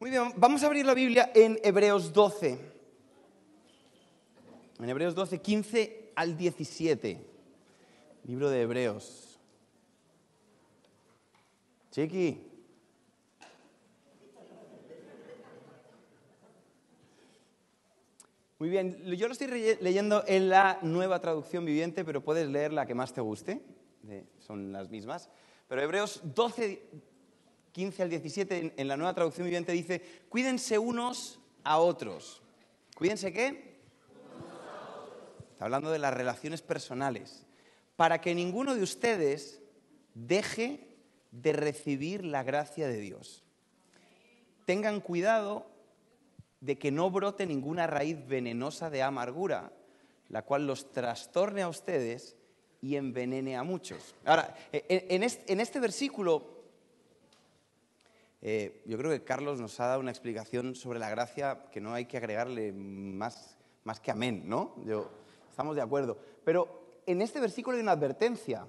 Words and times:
Muy 0.00 0.10
bien, 0.10 0.32
vamos 0.36 0.62
a 0.62 0.66
abrir 0.66 0.86
la 0.86 0.94
Biblia 0.94 1.32
en 1.34 1.58
Hebreos 1.60 2.12
12. 2.12 2.56
En 4.78 4.88
Hebreos 4.88 5.12
12, 5.16 5.40
15 5.40 6.12
al 6.14 6.36
17. 6.36 7.20
Libro 8.22 8.48
de 8.48 8.62
Hebreos. 8.62 9.40
Chiqui. 11.90 12.40
Muy 18.60 18.68
bien, 18.68 19.02
yo 19.16 19.26
lo 19.26 19.32
estoy 19.32 19.48
leyendo 19.80 20.22
en 20.28 20.48
la 20.48 20.78
nueva 20.82 21.20
traducción 21.20 21.64
viviente, 21.64 22.04
pero 22.04 22.22
puedes 22.22 22.48
leer 22.48 22.72
la 22.72 22.86
que 22.86 22.94
más 22.94 23.12
te 23.12 23.20
guste, 23.20 23.62
son 24.38 24.70
las 24.70 24.90
mismas. 24.90 25.28
Pero 25.66 25.82
Hebreos 25.82 26.20
12, 26.22 26.88
15 27.78 28.02
al 28.02 28.10
17, 28.10 28.74
en 28.76 28.88
la 28.88 28.96
nueva 28.96 29.14
traducción 29.14 29.44
viviente 29.44 29.70
dice, 29.70 30.02
cuídense 30.28 30.80
unos 30.80 31.38
a 31.62 31.78
otros. 31.78 32.42
¿Cuídense 32.96 33.32
qué? 33.32 33.78
Está 35.52 35.66
hablando 35.66 35.92
de 35.92 36.00
las 36.00 36.12
relaciones 36.12 36.60
personales. 36.60 37.46
Para 37.94 38.20
que 38.20 38.34
ninguno 38.34 38.74
de 38.74 38.82
ustedes 38.82 39.62
deje 40.14 40.88
de 41.30 41.52
recibir 41.52 42.24
la 42.24 42.42
gracia 42.42 42.88
de 42.88 42.98
Dios. 42.98 43.44
Tengan 44.64 45.00
cuidado 45.00 45.70
de 46.60 46.80
que 46.80 46.90
no 46.90 47.12
brote 47.12 47.46
ninguna 47.46 47.86
raíz 47.86 48.26
venenosa 48.26 48.90
de 48.90 49.04
amargura, 49.04 49.72
la 50.30 50.42
cual 50.42 50.66
los 50.66 50.90
trastorne 50.90 51.62
a 51.62 51.68
ustedes 51.68 52.34
y 52.82 52.96
envenene 52.96 53.56
a 53.56 53.62
muchos. 53.62 54.16
Ahora, 54.24 54.52
en 54.72 55.22
este, 55.22 55.78
versículo, 55.78 56.57
eh, 58.40 58.82
yo 58.86 58.96
creo 58.98 59.10
que 59.10 59.24
Carlos 59.24 59.60
nos 59.60 59.78
ha 59.80 59.86
dado 59.86 60.00
una 60.00 60.10
explicación 60.10 60.74
sobre 60.74 60.98
la 60.98 61.10
gracia 61.10 61.66
que 61.72 61.80
no 61.80 61.92
hay 61.94 62.06
que 62.06 62.16
agregarle 62.16 62.72
más, 62.72 63.56
más 63.84 64.00
que 64.00 64.10
amén, 64.10 64.44
¿no? 64.46 64.74
Yo, 64.84 65.10
estamos 65.50 65.74
de 65.74 65.82
acuerdo. 65.82 66.18
Pero 66.44 67.00
en 67.06 67.20
este 67.20 67.40
versículo 67.40 67.76
hay 67.76 67.82
una 67.82 67.92
advertencia. 67.92 68.66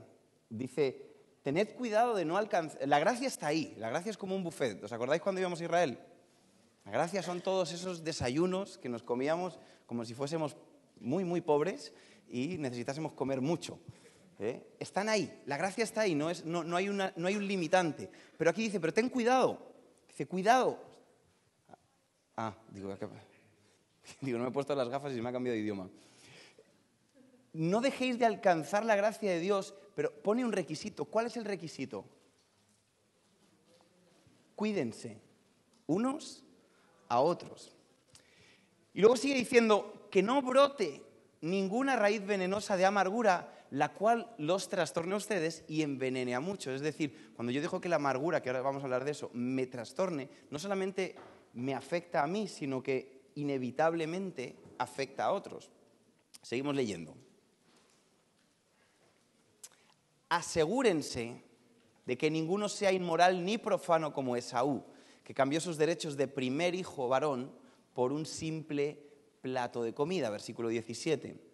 Dice, 0.49 1.05
tened 1.43 1.75
cuidado 1.75 2.16
de 2.16 2.25
no 2.25 2.38
alcanzar... 2.38 2.88
La 2.88 2.99
gracia 2.99 3.27
está 3.27 3.47
ahí, 3.47 3.75
la 3.77 3.89
gracia 3.89 4.09
es 4.09 4.17
como 4.17 4.35
un 4.35 4.43
buffet. 4.43 4.83
¿Os 4.83 4.91
acordáis 4.91 5.21
cuando 5.21 5.39
íbamos 5.39 5.61
a 5.61 5.63
Israel? 5.63 5.99
La 6.86 6.91
gracia 6.91 7.21
son 7.21 7.41
todos 7.41 7.71
esos 7.71 8.03
desayunos 8.03 8.80
que 8.80 8.89
nos 8.89 9.03
comíamos 9.03 9.59
como 9.86 10.05
si 10.05 10.15
fuésemos 10.15 10.58
muy, 10.99 11.23
muy 11.23 11.41
pobres 11.41 11.93
y 12.27 12.58
necesitásemos 12.58 13.13
comer 13.13 13.41
mucho. 13.41 13.80
¿eh? 14.39 14.65
Están 14.80 15.09
ahí, 15.09 15.41
la 15.45 15.58
gracia 15.58 15.83
está 15.83 16.02
ahí, 16.02 16.15
no, 16.15 16.30
es, 16.30 16.45
no, 16.45 16.63
no, 16.63 16.75
hay 16.75 16.89
una, 16.89 17.13
no 17.15 17.27
hay 17.27 17.36
un 17.36 17.47
limitante. 17.47 18.09
Pero 18.38 18.49
aquí 18.49 18.63
dice, 18.63 18.80
pero 18.80 18.93
ten 18.93 19.09
cuidado. 19.09 19.68
Cuidado. 20.25 20.79
Ah, 22.35 22.55
digo, 22.69 22.95
digo, 24.21 24.37
no 24.37 24.43
me 24.45 24.49
he 24.49 24.53
puesto 24.53 24.73
las 24.75 24.89
gafas 24.89 25.13
y 25.15 25.21
me 25.21 25.29
ha 25.29 25.33
cambiado 25.33 25.55
de 25.55 25.61
idioma. 25.61 25.89
No 27.53 27.81
dejéis 27.81 28.19
de 28.19 28.25
alcanzar 28.25 28.85
la 28.85 28.95
gracia 28.95 29.31
de 29.31 29.39
Dios, 29.39 29.73
pero 29.95 30.11
pone 30.11 30.45
un 30.45 30.51
requisito. 30.51 31.05
¿Cuál 31.05 31.27
es 31.27 31.37
el 31.37 31.45
requisito? 31.45 32.05
Cuídense 34.55 35.21
unos 35.87 36.43
a 37.07 37.19
otros. 37.19 37.75
Y 38.93 39.01
luego 39.01 39.17
sigue 39.17 39.35
diciendo 39.35 40.07
que 40.11 40.21
no 40.21 40.41
brote 40.41 41.03
ninguna 41.41 41.95
raíz 41.95 42.25
venenosa 42.25 42.77
de 42.77 42.85
amargura, 42.85 43.58
la 43.71 43.93
cual 43.93 44.33
los 44.37 44.69
trastorne 44.69 45.13
a 45.13 45.17
ustedes 45.17 45.63
y 45.67 45.81
envenene 45.81 46.35
a 46.35 46.39
muchos. 46.39 46.75
Es 46.75 46.81
decir, 46.81 47.31
cuando 47.35 47.51
yo 47.51 47.61
digo 47.61 47.79
que 47.79 47.89
la 47.89 47.97
amargura, 47.97 48.41
que 48.41 48.49
ahora 48.49 48.61
vamos 48.61 48.81
a 48.81 48.85
hablar 48.85 49.05
de 49.05 49.11
eso, 49.11 49.29
me 49.33 49.67
trastorne, 49.67 50.29
no 50.49 50.59
solamente 50.59 51.15
me 51.53 51.73
afecta 51.73 52.23
a 52.23 52.27
mí, 52.27 52.47
sino 52.47 52.81
que 52.81 53.31
inevitablemente 53.35 54.55
afecta 54.77 55.25
a 55.25 55.31
otros. 55.31 55.69
Seguimos 56.41 56.75
leyendo. 56.75 57.15
Asegúrense 60.29 61.43
de 62.05 62.17
que 62.17 62.31
ninguno 62.31 62.69
sea 62.69 62.91
inmoral 62.91 63.43
ni 63.43 63.58
profano 63.58 64.13
como 64.13 64.35
Esaú 64.35 64.83
que 65.29 65.35
cambió 65.35 65.61
sus 65.61 65.77
derechos 65.77 66.17
de 66.17 66.27
primer 66.27 66.73
hijo 66.73 67.08
varón 67.08 67.52
por 67.93 68.11
un 68.11 68.25
simple 68.25 68.97
plato 69.43 69.83
de 69.83 69.93
comida, 69.93 70.31
versículo 70.31 70.69
17. 70.69 71.48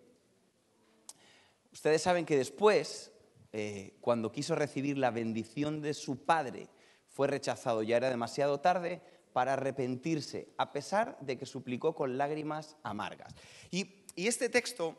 Ustedes 1.75 2.03
saben 2.03 2.25
que 2.25 2.37
después, 2.37 3.11
eh, 3.51 3.97
cuando 3.99 4.31
quiso 4.31 4.55
recibir 4.55 4.97
la 4.97 5.11
bendición 5.11 5.81
de 5.81 5.93
su 5.93 6.23
padre, 6.23 6.69
fue 7.09 7.27
rechazado, 7.27 7.83
ya 7.83 7.97
era 7.97 8.09
demasiado 8.09 8.61
tarde 8.61 9.01
para 9.33 9.53
arrepentirse, 9.53 10.47
a 10.57 10.71
pesar 10.71 11.17
de 11.19 11.37
que 11.37 11.45
suplicó 11.45 11.93
con 11.93 12.17
lágrimas 12.17 12.77
amargas. 12.81 13.35
Y, 13.71 14.05
este 14.15 14.47
texto 14.47 14.95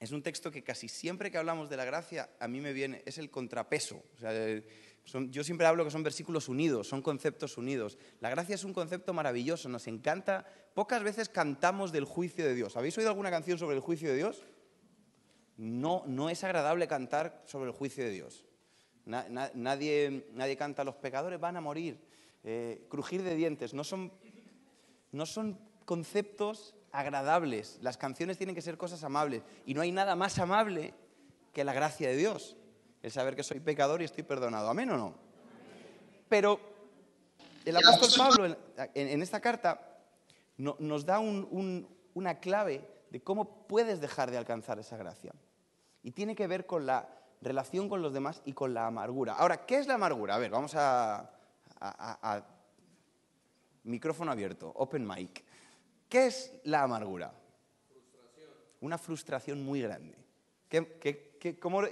es 0.00 0.10
un 0.10 0.24
texto 0.24 0.50
que 0.50 0.64
casi 0.64 0.88
siempre 0.88 1.30
que 1.30 1.38
hablamos 1.38 1.70
de 1.70 1.76
la 1.76 1.84
gracia, 1.84 2.30
a 2.40 2.48
mí 2.48 2.60
me 2.60 2.72
viene, 2.72 3.04
es 3.06 3.18
el 3.18 3.30
contrapeso. 3.30 4.02
Sea, 4.18 4.60
yo 5.30 5.44
siempre 5.44 5.68
hablo 5.68 5.84
que 5.84 5.92
son 5.92 6.02
versículos 6.02 6.48
unidos, 6.48 6.88
son 6.88 7.00
conceptos 7.00 7.56
unidos. 7.58 7.96
La 8.18 8.28
gracia 8.28 8.56
es 8.56 8.64
un 8.64 8.74
concepto 8.74 9.14
maravilloso, 9.14 9.68
nos 9.68 9.86
encanta. 9.86 10.44
Pocas 10.74 11.04
veces 11.04 11.28
cantamos 11.28 11.92
del 11.92 12.06
juicio 12.06 12.44
de 12.44 12.56
Dios. 12.56 12.76
¿Habéis 12.76 12.98
oído 12.98 13.10
alguna 13.10 13.30
canción 13.30 13.56
sobre 13.56 13.76
el 13.76 13.80
juicio 13.80 14.08
de 14.08 14.16
Dios? 14.16 14.42
No, 15.56 16.02
no 16.06 16.30
es 16.30 16.42
agradable 16.44 16.88
cantar 16.88 17.42
sobre 17.46 17.70
el 17.70 17.76
juicio 17.76 18.04
de 18.04 18.10
Dios. 18.10 18.44
nadie, 19.06 20.26
nadie 20.32 20.56
canta, 20.56 20.84
los 20.84 20.96
pecadores 20.96 21.38
van 21.38 21.56
a 21.56 21.60
morir, 21.60 21.98
eh, 22.42 22.86
crujir 22.88 23.22
de 23.22 23.34
dientes. 23.34 23.74
No 23.74 23.84
son, 23.84 24.12
no 25.12 25.26
son 25.26 25.58
conceptos 25.84 26.74
agradables. 26.92 27.78
Las 27.82 27.96
canciones 27.96 28.38
tienen 28.38 28.54
que 28.54 28.62
ser 28.62 28.76
cosas 28.76 29.04
amables. 29.04 29.42
Y 29.66 29.74
no 29.74 29.80
hay 29.80 29.92
nada 29.92 30.16
más 30.16 30.38
amable 30.38 30.94
que 31.52 31.64
la 31.64 31.72
gracia 31.72 32.08
de 32.08 32.16
Dios 32.16 32.56
el 33.04 33.10
saber 33.10 33.36
que 33.36 33.42
soy 33.42 33.60
pecador 33.60 34.00
y 34.00 34.06
estoy 34.06 34.24
perdonado. 34.24 34.70
¿Amén 34.70 34.88
o 34.88 34.96
no? 34.96 35.14
Pero 36.26 36.58
el 37.66 37.76
apóstol 37.76 38.08
Pablo 38.16 38.56
en, 38.94 39.22
esta 39.22 39.40
carta 39.40 40.00
nos 40.56 41.04
da 41.04 41.18
una 41.18 42.40
clave 42.40 42.80
de 43.10 43.22
cómo 43.22 43.66
puedes 43.66 44.00
dejar 44.00 44.30
de 44.30 44.38
alcanzar 44.38 44.78
esa 44.78 44.96
gracia. 44.96 45.34
Y 46.04 46.12
tiene 46.12 46.36
que 46.36 46.46
ver 46.46 46.66
con 46.66 46.86
la 46.86 47.08
relación 47.40 47.88
con 47.88 48.00
los 48.00 48.12
demás 48.12 48.40
y 48.44 48.52
con 48.52 48.72
la 48.72 48.86
amargura. 48.86 49.34
Ahora, 49.34 49.66
¿qué 49.66 49.78
es 49.78 49.88
la 49.88 49.94
amargura? 49.94 50.36
A 50.36 50.38
ver, 50.38 50.50
vamos 50.50 50.74
a, 50.76 51.30
micrófono 53.82 54.30
abierto, 54.30 54.72
open 54.76 55.06
mic. 55.06 55.44
¿Qué 56.08 56.26
es 56.26 56.60
la 56.64 56.82
amargura? 56.82 57.32
Frustración. 57.88 58.50
Una 58.80 58.98
frustración 58.98 59.64
muy 59.64 59.82
grande. 59.82 60.16
¿Qué, 60.68 61.58
cómo, 61.60 61.82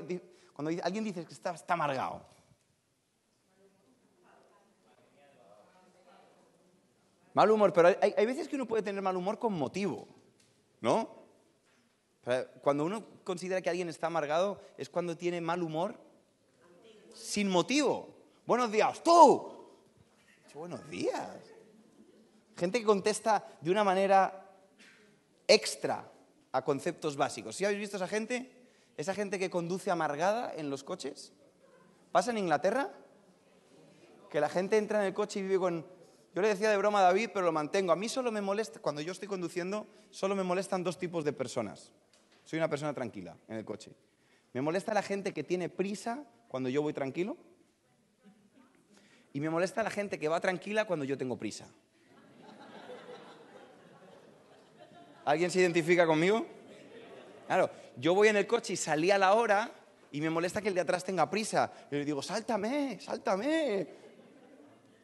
cuando 0.52 0.82
alguien 0.84 1.04
dice 1.04 1.24
que 1.24 1.32
está, 1.32 1.52
está 1.52 1.74
amargado. 1.74 2.24
Mal 7.34 7.50
humor, 7.50 7.72
pero 7.72 7.88
hay, 7.88 8.26
veces 8.26 8.46
que 8.46 8.56
uno 8.56 8.66
puede 8.66 8.82
tener 8.82 9.00
mal 9.00 9.16
humor 9.16 9.38
con 9.38 9.54
motivo, 9.54 10.06
¿no? 10.80 11.21
Cuando 12.62 12.84
uno 12.84 13.04
considera 13.24 13.60
que 13.60 13.70
alguien 13.70 13.88
está 13.88 14.06
amargado 14.06 14.60
es 14.78 14.88
cuando 14.88 15.16
tiene 15.16 15.40
mal 15.40 15.62
humor 15.62 15.96
sin 17.14 17.48
motivo. 17.48 18.14
Buenos 18.46 18.70
días, 18.70 19.02
tú. 19.02 19.52
Buenos 20.54 20.88
días. 20.88 21.30
Gente 22.56 22.78
que 22.78 22.86
contesta 22.86 23.44
de 23.60 23.70
una 23.70 23.82
manera 23.82 24.50
extra 25.48 26.08
a 26.52 26.62
conceptos 26.62 27.16
básicos. 27.16 27.56
¿Sí 27.56 27.64
habéis 27.64 27.80
visto 27.80 27.96
esa 27.96 28.06
gente? 28.06 28.50
Esa 28.96 29.14
gente 29.14 29.38
que 29.38 29.50
conduce 29.50 29.90
amargada 29.90 30.52
en 30.54 30.70
los 30.70 30.84
coches. 30.84 31.32
¿Pasa 32.12 32.30
en 32.30 32.38
Inglaterra? 32.38 32.90
Que 34.30 34.40
la 34.40 34.48
gente 34.48 34.76
entra 34.76 35.00
en 35.00 35.06
el 35.06 35.14
coche 35.14 35.40
y 35.40 35.42
vive 35.42 35.58
con... 35.58 35.86
Yo 36.34 36.40
le 36.40 36.48
decía 36.48 36.70
de 36.70 36.76
broma 36.76 37.00
a 37.00 37.02
David, 37.02 37.30
pero 37.34 37.44
lo 37.44 37.52
mantengo. 37.52 37.92
A 37.92 37.96
mí 37.96 38.08
solo 38.08 38.30
me 38.30 38.40
molesta, 38.40 38.80
cuando 38.80 39.00
yo 39.00 39.12
estoy 39.12 39.28
conduciendo, 39.28 39.86
solo 40.10 40.34
me 40.34 40.42
molestan 40.42 40.84
dos 40.84 40.98
tipos 40.98 41.24
de 41.24 41.32
personas. 41.32 41.90
Soy 42.44 42.58
una 42.58 42.68
persona 42.68 42.92
tranquila 42.92 43.36
en 43.48 43.56
el 43.56 43.64
coche. 43.64 43.92
Me 44.52 44.60
molesta 44.60 44.92
la 44.92 45.02
gente 45.02 45.32
que 45.32 45.44
tiene 45.44 45.68
prisa 45.68 46.24
cuando 46.48 46.68
yo 46.68 46.82
voy 46.82 46.92
tranquilo. 46.92 47.36
Y 49.32 49.40
me 49.40 49.48
molesta 49.48 49.82
la 49.82 49.90
gente 49.90 50.18
que 50.18 50.28
va 50.28 50.40
tranquila 50.40 50.84
cuando 50.84 51.04
yo 51.04 51.16
tengo 51.16 51.38
prisa. 51.38 51.66
¿Alguien 55.24 55.50
se 55.50 55.60
identifica 55.60 56.06
conmigo? 56.06 56.44
Claro, 57.46 57.70
yo 57.96 58.14
voy 58.14 58.28
en 58.28 58.36
el 58.36 58.46
coche 58.46 58.74
y 58.74 58.76
salí 58.76 59.10
a 59.10 59.18
la 59.18 59.34
hora 59.34 59.70
y 60.10 60.20
me 60.20 60.28
molesta 60.28 60.60
que 60.60 60.68
el 60.68 60.74
de 60.74 60.82
atrás 60.82 61.04
tenga 61.04 61.30
prisa. 61.30 61.72
Y 61.90 61.96
le 61.96 62.04
digo, 62.04 62.22
sáltame, 62.22 62.98
sáltame. 63.00 63.86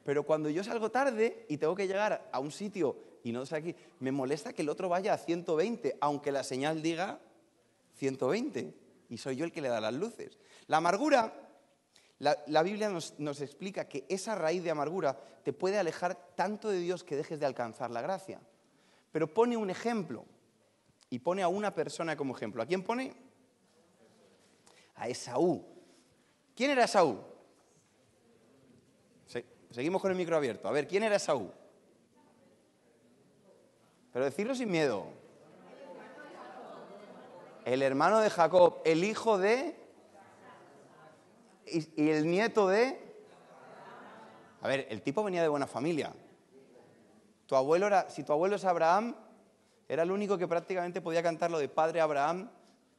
Pero 0.05 0.25
cuando 0.25 0.50
yo 0.50 0.62
salgo 0.64 0.90
tarde 0.90 1.46
y 1.49 1.56
tengo 1.56 1.75
que 1.75 1.87
llegar 1.87 2.29
a 2.31 2.40
un 2.40 2.50
sitio 2.50 2.96
y 3.23 3.32
no 3.32 3.43
estoy 3.43 3.58
aquí, 3.58 3.76
me 4.00 4.12
molesta 4.12 4.52
que 4.52 4.62
el 4.62 4.69
otro 4.69 4.88
vaya 4.88 5.14
a 5.14 5.19
120, 5.19 5.96
aunque 6.00 6.32
la 6.32 6.43
señal 6.43 6.82
diga 6.82 7.20
120. 7.99 8.75
Y 9.11 9.19
soy 9.19 9.37
yo 9.37 9.45
el 9.45 9.53
que 9.53 9.61
le 9.61 9.69
da 9.69 9.81
las 9.81 9.95
luces. 9.95 10.39
La 10.67 10.79
amargura, 10.79 11.33
La, 12.19 12.62
Biblia 12.62 12.89
nos, 12.91 13.41
explica 13.41 13.89
que 13.89 14.05
esa 14.09 14.35
raíz 14.35 14.62
de 14.62 14.71
amargura 14.71 15.19
te 15.45 15.53
puede 15.53 15.79
alejar 15.79 16.35
tanto 16.35 16.69
de 16.69 16.79
Dios 16.79 17.05
que 17.05 17.17
dejes 17.17 17.41
de 17.41 17.47
alcanzar 17.47 17.91
la 17.91 18.03
gracia. 18.03 18.41
Pero 19.12 19.33
pone 19.33 19.56
un 19.56 19.71
ejemplo 19.71 20.25
y 21.11 21.19
pone 21.21 21.43
a 21.43 21.49
una 21.49 21.75
persona 21.75 22.17
como 22.17 22.37
ejemplo. 22.37 22.62
¿A 22.62 22.67
quién 22.67 22.83
pone? 22.83 23.15
A 24.97 25.09
Esaú. 25.09 25.65
¿Quién 26.55 26.71
era 26.71 26.85
Esaú? 26.85 27.21
Seguimos 29.71 30.00
con 30.00 30.11
el 30.11 30.17
micro 30.17 30.37
abierto. 30.37 30.67
A 30.67 30.73
ver, 30.73 30.89
¿quién 30.89 31.03
era 31.03 31.17
Esaú? 31.17 31.53
Pero 34.12 34.25
decirlo 34.25 34.55
sin 34.55 34.71
miedo. 34.71 35.18
El 37.69 37.82
hermano 37.82 38.20
de 38.20 38.31
Jacob, 38.31 38.81
el 38.87 39.05
hijo 39.05 39.37
de... 39.37 39.76
Y, 41.67 42.09
el 42.09 42.26
nieto 42.26 42.67
de... 42.67 42.99
A 44.62 44.69
ver, 44.69 44.87
el 44.88 45.03
tipo 45.03 45.23
venía 45.23 45.43
de 45.43 45.49
buena 45.49 45.67
familia. 45.67 46.15
Tu 47.44 47.55
abuelo 47.55 47.87
era, 47.87 48.09
si 48.09 48.25
tu 48.25 48.32
abuelo 48.32 48.56
es 48.56 48.65
Abraham, 48.65 49.15
era 49.87 50.03
el 50.03 50.11
único 50.11 50.38
que 50.38 50.49
prácticamente 50.49 51.03
podía 51.03 51.23
cantar 51.23 51.50
lo 51.50 51.59
de 51.59 51.69
padre 51.69 52.00
Abraham 52.00 52.50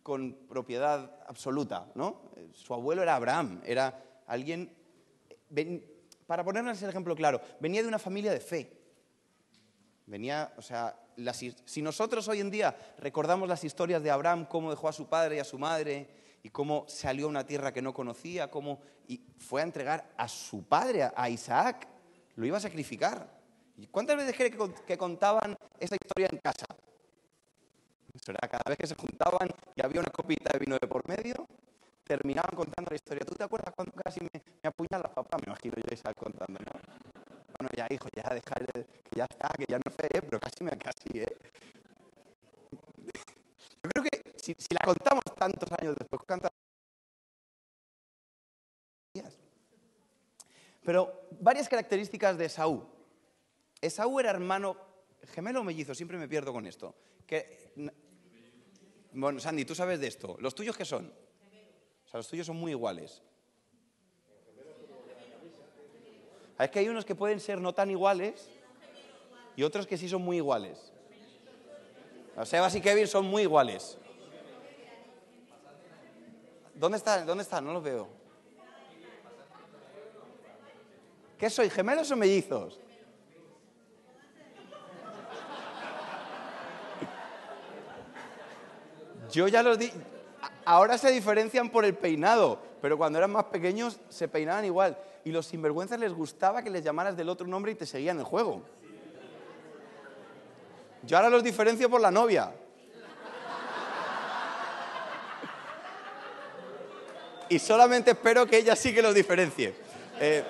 con 0.04 0.34
propiedad 0.48 1.18
absoluta, 1.26 1.88
¿no? 1.96 2.22
Su 2.54 2.76
abuelo 2.76 3.02
era 3.02 3.16
Abraham, 3.16 3.62
era 3.66 4.04
alguien, 4.28 4.72
para 6.28 6.44
ponernos 6.44 6.80
el 6.84 6.90
ejemplo 6.90 7.16
claro, 7.16 7.42
venía 7.60 7.82
de 7.82 7.88
una 7.88 7.98
familia 7.98 8.32
de 8.32 8.40
fe. 8.40 8.79
Venía, 10.10 10.52
o 10.58 10.62
sea, 10.64 11.00
si 11.66 11.84
nosotros 11.84 12.28
hoy 12.28 12.40
en 12.40 12.50
día 12.50 12.76
recordamos 12.98 13.48
las 13.48 13.64
historias 13.64 14.02
de 14.02 14.10
Abraham, 14.10 14.48
cómo 14.50 14.72
dejó 14.72 14.90
a 14.90 14.94
su 14.94 15.08
padre 15.08 15.36
y 15.36 15.40
a 15.40 15.44
su 15.44 15.60
madre, 15.60 16.10
y 16.42 16.50
cómo 16.50 16.86
salió 16.88 17.28
a 17.28 17.30
una 17.30 17.46
tierra 17.46 17.72
que 17.72 17.84
no 17.84 17.94
conocía, 17.94 18.50
cómo 18.50 18.80
y 19.08 19.22
fue 19.38 19.62
a 19.62 19.66
entregar 19.66 20.10
a 20.18 20.28
su 20.28 20.64
padre, 20.64 21.12
a 21.16 21.30
Isaac, 21.30 21.88
lo 22.36 22.46
iba 22.48 22.58
a 22.58 22.62
sacrificar. 22.62 23.30
¿Y 23.78 23.86
cuántas 23.86 24.18
veces 24.18 24.36
cree 24.36 24.50
que 24.52 24.98
contaban 24.98 25.56
esa 25.80 25.96
historia 25.96 26.28
en 26.32 26.40
casa? 26.40 26.66
cada 28.26 28.64
vez 28.68 28.78
que 28.78 28.88
se 28.88 28.96
juntaban 28.96 29.48
y 29.76 29.86
había 29.86 30.02
una 30.02 30.10
copita 30.10 30.52
de 30.52 30.60
vino 30.60 30.78
de 30.80 30.88
por 30.88 31.08
medio, 31.08 31.48
terminaban 32.04 32.56
contando 32.56 32.90
la 32.90 32.96
historia. 32.96 33.24
¿Tú 33.26 33.36
te 33.36 33.44
acuerdas 33.44 33.74
cuando 33.76 33.94
casi 33.94 34.22
me, 34.22 34.42
me 34.62 34.68
apuñalas, 34.68 35.12
papá? 35.14 35.38
Me 35.38 35.46
imagino 35.48 35.76
yo 35.78 35.94
Isaac 35.94 36.18
contando. 36.18 36.60
Bueno, 37.60 37.72
ya 37.76 37.88
hijo, 37.90 38.08
ya 38.16 38.34
dejar, 38.34 38.66
que 38.72 39.16
ya 39.18 39.26
está, 39.30 39.50
que 39.50 39.66
ya 39.68 39.78
no 39.78 39.92
sé, 39.92 40.08
pero 40.22 40.40
casi 40.40 40.64
me 40.64 40.72
casi, 40.78 41.20
¿eh? 41.20 41.38
Yo 43.84 43.90
creo 43.90 44.04
que 44.04 44.34
si, 44.38 44.56
la 44.74 44.80
contamos 44.86 45.24
tantos 45.38 45.70
años 45.74 45.96
después, 46.00 46.22
canta 46.26 46.50
Pero 50.82 51.28
varias 51.42 51.68
características 51.68 52.38
de 52.38 52.46
Esaú. 52.46 52.88
Esaú 53.82 54.20
era 54.22 54.32
hermano 54.32 54.78
gemelo 55.34 55.60
o 55.60 55.64
mellizo, 55.64 55.94
siempre 55.94 56.18
me 56.18 56.30
pierdo 56.30 56.54
con 56.54 56.66
esto. 56.66 56.96
Que 57.28 57.74
bueno, 59.12 59.40
Sandy, 59.40 59.66
tú 59.66 59.76
sabes 59.76 60.00
de 60.00 60.08
esto. 60.08 60.38
¿Los 60.40 60.56
tuyos 60.56 60.78
qué 60.78 60.86
son? 60.86 61.06
O 61.06 62.08
sea, 62.10 62.20
los 62.20 62.28
tuyos 62.28 62.48
son 62.48 62.56
muy 62.56 62.72
iguales. 62.72 63.22
Es 66.60 66.70
que 66.70 66.80
hay 66.80 66.90
unos 66.90 67.06
que 67.06 67.16
pueden 67.16 67.40
ser 67.40 67.62
no 67.62 67.74
tan 67.74 67.90
iguales 67.90 68.50
y 69.56 69.64
otros 69.64 69.88
que 69.88 69.98
sí 69.98 70.10
son 70.10 70.22
muy 70.22 70.38
iguales. 70.38 70.92
O 72.36 72.46
Sebas 72.46 72.76
y 72.76 72.82
Kevin 72.82 73.08
son 73.08 73.26
muy 73.26 73.44
iguales. 73.44 73.98
¿Dónde 76.74 76.98
están? 76.98 77.26
¿Dónde 77.26 77.44
están? 77.44 77.66
No 77.66 77.74
los 77.74 77.84
veo. 77.84 78.08
¿Qué 81.38 81.50
soy? 81.50 81.70
¿Gemelos 81.70 82.12
o 82.12 82.16
mellizos? 82.18 82.80
Yo 89.32 89.48
ya 89.48 89.64
los 89.64 89.80
di. 89.80 89.92
Ahora 90.66 90.98
se 90.98 91.12
diferencian 91.12 91.70
por 91.70 91.86
el 91.86 91.96
peinado, 91.96 92.60
pero 92.82 92.98
cuando 92.98 93.18
eran 93.18 93.32
más 93.32 93.46
pequeños 93.46 94.00
se 94.10 94.28
peinaban 94.28 94.66
igual. 94.66 94.98
Y 95.26 95.32
los 95.32 95.48
sinvergüenzas 95.48 96.00
les 96.00 96.14
gustaba 96.14 96.64
que 96.64 96.70
les 96.70 96.84
llamaras 96.84 97.16
del 97.18 97.30
otro 97.30 97.48
nombre 97.48 97.72
y 97.72 97.76
te 97.76 97.86
seguían 97.86 98.20
el 98.20 98.24
juego. 98.24 98.64
Yo 101.04 101.18
ahora 101.18 101.30
los 101.30 101.44
diferencio 101.44 101.90
por 101.90 102.02
la 102.02 102.12
novia. 102.12 102.54
Y 107.50 107.58
solamente 107.58 108.12
espero 108.12 108.46
que 108.46 108.58
ella 108.58 108.76
sí 108.76 108.94
que 108.94 109.02
los 109.02 109.16
diferencie. 109.16 109.74
Eh, 110.20 110.44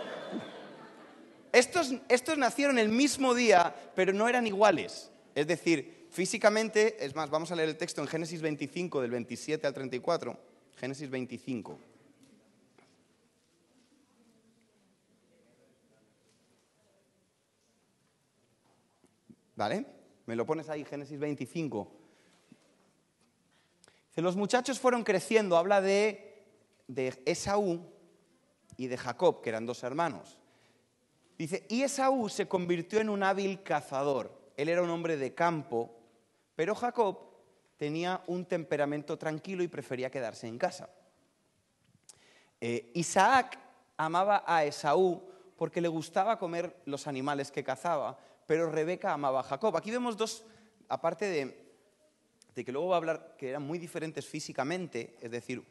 estos, 1.51 1.93
estos 2.09 2.37
nacieron 2.37 2.77
el 2.77 2.89
mismo 2.89 3.33
día, 3.33 3.73
pero 3.95 4.11
no 4.11 4.27
eran 4.27 4.45
iguales. 4.45 5.09
Es 5.33 5.47
decir, 5.47 5.99
Físicamente, 6.09 7.05
es 7.05 7.15
más, 7.15 7.29
vamos 7.29 7.51
a 7.51 7.55
leer 7.55 7.69
el 7.69 7.77
texto 7.77 8.01
en 8.01 8.07
Génesis 8.07 8.41
25, 8.41 9.01
del 9.01 9.11
27 9.11 9.67
al 9.67 9.73
34. 9.73 10.37
Génesis 10.77 11.09
25. 11.09 11.79
¿Vale? 19.59 19.85
Me 20.25 20.37
lo 20.37 20.45
pones 20.45 20.69
ahí, 20.69 20.85
Génesis 20.85 21.19
25. 21.19 21.91
Dice, 24.07 24.21
los 24.21 24.37
muchachos 24.37 24.79
fueron 24.79 25.03
creciendo, 25.03 25.57
habla 25.57 25.81
de, 25.81 26.45
de 26.87 27.21
Esaú 27.25 27.85
y 28.77 28.87
de 28.87 28.97
Jacob, 28.97 29.41
que 29.41 29.49
eran 29.49 29.65
dos 29.65 29.83
hermanos. 29.83 30.37
Dice, 31.37 31.65
y 31.67 31.83
Esaú 31.83 32.29
se 32.29 32.47
convirtió 32.47 33.01
en 33.01 33.09
un 33.09 33.21
hábil 33.21 33.61
cazador. 33.61 34.31
Él 34.55 34.69
era 34.69 34.81
un 34.81 34.89
hombre 34.91 35.17
de 35.17 35.33
campo 35.33 35.93
pero 36.55 36.75
Jacob 36.75 37.17
tenía 37.75 38.21
un 38.27 38.45
temperamento 38.45 39.17
tranquilo 39.17 39.63
y 39.63 39.69
prefería 39.69 40.11
quedarse 40.11 40.47
en 40.47 40.57
casa. 40.57 40.89
Eh, 42.59 42.91
Isaac 42.95 43.57
amaba 43.95 44.43
a 44.45 44.63
Esaú 44.63 45.21
porque 45.55 45.79
le 45.79 45.87
gustaba 45.89 46.37
comer 46.37 46.81
los 46.83 47.07
animales 47.07 47.49
que 47.49 47.63
cazaba, 47.63 48.19
pero 48.49 48.71
Rebeca 48.71 49.13
amaba 49.13 49.41
a 49.41 49.43
Jacob. 49.43 49.77
Aquí 49.77 49.91
vemos 49.91 50.17
dos, 50.17 50.43
aparte 50.87 51.25
de, 51.25 52.65
que 52.65 52.71
luego 52.71 52.87
va 52.87 52.95
a 52.95 52.97
hablar 52.97 53.35
que 53.37 53.49
eran 53.51 53.61
muy 53.61 53.77
diferentes 53.77 54.25
físicamente, 54.25 55.15
es 55.21 55.29
decir, 55.29 55.63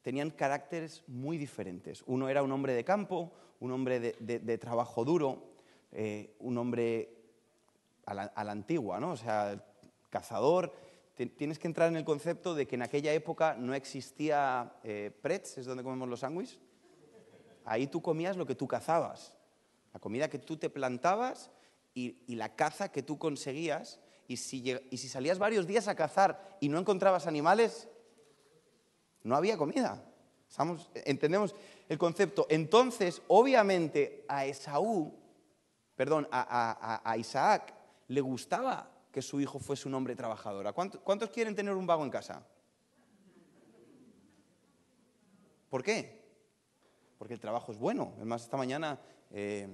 tenían 0.00 0.30
caracteres 0.30 1.02
muy 1.08 1.38
diferentes. 1.38 2.04
Uno 2.06 2.28
era 2.28 2.44
un 2.44 2.52
hombre 2.52 2.72
de 2.74 2.84
campo, 2.84 3.32
un 3.58 3.72
hombre 3.72 3.98
de, 3.98 4.58
trabajo 4.58 5.04
duro, 5.04 5.42
eh, 5.90 6.36
un 6.38 6.56
hombre 6.56 7.16
a 8.06 8.14
la, 8.14 8.52
antigua, 8.52 9.00
¿no? 9.00 9.10
O 9.10 9.16
sea, 9.16 9.60
cazador, 10.08 10.72
tienes 11.36 11.58
que 11.58 11.66
entrar 11.66 11.88
en 11.88 11.96
el 11.96 12.04
concepto 12.04 12.54
de 12.54 12.64
que 12.68 12.76
en 12.76 12.82
aquella 12.82 13.12
época 13.12 13.56
no 13.58 13.74
existía 13.74 14.72
eh, 14.84 15.10
Pretz, 15.20 15.58
es 15.58 15.66
donde 15.66 15.82
comemos 15.82 16.08
los 16.08 16.20
sándwiches. 16.20 16.60
Ahí 17.64 17.88
tú 17.88 18.00
comías 18.00 18.36
lo 18.36 18.46
que 18.46 18.54
tú 18.54 18.68
cazabas, 18.68 19.34
la 19.92 19.98
comida 19.98 20.30
que 20.30 20.38
tú 20.38 20.56
te 20.56 20.70
plantabas 20.70 21.50
y, 21.94 22.34
la 22.34 22.54
caza 22.54 22.90
que 22.90 23.02
tú 23.02 23.18
conseguías. 23.18 24.00
Y 24.28 24.36
si, 24.36 24.76
y 24.90 24.96
si 24.96 25.08
salías 25.08 25.38
varios 25.38 25.66
días 25.66 25.88
a 25.88 25.94
cazar 25.94 26.56
y 26.60 26.68
no 26.68 26.78
encontrabas 26.78 27.26
animales, 27.26 27.88
no 29.22 29.36
había 29.36 29.56
comida. 29.56 30.02
entendemos 31.04 31.54
el 31.88 31.98
concepto. 31.98 32.46
Entonces, 32.48 33.22
obviamente, 33.28 34.24
a 34.28 34.46
Esaú, 34.46 35.12
perdón, 35.96 36.28
a, 36.30 37.16
Isaac 37.18 37.74
le 38.08 38.20
gustaba 38.20 38.90
que 39.12 39.22
su 39.22 39.40
hijo 39.40 39.58
fuese 39.58 39.88
un 39.88 39.94
hombre 39.94 40.14
trabajador. 40.14 40.72
¿Cuántos 40.72 41.30
quieren 41.30 41.54
tener 41.54 41.74
un 41.74 41.86
vago 41.86 42.04
en 42.04 42.10
casa? 42.10 42.46
¿Por 45.68 45.82
qué? 45.82 46.20
Porque 47.18 47.34
el 47.34 47.40
trabajo 47.40 47.72
es 47.72 47.78
bueno. 47.78 48.14
Es 48.18 48.24
más, 48.24 48.42
esta 48.42 48.56
mañana 48.56 48.98
eh, 49.30 49.68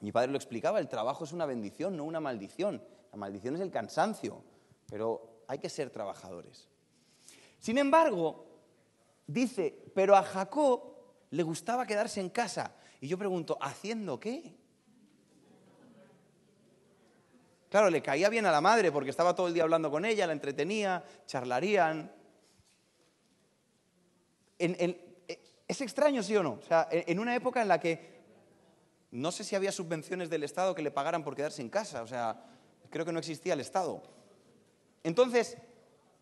mi 0.00 0.12
padre 0.12 0.30
lo 0.30 0.36
explicaba, 0.36 0.78
el 0.78 0.88
trabajo 0.88 1.24
es 1.24 1.32
una 1.32 1.46
bendición, 1.46 1.96
no 1.96 2.04
una 2.04 2.20
maldición. 2.20 2.82
La 3.12 3.18
maldición 3.18 3.56
es 3.56 3.62
el 3.62 3.70
cansancio, 3.70 4.42
pero 4.88 5.44
hay 5.48 5.58
que 5.58 5.68
ser 5.68 5.90
trabajadores. 5.90 6.68
Sin 7.58 7.78
embargo, 7.78 8.46
dice, 9.26 9.74
pero 9.94 10.14
a 10.16 10.22
Jacob 10.22 10.96
le 11.30 11.42
gustaba 11.42 11.86
quedarse 11.86 12.20
en 12.20 12.30
casa. 12.30 12.76
Y 13.00 13.08
yo 13.08 13.18
pregunto, 13.18 13.56
¿haciendo 13.60 14.20
qué? 14.20 14.54
Claro, 17.68 17.90
le 17.90 18.02
caía 18.02 18.28
bien 18.28 18.46
a 18.46 18.52
la 18.52 18.60
madre 18.60 18.92
porque 18.92 19.10
estaba 19.10 19.34
todo 19.34 19.48
el 19.48 19.54
día 19.54 19.64
hablando 19.64 19.90
con 19.90 20.04
ella, 20.04 20.26
la 20.26 20.32
entretenía, 20.32 21.04
charlarían. 21.26 22.12
¿Es 24.58 25.80
extraño, 25.80 26.22
sí 26.22 26.36
o 26.36 26.42
no? 26.42 26.52
O 26.52 26.62
sea, 26.62 26.86
en 26.90 27.18
una 27.18 27.34
época 27.34 27.60
en 27.60 27.68
la 27.68 27.80
que 27.80 28.15
no 29.10 29.32
sé 29.32 29.44
si 29.44 29.56
había 29.56 29.72
subvenciones 29.72 30.30
del 30.30 30.42
Estado 30.42 30.74
que 30.74 30.82
le 30.82 30.90
pagaran 30.90 31.24
por 31.24 31.36
quedarse 31.36 31.62
en 31.62 31.70
casa, 31.70 32.02
o 32.02 32.06
sea, 32.06 32.44
creo 32.90 33.04
que 33.04 33.12
no 33.12 33.18
existía 33.18 33.54
el 33.54 33.60
Estado. 33.60 34.02
Entonces, 35.02 35.56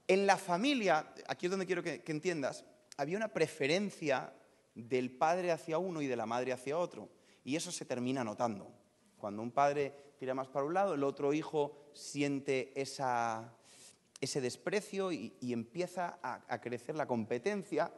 en 0.07 0.27
la 0.27 0.37
familia, 0.37 1.13
aquí 1.27 1.47
es 1.47 1.51
donde 1.51 1.67
quiero 1.67 1.83
que, 1.83 2.03
entiendas, 2.07 2.65
había 2.97 3.17
una 3.17 3.33
preferencia 3.33 4.33
del 4.75 5.11
padre 5.11 5.53
hacia 5.53 5.79
uno 5.79 6.03
y 6.03 6.07
de 6.07 6.17
la 6.17 6.27
madre 6.27 6.53
hacia 6.53 6.79
otro. 6.79 7.09
Y 7.45 7.57
eso 7.57 7.73
se 7.73 7.85
termina 7.85 8.25
notando. 8.25 8.71
Cuando 9.17 9.43
un 9.43 9.51
padre 9.51 10.15
tira 10.19 10.35
más 10.35 10.49
para 10.49 10.67
un 10.67 10.75
lado, 10.75 10.95
el 10.95 11.05
otro 11.05 11.33
hijo 11.33 11.89
siente 11.95 12.73
ese 12.79 14.41
desprecio 14.41 15.13
y, 15.13 15.35
empieza 15.41 16.19
a, 16.23 16.61
crecer 16.61 16.95
la 16.95 17.07
competencia 17.07 17.91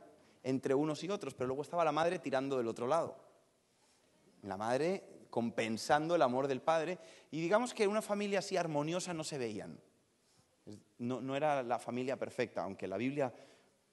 entre 0.42 0.74
unos 0.74 1.02
y 1.02 1.10
otros, 1.10 1.34
pero 1.34 1.48
luego 1.48 1.62
estaba 1.62 1.84
la 1.84 1.92
madre 1.92 2.20
tirando 2.20 2.56
del 2.58 2.68
otro 2.68 2.86
lado. 2.86 3.25
La 4.46 4.56
madre 4.56 5.26
compensando 5.30 6.14
el 6.14 6.22
amor 6.22 6.48
del 6.48 6.62
padre 6.62 6.98
y 7.30 7.40
digamos 7.40 7.74
que 7.74 7.86
una 7.86 8.00
familia 8.00 8.38
así 8.38 8.56
armoniosa 8.56 9.12
no 9.12 9.24
se 9.24 9.38
veían. 9.38 9.78
No, 10.98 11.20
no, 11.20 11.36
era 11.36 11.62
la 11.62 11.78
familia 11.78 12.16
perfecta, 12.16 12.62
aunque 12.62 12.88
la 12.88 12.96
Biblia 12.96 13.32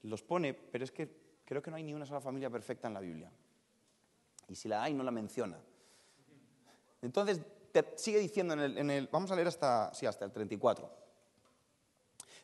los 0.03 0.23
pone, 0.23 0.53
pero 0.53 0.83
es 0.83 0.91
que 0.91 1.09
creo 1.45 1.61
que 1.61 1.69
no 1.69 1.77
hay 1.77 1.83
ni 1.83 1.93
una 1.93 2.05
sola 2.05 2.21
familia 2.21 2.49
perfecta 2.49 2.87
en 2.87 2.93
la 2.93 2.99
Biblia. 2.99 3.31
Y 4.47 4.55
si 4.55 4.67
la 4.67 4.83
hay, 4.83 4.93
no 4.93 5.03
la 5.03 5.11
menciona. 5.11 5.59
Entonces, 7.01 7.41
sigue 7.95 8.19
diciendo 8.19 8.53
en 8.53 8.89
el, 8.89 9.07
Vamos 9.07 9.29
a 9.31 9.35
leer 9.35 9.47
hasta, 9.47 9.93
sí, 9.93 10.05
hasta 10.05 10.25
el 10.25 10.31
34. 10.31 10.89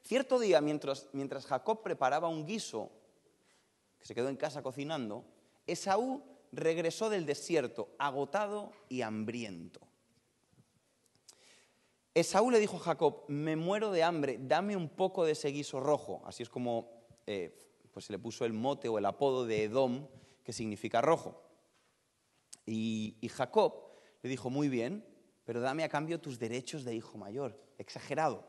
Cierto 0.03 0.39
día, 0.39 0.59
mientras, 0.61 1.09
mientras 1.13 1.45
Jacob 1.45 1.81
preparaba 1.81 2.27
un 2.27 2.45
guiso, 2.45 2.91
que 3.99 4.05
se 4.05 4.15
quedó 4.15 4.29
en 4.29 4.37
casa 4.37 4.61
cocinando, 4.61 5.23
Esaú 5.67 6.23
regresó 6.51 7.09
del 7.09 7.25
desierto, 7.25 7.89
agotado 7.97 8.71
y 8.89 9.01
hambriento. 9.01 9.81
Esaú 12.13 12.51
le 12.51 12.59
dijo 12.59 12.77
a 12.77 12.81
Jacob, 12.81 13.23
me 13.27 13.55
muero 13.55 13.91
de 13.91 14.03
hambre, 14.03 14.39
dame 14.41 14.75
un 14.75 14.89
poco 14.89 15.25
de 15.25 15.33
ese 15.33 15.49
guiso 15.49 15.79
rojo. 15.79 16.21
Así 16.25 16.43
es 16.43 16.49
como 16.49 16.99
eh, 17.27 17.55
pues 17.91 18.05
se 18.05 18.13
le 18.13 18.19
puso 18.19 18.45
el 18.45 18.53
mote 18.53 18.87
o 18.87 18.97
el 18.97 19.05
apodo 19.05 19.45
de 19.45 19.63
Edom, 19.63 20.07
que 20.43 20.53
significa 20.53 21.01
rojo. 21.01 21.43
Y, 22.65 23.17
Jacob 23.29 23.91
le 24.21 24.29
dijo, 24.29 24.49
muy 24.49 24.69
bien, 24.69 25.05
pero 25.43 25.59
dame 25.59 25.83
a 25.83 25.89
cambio 25.89 26.19
tus 26.19 26.39
derechos 26.39 26.83
de 26.83 26.95
hijo 26.95 27.17
mayor. 27.17 27.59
Exagerado. 27.77 28.45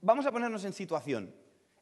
vamos 0.00 0.26
a 0.26 0.32
ponernos 0.32 0.64
en 0.64 0.72
situación. 0.72 1.34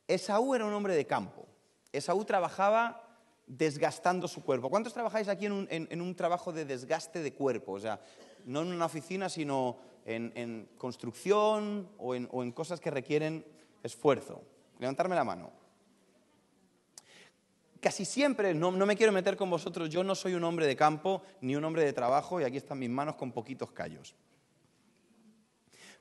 Esaú 0.06 0.54
era 0.54 0.66
un 0.66 0.72
hombre 0.72 0.94
de 0.94 1.06
campo. 1.06 1.46
Esaú 1.92 2.24
trabajaba 2.24 3.09
desgastando 3.50 4.28
su 4.28 4.42
cuerpo. 4.42 4.70
¿Cuántos 4.70 4.92
trabajáis 4.92 5.28
aquí 5.28 5.46
en 5.46 6.00
un, 6.00 6.14
trabajo 6.14 6.52
de 6.52 6.64
desgaste 6.64 7.22
de 7.22 7.32
cuerpo? 7.32 7.72
O 7.72 7.80
sea, 7.80 8.00
no 8.44 8.62
en 8.62 8.68
una 8.68 8.86
oficina, 8.86 9.28
sino 9.28 9.78
en, 10.04 10.68
construcción 10.78 11.88
o 11.98 12.14
en 12.14 12.52
cosas 12.52 12.80
que 12.80 12.90
requieren 12.90 13.44
esfuerzo. 13.82 14.42
Levantarme 14.78 15.14
la 15.14 15.24
mano 15.24 15.60
casi 17.80 18.04
siempre, 18.04 18.54
no, 18.54 18.70
me 18.70 18.96
quiero 18.96 19.12
meter 19.12 19.36
con 19.36 19.50
vosotros, 19.50 19.88
yo 19.88 20.04
no 20.04 20.14
soy 20.14 20.34
un 20.34 20.44
hombre 20.44 20.66
de 20.66 20.76
campo 20.76 21.22
ni 21.40 21.56
un 21.56 21.64
hombre 21.64 21.84
de 21.84 21.92
trabajo 21.92 22.40
y 22.40 22.44
aquí 22.44 22.58
están 22.58 22.78
mis 22.78 22.90
manos 22.90 23.16
con 23.16 23.32
poquitos 23.32 23.72
callos. 23.72 24.14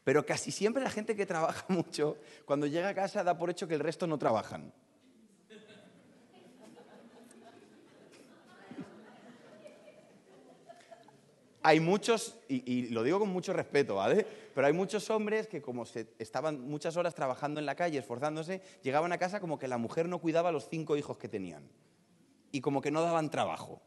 Pero 0.04 0.26
casi 0.26 0.52
siempre 0.52 0.84
la 0.84 0.90
gente 0.90 1.16
que 1.16 1.26
trabaja 1.26 1.66
mucho, 1.70 2.18
cuando 2.46 2.68
llega 2.68 2.90
a 2.90 2.94
casa 2.94 3.24
da 3.24 3.38
por 3.38 3.50
hecho 3.50 3.68
que 3.68 3.76
el 3.76 3.80
resto 3.80 4.06
no 4.06 4.18
trabajan. 4.18 4.74
Hay 11.62 11.82
muchos, 11.82 12.38
y, 12.48 12.88
lo 12.88 13.04
digo 13.04 13.20
con 13.20 13.30
mucho 13.30 13.52
respeto, 13.52 13.96
¿vale? 13.96 14.26
Pero 14.56 14.68
hay 14.68 14.74
muchos 14.74 15.10
hombres 15.10 15.48
que 15.48 15.62
como 15.62 15.86
se, 15.86 16.08
estaban 16.18 16.62
muchas 16.62 16.96
horas 16.96 17.14
trabajando 17.16 17.60
en 17.60 17.66
la 17.66 17.76
calle, 17.76 18.00
esforzándose, 18.00 18.62
llegaban 18.82 19.12
a 19.12 19.18
casa 19.18 19.42
como 19.42 19.60
que 19.60 19.68
la 19.68 19.78
mujer 19.78 20.08
no 20.08 20.20
cuidaba 20.20 20.50
a 20.50 20.52
los 20.54 20.70
cinco 20.70 20.96
hijos 20.96 21.18
que 21.18 21.28
tenían. 21.28 21.70
Y 22.52 22.62
como 22.62 22.82
que 22.82 22.92
no 22.92 23.02
daban 23.02 23.30
trabajo. 23.30 23.82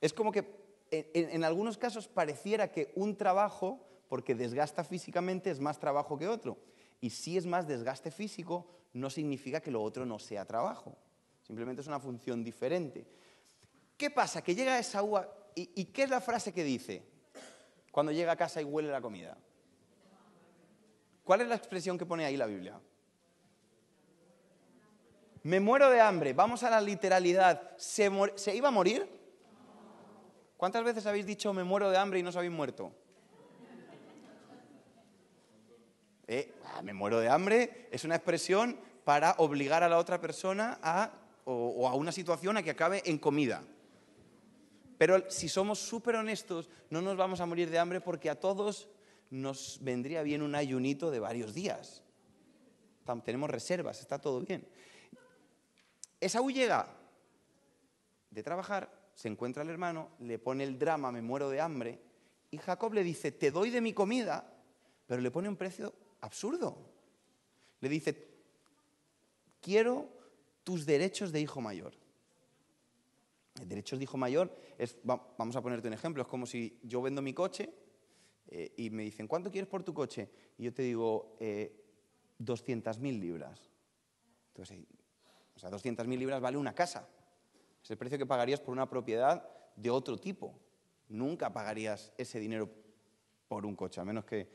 Es 0.00 0.12
como 0.12 0.32
que 0.32 0.44
en, 0.90 1.44
algunos 1.44 1.78
casos 1.78 2.08
pareciera 2.08 2.72
que 2.72 2.92
un 2.96 3.16
trabajo, 3.16 3.86
porque 4.08 4.34
desgasta 4.34 4.84
físicamente, 4.84 5.50
es 5.50 5.60
más 5.60 5.78
trabajo 5.78 6.18
que 6.18 6.28
otro. 6.28 6.58
Y 7.00 7.10
si 7.10 7.36
es 7.36 7.46
más 7.46 7.68
desgaste 7.68 8.10
físico, 8.10 8.66
no 8.92 9.10
significa 9.10 9.60
que 9.60 9.70
lo 9.70 9.82
otro 9.82 10.04
no 10.04 10.18
sea 10.18 10.44
trabajo. 10.44 10.96
Simplemente 11.42 11.82
es 11.82 11.88
una 11.88 12.00
función 12.00 12.44
diferente. 12.44 13.06
¿Qué 13.96 14.10
pasa? 14.10 14.42
Que 14.42 14.54
llega 14.54 14.78
esa 14.78 15.02
uva 15.02 15.41
¿Y, 15.54 15.84
qué 15.86 16.04
es 16.04 16.10
la 16.10 16.20
frase 16.20 16.52
que 16.52 16.64
dice 16.64 17.02
cuando 17.90 18.12
llega 18.12 18.32
a 18.32 18.36
casa 18.36 18.60
y 18.60 18.64
huele 18.64 18.90
la 18.90 19.00
comida? 19.00 19.36
¿Cuál 21.24 21.42
es 21.42 21.48
la 21.48 21.54
expresión 21.54 21.98
que 21.98 22.06
pone 22.06 22.24
ahí 22.24 22.36
la 22.36 22.46
Biblia? 22.46 22.80
Me 25.44 25.60
muero 25.60 25.90
de 25.90 26.00
hambre. 26.00 26.32
Vamos 26.32 26.62
a 26.62 26.70
la 26.70 26.80
literalidad. 26.80 27.76
¿Se, 27.76 28.10
iba 28.54 28.68
a 28.68 28.70
morir? 28.70 29.08
¿Cuántas 30.56 30.84
veces 30.84 31.06
habéis 31.06 31.26
dicho 31.26 31.52
me 31.52 31.64
muero 31.64 31.90
de 31.90 31.98
hambre 31.98 32.20
y 32.20 32.22
no 32.22 32.30
os 32.30 32.36
habéis 32.36 32.52
muerto? 32.52 32.92
Eh, 36.28 36.54
ah, 36.66 36.82
me 36.82 36.94
muero 36.94 37.18
de 37.18 37.28
hambre 37.28 37.88
es 37.90 38.04
una 38.04 38.14
expresión 38.14 38.78
para 39.04 39.32
obligar 39.38 39.82
a 39.82 39.88
la 39.88 39.98
otra 39.98 40.20
persona 40.20 40.78
a, 40.82 41.10
o 41.44 41.88
a 41.88 41.94
una 41.94 42.12
situación 42.12 42.56
a 42.56 42.62
que 42.62 42.70
acabe 42.70 43.02
en 43.04 43.18
comida. 43.18 43.64
Pero 45.02 45.28
si 45.28 45.48
somos 45.48 45.80
súper 45.80 46.14
honestos, 46.14 46.70
no 46.88 47.02
nos 47.02 47.16
vamos 47.16 47.40
a 47.40 47.46
morir 47.46 47.68
de 47.68 47.80
hambre 47.80 48.00
porque 48.00 48.30
a 48.30 48.38
todos 48.38 48.88
nos 49.30 49.80
vendría 49.82 50.22
bien 50.22 50.42
un 50.42 50.54
ayunito 50.54 51.10
de 51.10 51.18
varios 51.18 51.54
días. 51.54 52.04
Tenemos 53.24 53.50
reservas, 53.50 53.98
está 53.98 54.20
todo 54.20 54.38
bien. 54.42 54.64
Esaú 56.20 56.52
llega 56.52 56.86
de 58.30 58.44
trabajar, 58.44 59.10
se 59.16 59.26
encuentra 59.26 59.64
el 59.64 59.70
hermano, 59.70 60.10
le 60.20 60.38
pone 60.38 60.62
el 60.62 60.78
drama, 60.78 61.10
me 61.10 61.20
muero 61.20 61.50
de 61.50 61.60
hambre, 61.60 61.98
y 62.52 62.58
Jacob 62.58 62.94
le 62.94 63.02
dice, 63.02 63.32
te 63.32 63.50
doy 63.50 63.70
de 63.70 63.80
mi 63.80 63.92
comida, 63.92 64.54
pero 65.08 65.20
le 65.20 65.32
pone 65.32 65.48
un 65.48 65.56
precio 65.56 65.92
absurdo. 66.20 66.78
Le 67.80 67.88
dice, 67.88 68.28
quiero 69.60 70.06
tus 70.62 70.86
derechos 70.86 71.32
de 71.32 71.40
hijo 71.40 71.60
mayor. 71.60 71.92
Derechos 73.60 73.98
de 73.98 74.04
hijo 74.04 74.16
mayor 74.16 74.54
es, 74.78 74.96
vamos 75.04 75.56
a 75.56 75.62
ponerte 75.62 75.86
un 75.88 75.94
ejemplo, 75.94 76.22
es 76.22 76.28
como 76.28 76.46
si 76.46 76.78
yo 76.82 77.02
vendo 77.02 77.20
mi 77.20 77.34
coche 77.34 77.72
eh, 78.48 78.72
y 78.76 78.90
me 78.90 79.02
dicen, 79.02 79.28
¿cuánto 79.28 79.50
quieres 79.50 79.68
por 79.68 79.82
tu 79.82 79.92
coche? 79.92 80.30
Y 80.58 80.64
yo 80.64 80.72
te 80.72 80.82
digo, 80.82 81.36
eh, 81.38 81.82
200.000 82.40 83.20
libras. 83.20 83.70
Entonces, 84.48 84.78
o 85.54 85.58
sea, 85.58 85.70
200.000 85.70 86.18
libras 86.18 86.40
vale 86.40 86.56
una 86.56 86.74
casa. 86.74 87.08
Es 87.82 87.90
el 87.90 87.98
precio 87.98 88.18
que 88.18 88.26
pagarías 88.26 88.60
por 88.60 88.72
una 88.72 88.88
propiedad 88.88 89.48
de 89.76 89.90
otro 89.90 90.18
tipo. 90.18 90.58
Nunca 91.08 91.52
pagarías 91.52 92.12
ese 92.16 92.40
dinero 92.40 92.70
por 93.48 93.66
un 93.66 93.76
coche, 93.76 94.00
a 94.00 94.04
menos 94.04 94.24
que 94.24 94.48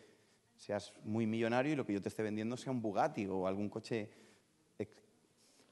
seas 0.55 0.93
muy 1.03 1.27
millonario 1.27 1.73
y 1.73 1.75
lo 1.75 1.85
que 1.85 1.93
yo 1.93 2.01
te 2.01 2.09
esté 2.09 2.23
vendiendo 2.23 2.57
sea 2.57 2.71
un 2.71 2.81
Bugatti 2.81 3.27
o 3.27 3.47
algún 3.47 3.69
coche. 3.69 4.09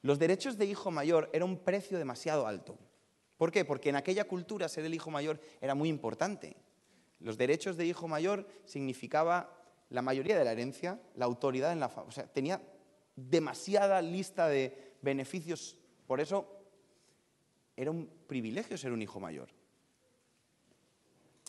Los 0.01 0.19
derechos 0.19 0.57
de 0.57 0.65
hijo 0.65 0.91
mayor 0.91 1.29
era 1.33 1.45
un 1.45 1.57
precio 1.57 1.97
demasiado 1.97 2.45
alto. 2.45 2.77
¿Por 3.37 3.51
qué? 3.51 3.65
Porque 3.65 3.89
en 3.89 3.95
aquella 3.95 4.25
cultura 4.25 4.69
ser 4.69 4.85
el 4.85 4.93
hijo 4.93 5.11
mayor 5.11 5.39
era 5.61 5.75
muy 5.75 5.89
importante. 5.89 6.55
Los 7.19 7.37
derechos 7.37 7.77
de 7.77 7.85
hijo 7.85 8.07
mayor 8.07 8.47
significaba 8.65 9.55
la 9.89 10.01
mayoría 10.01 10.37
de 10.37 10.45
la 10.45 10.51
herencia, 10.51 10.99
la 11.15 11.25
autoridad 11.25 11.71
en 11.71 11.79
la 11.79 11.89
familia. 11.89 12.09
O 12.09 12.11
sea, 12.11 12.27
tenía 12.27 12.61
demasiada 13.15 14.01
lista 14.01 14.47
de 14.47 14.95
beneficios. 15.01 15.77
Por 16.07 16.19
eso 16.19 16.47
era 17.75 17.91
un 17.91 18.09
privilegio 18.27 18.77
ser 18.77 18.91
un 18.91 19.01
hijo 19.01 19.19
mayor. 19.19 19.49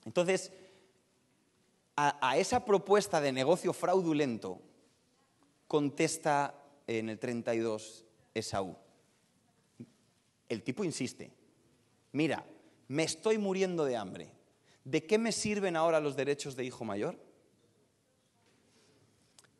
Entonces, 0.05 0.52
a, 1.97 2.31
a 2.31 2.37
esa 2.37 2.64
propuesta 2.64 3.21
de 3.21 3.33
negocio 3.33 3.73
fraudulento 3.73 4.61
contesta 5.66 6.55
en 6.87 7.09
el 7.09 7.19
32 7.19 8.05
Esaú. 8.35 8.76
El 10.49 10.62
tipo 10.62 10.85
insiste, 10.85 11.33
mira, 12.16 12.46
me 12.88 13.02
estoy 13.02 13.37
muriendo 13.37 13.85
de 13.85 13.96
hambre. 13.96 14.32
¿De 14.85 15.06
qué 15.06 15.18
me 15.18 15.32
sirven 15.32 15.76
ahora 15.76 16.00
los 16.00 16.16
derechos 16.16 16.56
de 16.56 16.64
hijo 16.64 16.85
mayor? 16.85 17.18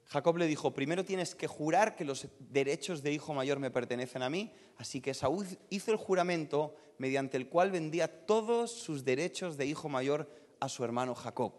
Jacob 0.06 0.38
le 0.38 0.46
dijo, 0.46 0.72
primero 0.72 1.04
tienes 1.04 1.34
que 1.34 1.48
jurar 1.48 1.96
que 1.96 2.04
los 2.04 2.28
derechos 2.38 3.02
de 3.02 3.12
hijo 3.12 3.34
mayor 3.34 3.58
me 3.58 3.70
pertenecen 3.70 4.22
a 4.22 4.30
mí, 4.30 4.54
así 4.78 5.02
que 5.02 5.12
Saúl 5.12 5.46
hizo 5.68 5.90
el 5.90 5.98
juramento 5.98 6.75
mediante 6.96 7.36
el 7.36 7.48
cual 7.48 7.70
vendía 7.70 8.25
todos 8.25 8.70
sus 8.70 9.04
derechos 9.04 9.58
de 9.58 9.66
hijo 9.66 9.90
mayor 9.90 10.30
a 10.58 10.70
su 10.70 10.82
hermano 10.82 11.14
Jacob. 11.14 11.52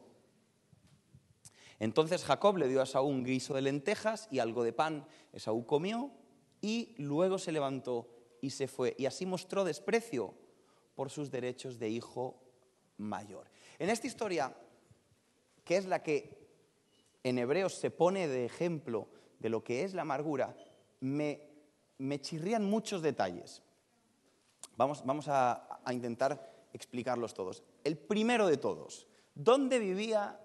Entonces 1.78 2.24
Jacob 2.24 2.58
le 2.58 2.70
dio 2.70 2.82
a 2.82 2.88
Saúl 2.88 3.14
un 3.14 3.24
guiso 3.24 3.54
de 3.54 3.62
lentejas 3.62 4.28
y 4.32 4.40
algo 4.40 4.64
de 4.64 4.74
pan. 4.74 5.06
Esaú 5.32 5.68
comió 5.68 6.10
y 6.60 6.96
luego 6.98 7.38
se 7.38 7.52
levantó 7.52 8.10
y 8.42 8.50
se 8.50 8.68
fue. 8.68 8.96
Y 8.98 9.06
así 9.06 9.28
mostró 9.28 9.64
desprecio 9.64 10.34
por 10.98 11.12
sus 11.12 11.30
derechos 11.30 11.78
de 11.78 11.90
hijo 11.90 12.42
mayor. 12.98 13.46
En 13.78 13.92
esta 13.92 14.08
historia, 14.08 14.52
que 15.64 15.78
es 15.78 15.86
la 15.86 16.02
que 16.02 16.36
en 17.22 17.38
Hebreos 17.38 17.76
se 17.76 17.92
pone 17.92 18.28
de 18.28 18.46
ejemplo 18.46 19.08
de 19.38 19.50
lo 19.50 19.64
que 19.64 19.84
es 19.84 19.94
la 19.94 20.02
amargura, 20.02 20.58
me, 21.02 21.40
me 22.00 22.20
chirrían 22.20 22.66
muchos 22.66 23.04
detalles. 23.04 23.62
Vamos, 24.76 25.06
vamos 25.06 25.28
a, 25.28 25.82
a 25.86 25.94
intentar 25.94 26.68
explicarlos 26.74 27.36
todos. 27.36 27.62
El 27.84 28.00
primero 28.00 28.48
de 28.48 28.58
todos. 28.58 29.06
¿Dónde 29.36 29.78
vivía? 29.78 30.42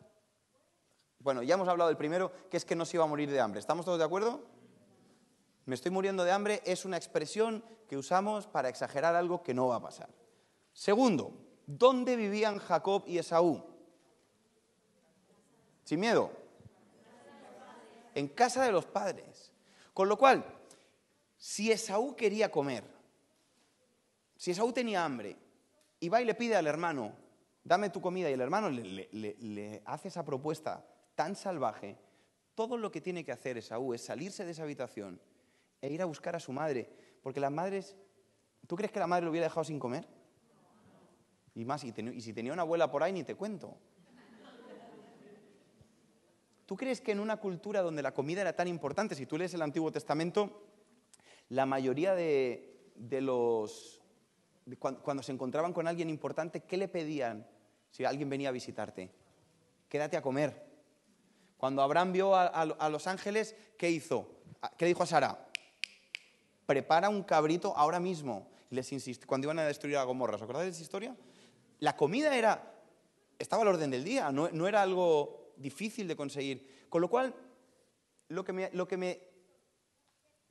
Bueno, 1.19 1.43
ya 1.43 1.55
hemos 1.55 1.69
hablado 1.69 1.89
del 1.89 1.97
primero, 1.97 2.31
que 2.51 2.59
es 2.59 2.67
que 2.67 2.77
no 2.77 2.85
se 2.85 2.99
iba 2.99 3.05
a 3.05 3.09
morir 3.09 3.31
de 3.31 3.41
hambre. 3.41 3.59
¿Estamos 3.59 3.87
todos 3.87 3.99
de 3.99 4.05
acuerdo? 4.05 4.45
Me 5.65 5.77
estoy 5.77 5.93
muriendo 5.93 6.25
de 6.25 6.33
hambre 6.33 6.61
es 6.67 6.85
una 6.85 6.99
expresión 6.99 7.65
que 7.89 7.97
usamos 7.97 8.47
para 8.47 8.69
exagerar 8.69 9.17
algo 9.17 9.43
que 9.43 9.55
no 9.55 9.69
va 9.69 9.77
a 9.77 9.83
pasar. 9.83 10.22
Segundo, 10.73 11.33
¿dónde 11.67 12.17
vivían 12.17 12.59
Jacob 12.59 13.05
y 13.07 13.19
Esaú? 13.19 13.63
Sin 15.85 16.01
miedo. 16.01 16.31
En 18.15 18.29
casa 18.29 18.65
de 18.65 18.73
los 18.73 18.87
padres. 18.87 19.53
Con 19.95 20.09
lo 20.09 20.17
cual, 20.17 20.45
si 21.37 21.71
Esaú 21.71 22.17
quería 22.17 22.51
comer, 22.51 22.85
si 24.37 24.51
Esaú 24.51 24.73
tenía 24.73 25.05
hambre 25.05 25.37
y 26.01 26.09
va 26.09 26.21
y 26.21 26.25
le 26.25 26.35
pide 26.35 26.57
al 26.57 26.67
hermano, 26.67 27.13
dame 27.63 27.91
tu 27.91 28.01
comida, 28.01 28.31
y 28.31 28.33
el 28.33 28.41
hermano 28.41 28.71
le, 28.71 29.09
le 29.13 29.83
hace 29.85 30.09
esa 30.09 30.25
propuesta 30.25 30.85
tan 31.15 31.37
salvaje, 31.37 31.97
todo 32.55 32.77
lo 32.77 32.91
que 32.91 33.01
tiene 33.01 33.25
que 33.25 33.33
hacer 33.33 33.59
Esaú 33.59 33.95
es 33.95 34.03
salirse 34.03 34.45
de 34.45 34.53
esa 34.53 34.63
habitación 34.63 35.21
e 35.81 35.93
ir 35.93 36.03
a 36.03 36.07
buscar 36.07 36.37
a 36.37 36.41
su 36.41 36.53
madre. 36.53 36.89
Porque 37.23 37.41
las 37.41 37.53
madres, 37.53 37.97
¿tú 38.67 38.77
crees 38.77 38.93
que 38.93 39.01
la 39.01 39.07
madre 39.07 39.25
lo 39.25 39.31
hubiera 39.31 39.47
dejado 39.47 39.65
sin 39.65 39.79
comer? 39.79 40.07
Y 41.55 41.65
más, 41.65 41.85
y, 41.85 41.93
si 42.21 42.33
tenía 42.33 42.53
una 42.53 42.63
abuela 42.63 42.91
por 42.91 43.03
ahí, 43.03 43.13
ni 43.13 43.25
te 43.25 43.35
cuento. 43.35 43.77
¿Tú 46.67 46.77
crees 46.77 47.01
que 47.01 47.13
en 47.13 47.21
una 47.21 47.37
cultura 47.37 47.83
donde 47.83 48.03
la 48.03 48.15
comida 48.15 48.41
era 48.41 48.55
tan 48.55 48.69
importante, 48.69 49.15
si 49.15 49.27
tú 49.27 49.37
lees 49.37 49.53
el 49.53 49.63
Antiguo 49.63 49.93
Testamento, 49.93 50.63
la 51.51 51.67
mayoría 51.67 52.15
de, 52.15 52.91
los... 53.21 54.01
cuando, 54.79 55.23
se 55.23 55.33
encontraban 55.33 55.73
con 55.73 55.87
alguien 55.87 56.09
importante, 56.09 56.61
¿qué 56.61 56.77
le 56.77 56.89
pedían 56.89 57.47
si 57.91 58.05
alguien 58.05 58.31
venía 58.31 58.49
a 58.49 58.53
visitarte? 58.53 59.11
Quédate 59.89 60.17
a 60.17 60.23
comer. 60.23 60.71
Cuando 61.59 61.83
Abraham 61.83 62.13
vio 62.13 62.35
a, 62.35 62.47
a 62.47 62.89
los 62.89 63.07
ángeles, 63.07 63.55
¿qué 63.77 63.91
hizo? 63.91 64.27
¿Qué 64.79 64.87
dijo 64.87 65.03
a 65.03 65.07
Sara? 65.07 65.49
prepara 66.67 67.11
un 67.11 67.23
cabrito 67.23 67.77
ahora 67.77 68.01
mismo. 68.01 68.49
Y 68.71 68.75
les 68.77 68.91
insiste, 68.93 69.27
cuando 69.27 69.47
iban 69.47 69.59
a 69.59 69.65
destruir 69.65 69.97
a 69.99 70.05
Gomorra, 70.05 70.37
¿os 70.37 70.43
acordáis 70.43 70.67
de 70.67 70.71
esa 70.73 70.83
historia? 70.83 71.15
La 71.83 71.97
comida 71.97 72.37
era, 72.37 72.63
estaba 73.41 73.63
al 73.63 73.69
orden 73.69 73.91
del 73.91 74.05
día, 74.05 74.31
no, 74.31 74.69
era 74.69 74.83
algo 74.83 75.53
difícil 75.57 76.07
de 76.07 76.15
conseguir. 76.15 76.87
Con 76.89 77.01
lo 77.01 77.11
cual, 77.11 77.35
lo 78.29 78.45
que, 78.45 78.53
me, 78.53 78.71
lo 78.71 78.87
que 78.87 78.97
me 78.97 79.21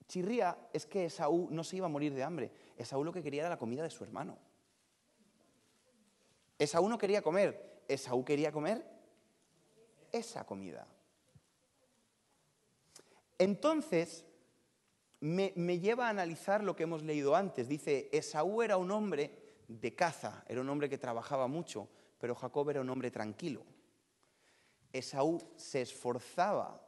chirría 0.09 0.57
es 0.73 0.85
que 0.85 1.05
Esaú 1.05 1.47
no 1.49 1.63
se 1.63 1.77
iba 1.77 1.85
a 1.85 1.89
morir 1.89 2.13
de 2.13 2.21
hambre. 2.21 2.51
Esaú 2.75 3.05
lo 3.05 3.13
que 3.13 3.23
quería 3.23 3.43
era 3.43 3.49
la 3.49 3.57
comida 3.57 3.81
de 3.81 3.89
su 3.89 4.03
hermano. 4.03 4.37
Esaú 6.59 6.89
no 6.89 6.97
quería 6.97 7.21
comer, 7.21 7.81
Esaú 7.87 8.25
quería 8.25 8.51
comer 8.51 8.85
esa 10.11 10.45
comida. 10.45 10.85
Entonces, 13.37 14.25
me, 15.21 15.79
lleva 15.79 16.07
a 16.07 16.09
analizar 16.09 16.61
lo 16.61 16.75
que 16.75 16.83
hemos 16.83 17.03
leído 17.03 17.37
antes. 17.37 17.69
Dice, 17.69 18.09
Esaú 18.11 18.61
era 18.63 18.75
un 18.75 18.91
hombre 18.91 19.40
de 19.79 19.95
caza, 19.95 20.43
era 20.47 20.61
un 20.61 20.69
hombre 20.69 20.89
que 20.89 20.97
trabajaba 20.97 21.47
mucho, 21.47 21.89
pero 22.19 22.35
Jacob 22.35 22.69
era 22.69 22.81
un 22.81 22.89
hombre 22.89 23.11
tranquilo. 23.11 23.63
Esaú 24.91 25.41
se 25.55 25.81
esforzaba 25.81 26.81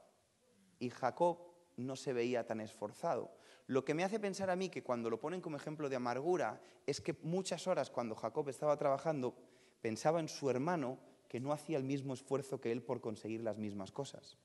y 0.79 0.89
Jacob 0.89 1.39
no 1.77 1.95
se 1.95 2.13
veía 2.13 2.45
tan 2.45 2.59
esforzado. 2.59 3.31
Lo 3.67 3.85
que 3.85 3.93
me 3.93 4.03
hace 4.03 4.19
pensar 4.19 4.49
a 4.49 4.55
mí 4.55 4.69
que 4.69 4.83
cuando 4.83 5.09
lo 5.09 5.19
ponen 5.19 5.41
como 5.41 5.55
ejemplo 5.55 5.87
de 5.89 5.95
amargura 5.95 6.61
es 6.85 6.99
que 6.99 7.15
muchas 7.23 7.65
horas 7.67 7.89
cuando 7.89 8.15
Jacob 8.15 8.49
estaba 8.49 8.77
trabajando 8.77 9.35
pensaba 9.81 10.19
en 10.19 10.27
su 10.27 10.49
hermano 10.49 10.99
que 11.29 11.39
no 11.39 11.53
hacía 11.53 11.77
el 11.77 11.83
mismo 11.83 12.13
esfuerzo 12.13 12.59
que 12.59 12.71
él 12.71 12.83
por 12.83 12.99
conseguir 13.01 13.41
las 13.41 13.57
mismas 13.57 13.91
cosas. 13.91 14.37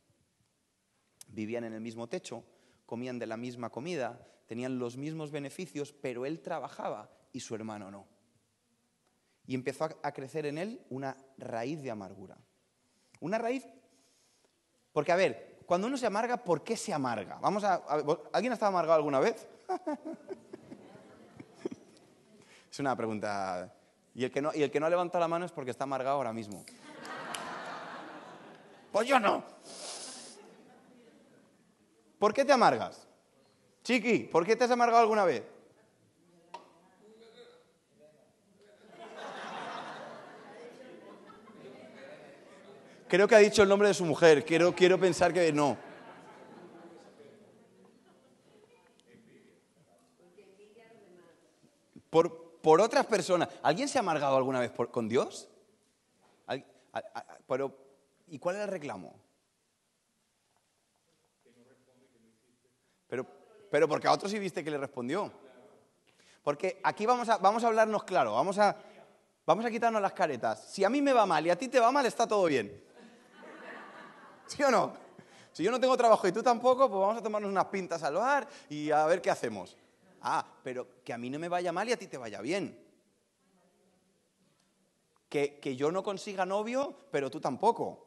Vivían 1.27 1.65
en 1.65 1.75
el 1.75 1.81
mismo 1.81 2.09
techo, 2.09 2.45
comían 2.87 3.19
de 3.19 3.27
la 3.27 3.37
misma 3.37 3.71
comida, 3.71 4.27
tenían 4.47 4.79
los 4.79 4.97
mismos 4.97 5.31
beneficios, 5.31 5.93
pero 5.93 6.25
él 6.25 6.41
trabajaba 6.41 7.11
y 7.33 7.41
su 7.41 7.55
hermano 7.55 7.91
no. 7.91 8.18
Y 9.49 9.55
empezó 9.55 9.89
a 10.03 10.13
crecer 10.13 10.45
en 10.45 10.59
él 10.59 10.81
una 10.91 11.17
raíz 11.39 11.83
de 11.83 11.91
amargura. 11.91 12.37
Una 13.19 13.39
raíz, 13.39 13.67
porque 14.93 15.11
a 15.11 15.17
ver, 15.17 15.57
cuando 15.65 15.87
uno 15.87 15.97
se 15.97 16.07
amarga, 16.07 16.37
¿por 16.37 16.63
qué 16.63 16.77
se 16.77 16.93
amarga? 16.93 17.39
Vamos 17.41 17.65
a, 17.65 17.77
¿Alguien 18.33 18.53
ha 18.53 18.55
estado 18.55 18.69
amargado 18.69 18.99
alguna 18.99 19.21
vez? 19.21 19.49
es 22.71 22.79
una 22.79 22.95
pregunta. 22.95 23.75
Y 24.15 24.25
el, 24.25 24.31
que 24.31 24.43
no, 24.43 24.51
y 24.55 24.63
el 24.63 24.71
que 24.71 24.81
no 24.81 24.87
ha 24.87 24.91
levantado 24.91 25.21
la 25.21 25.29
mano 25.29 25.47
es 25.47 25.53
porque 25.53 25.71
está 25.71 25.85
amargado 25.85 26.17
ahora 26.17 26.35
mismo. 26.35 26.63
pues 28.93 29.09
yo 29.09 29.19
no. 29.19 29.43
¿Por 32.19 32.35
qué 32.35 32.45
te 32.45 32.53
amargas? 32.53 33.09
Chiqui, 33.83 34.25
¿por 34.25 34.45
qué 34.45 34.57
te 34.57 34.65
has 34.65 34.71
amargado 34.71 35.01
alguna 35.01 35.25
vez? 35.25 35.43
Creo 43.09 43.27
que 43.27 43.35
ha 43.35 43.39
dicho 43.39 43.63
el 43.63 43.69
nombre 43.69 43.89
de 43.89 43.95
su 43.95 44.05
mujer. 44.05 44.45
Quiero, 44.45 44.75
quiero 44.75 45.01
pensar 45.01 45.33
que 45.33 45.51
no. 45.53 45.79
Por, 52.11 52.61
por 52.61 52.81
otras 52.81 53.07
personas. 53.07 53.49
¿Alguien 53.63 53.89
se 53.89 53.99
ha 53.99 54.01
amargado 54.01 54.37
alguna 54.37 54.61
vez 54.61 54.73
con 54.91 55.09
Dios? 55.09 55.49
Pero, 57.47 57.75
¿Y 58.29 58.39
cuál 58.39 58.57
es 58.57 58.63
el 58.63 58.69
reclamo? 58.69 59.15
Pero, 63.09 63.27
pero 63.71 63.89
porque 63.89 64.07
a 64.07 64.13
otros 64.13 64.31
sí 64.31 64.39
viste 64.39 64.63
que 64.63 64.71
le 64.71 64.77
respondió. 64.77 65.33
Porque 66.43 66.81
aquí 66.83 67.07
vamos 67.07 67.29
a, 67.29 67.39
vamos 67.39 67.65
a 67.65 67.69
hablarnos 67.69 68.05
claro, 68.05 68.35
vamos 68.35 68.59
a, 68.59 68.77
vamos 69.47 69.65
a 69.65 69.71
quitarnos 69.71 70.03
las 70.03 70.13
caretas. 70.13 70.71
Si 70.71 70.85
a 70.85 70.91
mí 70.91 71.01
me 71.01 71.13
va 71.13 71.25
mal 71.25 71.47
y 71.47 71.51
a 71.51 71.57
ti 71.57 71.69
te 71.69 71.81
va 71.81 71.91
mal, 71.91 72.05
está 72.05 72.27
todo 72.27 72.45
bien. 72.45 72.88
¿Sí 74.57 74.63
o 74.63 74.71
no? 74.71 74.93
Si 75.53 75.63
yo 75.63 75.71
no 75.71 75.81
tengo 75.81 75.97
trabajo 75.97 76.27
y 76.27 76.33
tú 76.33 76.43
tampoco, 76.43 76.89
pues 76.89 77.01
vamos 77.01 77.19
a 77.19 77.23
tomarnos 77.23 77.51
unas 77.51 77.67
pintas 77.67 78.03
al 78.03 78.15
bar 78.15 78.49
y 78.69 78.91
a 78.91 79.05
ver 79.07 79.21
qué 79.21 79.31
hacemos. 79.31 79.77
Ah, 80.23 80.45
pero 80.63 81.03
que 81.05 81.13
a 81.13 81.19
mí 81.19 81.31
no 81.31 81.39
me 81.39 81.49
vaya 81.49 81.73
mal 81.73 81.89
y 81.89 81.93
a 81.93 81.99
ti 81.99 82.07
te 82.07 82.17
vaya 82.17 82.41
bien. 82.41 82.79
Que, 85.29 85.59
que 85.59 85.77
yo 85.77 85.93
no 85.93 86.03
consiga 86.03 86.47
novio, 86.47 86.95
pero 87.11 87.31
tú 87.31 87.41
tampoco. 87.41 88.07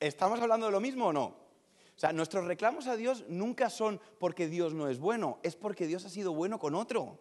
¿Estamos 0.00 0.40
hablando 0.40 0.66
de 0.66 0.72
lo 0.72 0.80
mismo 0.80 1.08
o 1.08 1.12
no? 1.12 1.24
O 1.24 1.98
sea, 1.98 2.12
nuestros 2.12 2.44
reclamos 2.44 2.86
a 2.86 2.96
Dios 2.96 3.24
nunca 3.28 3.70
son 3.70 4.00
porque 4.18 4.48
Dios 4.48 4.74
no 4.74 4.88
es 4.88 4.98
bueno, 4.98 5.38
es 5.42 5.56
porque 5.56 5.86
Dios 5.86 6.04
ha 6.04 6.10
sido 6.10 6.32
bueno 6.32 6.58
con 6.58 6.74
otro. 6.74 7.20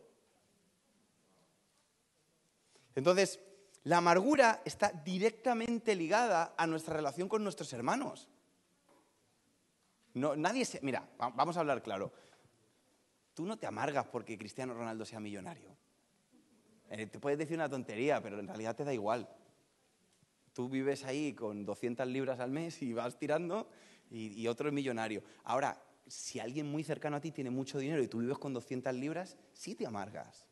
Entonces, 2.96 3.40
la 3.86 3.98
amargura 3.98 4.62
está 4.66 4.92
directamente 4.92 5.96
ligada 5.96 6.54
a 6.58 6.68
nuestra 6.68 6.96
relación 6.96 7.28
con 7.28 7.44
nuestros 7.44 7.72
hermanos. 7.74 8.30
No, 10.14 10.36
nadie 10.36 10.64
se. 10.66 10.80
Mira, 10.82 11.10
vamos 11.18 11.58
a 11.58 11.62
hablar 11.62 11.82
claro. 11.82 12.14
Tú 13.34 13.46
no 13.46 13.58
te 13.58 13.66
amargas 13.66 14.06
porque 14.08 14.38
Cristiano 14.38 14.74
Ronaldo 14.74 15.06
sea 15.06 15.20
millonario. 15.20 15.76
Eh, 16.90 17.08
te 17.08 17.20
puedes 17.20 17.40
decir 17.40 17.58
una 17.58 17.70
tontería, 17.70 18.22
pero 18.22 18.40
en 18.40 18.48
realidad 18.48 18.76
te 18.76 18.84
da 18.84 18.94
igual. 18.94 19.28
Tú 20.54 20.70
vives 20.70 21.04
ahí 21.04 21.34
con 21.34 21.66
200 21.66 22.08
libras 22.08 22.40
al 22.40 22.52
mes 22.52 22.82
y 22.84 22.94
vas 22.94 23.18
tirando 23.18 23.68
y, 24.12 24.46
otro 24.48 24.68
es 24.68 24.74
millonario. 24.74 25.24
Ahora, 25.44 25.82
si 26.06 26.40
alguien 26.40 26.68
muy 26.68 26.84
cercano 26.84 27.18
a 27.18 27.22
ti 27.22 27.32
tiene 27.32 27.50
mucho 27.50 27.80
dinero 27.80 28.04
y 28.04 28.08
tú 28.08 28.20
vives 28.20 28.38
con 28.38 28.54
200 28.54 28.94
libras, 28.94 29.38
sí 29.54 29.74
te 29.74 29.88
amargas. 29.88 30.46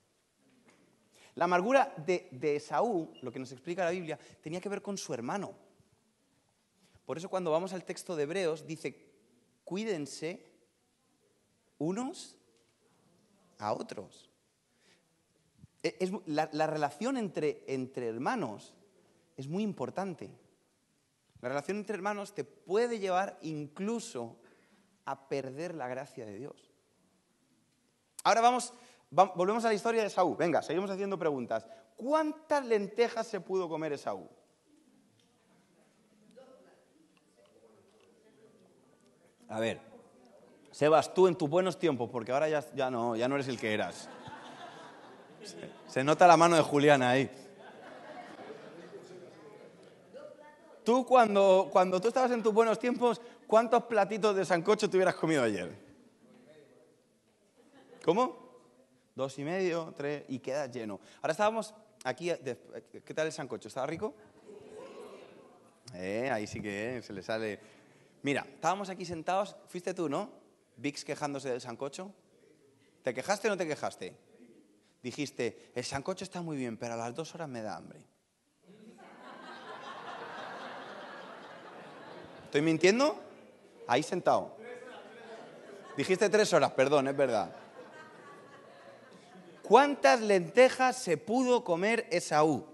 La 1.35 1.45
amargura 1.45 1.93
de, 2.05 2.27
de 2.31 2.57
Esaú, 2.57 3.13
lo 3.21 3.31
que 3.31 3.39
nos 3.39 3.51
explica 3.51 3.85
la 3.85 3.91
Biblia, 3.91 4.19
tenía 4.41 4.61
que 4.61 4.69
ver 4.69 4.81
con 4.81 4.97
su 4.97 5.13
hermano. 5.13 5.53
Por 7.05 7.17
eso 7.17 7.29
cuando 7.29 7.51
vamos 7.51 7.73
al 7.73 7.83
texto 7.83 8.15
de 8.15 8.23
Hebreos 8.23 8.65
dice, 8.65 9.11
cuídense 9.63 10.45
unos 11.77 12.37
a 13.57 13.73
otros. 13.73 14.29
E, 15.83 15.97
la, 16.27 16.67
relación 16.67 17.17
entre, 17.17 17.63
entre 17.67 18.07
hermanos 18.07 18.73
es 19.35 19.47
muy 19.47 19.63
importante. 19.63 20.29
La 21.41 21.49
relación 21.49 21.77
entre 21.77 21.95
hermanos 21.95 22.35
te 22.35 22.43
puede 22.43 22.99
llevar 22.99 23.39
incluso 23.41 24.37
a 25.05 25.27
perder 25.27 25.73
la 25.73 25.87
gracia 25.87 26.25
de 26.25 26.37
Dios. 26.37 26.71
Ahora 28.23 28.41
vamos, 28.41 28.73
volvemos 29.11 29.63
a 29.65 29.67
la 29.67 29.73
historia 29.73 30.01
de 30.01 30.07
Esaú. 30.07 30.35
Venga, 30.35 30.61
seguimos 30.61 30.89
haciendo 30.89 31.17
preguntas. 31.17 31.65
¿Cuántas 31.95 32.65
lentejas 32.65 33.27
se 33.27 33.39
pudo 33.41 33.69
comer 33.69 33.93
Esaú? 33.93 34.27
A 39.49 39.59
ver, 39.59 39.81
Sebas, 40.71 41.13
tú 41.13 41.27
en 41.27 41.35
tus 41.35 41.49
buenos 41.49 41.77
tiempos, 41.77 42.09
porque 42.09 42.31
ahora 42.31 42.47
ya, 42.47 42.63
ya, 42.73 42.89
no, 42.89 43.17
ya 43.17 43.27
no 43.27 43.35
eres 43.35 43.49
el 43.49 43.59
que 43.59 43.73
eras. 43.73 44.09
Se, 45.87 46.03
nota 46.03 46.25
la 46.25 46.37
mano 46.37 46.55
de 46.55 46.61
Juliana 46.61 47.09
ahí. 47.09 47.29
Tú 50.85 51.05
cuando, 51.05 51.69
cuando 51.71 51.99
tú 51.99 52.07
estabas 52.07 52.31
en 52.31 52.41
tus 52.41 52.53
buenos 52.53 52.79
tiempos, 52.79 53.21
¿cuántos 53.45 53.83
platitos 53.83 54.35
de 54.35 54.45
sancocho 54.45 54.89
te 54.89 54.95
hubieras 54.95 55.15
comido 55.15 55.43
ayer? 55.43 55.77
¿Cómo? 58.03 58.50
Dos 59.15 59.37
y 59.39 59.43
medio, 59.43 59.93
tres, 59.97 60.23
y 60.29 60.39
queda 60.39 60.67
lleno. 60.67 60.99
Ahora 61.21 61.31
estábamos 61.31 61.73
aquí, 62.03 62.31
¿qué 63.05 63.13
tal 63.13 63.27
el 63.27 63.33
sancocho? 63.33 63.67
¿Estaba 63.67 63.87
rico? 63.87 64.13
Eh, 65.93 66.29
ahí 66.31 66.47
sí 66.47 66.61
que 66.61 66.97
eh, 66.97 67.01
se 67.01 67.11
le 67.11 67.21
sale. 67.21 67.59
Mira, 68.23 68.45
estábamos 68.47 68.89
aquí 68.89 69.03
sentados, 69.03 69.55
fuiste 69.67 69.93
tú, 69.93 70.07
¿no? 70.07 70.29
Vix 70.77 71.03
quejándose 71.03 71.49
del 71.49 71.59
sancocho. 71.59 72.13
¿Te 73.03 73.13
quejaste 73.13 73.47
o 73.47 73.51
no 73.51 73.57
te 73.57 73.67
quejaste? 73.67 74.15
Dijiste, 75.03 75.71
el 75.75 75.83
sancocho 75.83 76.23
está 76.23 76.41
muy 76.41 76.55
bien, 76.55 76.77
pero 76.77 76.93
a 76.93 76.97
las 76.97 77.13
dos 77.13 77.33
horas 77.35 77.49
me 77.49 77.61
da 77.61 77.75
hambre. 77.75 78.05
¿Estoy 82.45 82.61
mintiendo? 82.61 83.19
Ahí 83.87 84.03
sentado. 84.03 84.55
Dijiste 85.97 86.29
tres 86.29 86.53
horas, 86.53 86.71
perdón, 86.71 87.07
es 87.07 87.17
verdad. 87.17 87.53
¿Cuántas 89.71 90.19
lentejas 90.19 90.97
se 90.97 91.15
pudo 91.15 91.63
comer 91.63 92.05
Esaú? 92.11 92.65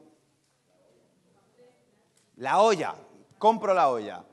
La 2.38 2.60
olla. 2.60 2.96
Compro 3.38 3.72
la 3.76 3.92
olla. 3.92 4.26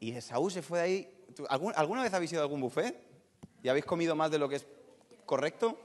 Y 0.00 0.10
Esaú 0.10 0.50
se 0.50 0.60
fue 0.60 0.78
de 0.80 0.84
ahí. 0.84 1.24
¿Tú- 1.36 1.46
algún- 1.48 1.72
¿Alguna 1.76 2.02
vez 2.02 2.12
habéis 2.14 2.32
ido 2.32 2.40
a 2.40 2.42
algún 2.42 2.60
buffet? 2.60 3.00
¿Y 3.62 3.68
habéis 3.68 3.84
comido 3.84 4.16
más 4.16 4.32
de 4.32 4.40
lo 4.40 4.48
que 4.48 4.56
es 4.56 4.66
correcto? 5.24 5.78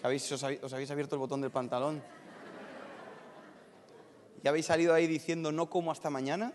¿Que 0.00 0.06
habéis, 0.06 0.32
os, 0.32 0.42
habéis, 0.42 0.90
abierto 0.90 1.16
el 1.16 1.18
botón 1.18 1.42
del 1.42 1.50
pantalón? 1.50 2.02
¿Y 4.42 4.48
habéis 4.48 4.64
salido 4.64 4.94
ahí 4.94 5.06
diciendo 5.06 5.52
no 5.52 5.68
como 5.68 5.92
hasta 5.92 6.08
mañana? 6.08 6.54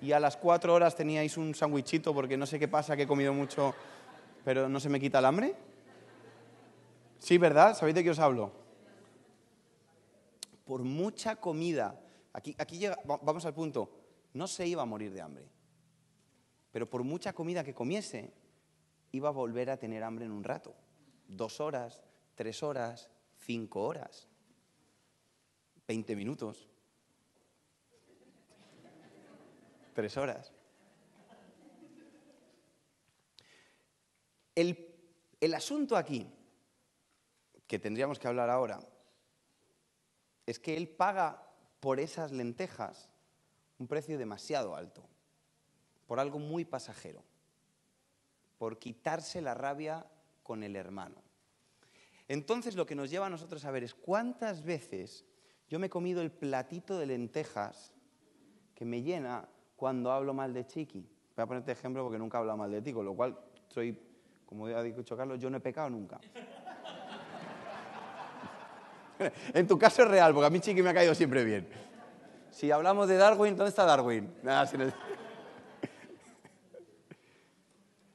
Y 0.00 0.12
a 0.12 0.20
las 0.20 0.38
cuatro 0.38 0.72
horas 0.72 0.96
teníais 0.96 1.36
un 1.36 1.54
sándwichito 1.54 2.14
porque 2.14 2.38
no 2.38 2.46
sé 2.46 2.58
qué 2.58 2.66
pasa, 2.66 2.96
que 2.96 3.02
he 3.02 3.06
comido 3.06 3.34
mucho, 3.34 3.74
pero 4.44 4.68
no 4.68 4.78
se 4.80 4.88
me 4.88 5.00
quita 5.00 5.18
el 5.18 5.24
hambre. 5.24 5.54
Sí, 7.18 7.38
¿verdad? 7.38 7.74
¿Sabéis 7.76 7.94
de 7.94 8.04
qué 8.04 8.10
os 8.10 8.18
hablo? 8.18 8.52
Por 10.64 10.82
mucha 10.82 11.36
comida, 11.36 12.00
aquí, 12.32 12.54
aquí 12.58 12.78
llega- 12.78 12.98
va- 13.08 13.18
vamos 13.22 13.44
al 13.44 13.54
punto, 13.54 13.90
no 14.34 14.46
se 14.46 14.66
iba 14.66 14.82
a 14.82 14.86
morir 14.86 15.12
de 15.12 15.20
hambre, 15.20 15.46
pero 16.70 16.88
por 16.88 17.02
mucha 17.04 17.32
comida 17.32 17.64
que 17.64 17.74
comiese, 17.74 18.32
iba 19.12 19.28
a 19.28 19.32
volver 19.32 19.70
a 19.70 19.76
tener 19.76 20.02
hambre 20.02 20.24
en 20.24 20.32
un 20.32 20.42
rato. 20.44 20.74
Dos 21.28 21.60
horas, 21.60 22.02
tres 22.34 22.62
horas, 22.62 23.10
cinco 23.38 23.82
horas, 23.84 24.26
veinte 25.86 26.16
minutos, 26.16 26.68
tres 29.94 30.16
horas. 30.16 30.52
El, 34.54 35.54
asunto 35.54 35.96
aquí, 35.96 36.30
que 37.66 37.78
tendríamos 37.78 38.18
que 38.18 38.28
hablar 38.28 38.50
ahora, 38.50 38.80
es 40.46 40.58
que 40.58 40.76
él 40.76 40.88
paga 40.88 41.46
por 41.80 42.00
esas 42.00 42.32
lentejas 42.32 43.10
un 43.78 43.88
precio 43.88 44.18
demasiado 44.18 44.76
alto, 44.76 45.02
por 46.06 46.20
algo 46.20 46.38
muy 46.38 46.64
pasajero, 46.64 47.22
por 48.58 48.78
quitarse 48.78 49.40
la 49.40 49.54
rabia 49.54 50.06
con 50.42 50.62
el 50.62 50.76
hermano. 50.76 51.22
Entonces 52.28 52.76
lo 52.76 52.86
que 52.86 52.94
nos 52.94 53.10
lleva 53.10 53.26
a 53.26 53.30
nosotros 53.30 53.64
a 53.64 53.70
ver 53.70 53.84
es 53.84 53.94
cuántas 53.94 54.62
veces 54.62 55.24
yo 55.68 55.78
me 55.78 55.86
he 55.86 55.90
comido 55.90 56.22
el 56.22 56.30
platito 56.30 56.98
de 56.98 57.06
lentejas 57.06 57.92
que 58.74 58.84
me 58.84 59.02
llena 59.02 59.48
cuando 59.76 60.12
hablo 60.12 60.32
mal 60.34 60.52
de 60.52 60.66
Chiqui. 60.66 61.00
Voy 61.36 61.42
a 61.42 61.46
ponerte 61.46 61.72
ejemplo 61.72 62.02
porque 62.02 62.18
nunca 62.18 62.38
he 62.38 62.40
hablado 62.40 62.58
mal 62.58 62.70
de 62.70 62.80
ti, 62.80 62.92
con 62.92 63.04
lo 63.04 63.14
cual 63.14 63.38
soy, 63.68 63.98
como 64.46 64.66
ha 64.66 64.82
dicho 64.82 65.16
Carlos, 65.16 65.38
yo 65.38 65.50
no 65.50 65.56
he 65.56 65.60
pecado 65.60 65.90
nunca. 65.90 66.20
en 69.54 69.66
tu 69.66 69.78
caso 69.78 70.02
es 70.02 70.08
real, 70.08 70.32
porque 70.32 70.46
a 70.46 70.50
mí 70.50 70.60
Chiqui 70.60 70.82
me 70.82 70.90
ha 70.90 70.94
caído 70.94 71.14
siempre 71.14 71.44
bien. 71.44 71.68
Si 72.50 72.70
hablamos 72.70 73.08
de 73.08 73.16
Darwin, 73.16 73.56
¿dónde 73.56 73.70
está 73.70 73.84
Darwin? 73.84 74.32
Nada, 74.42 74.66
si 74.66 74.78
no- 74.78 74.84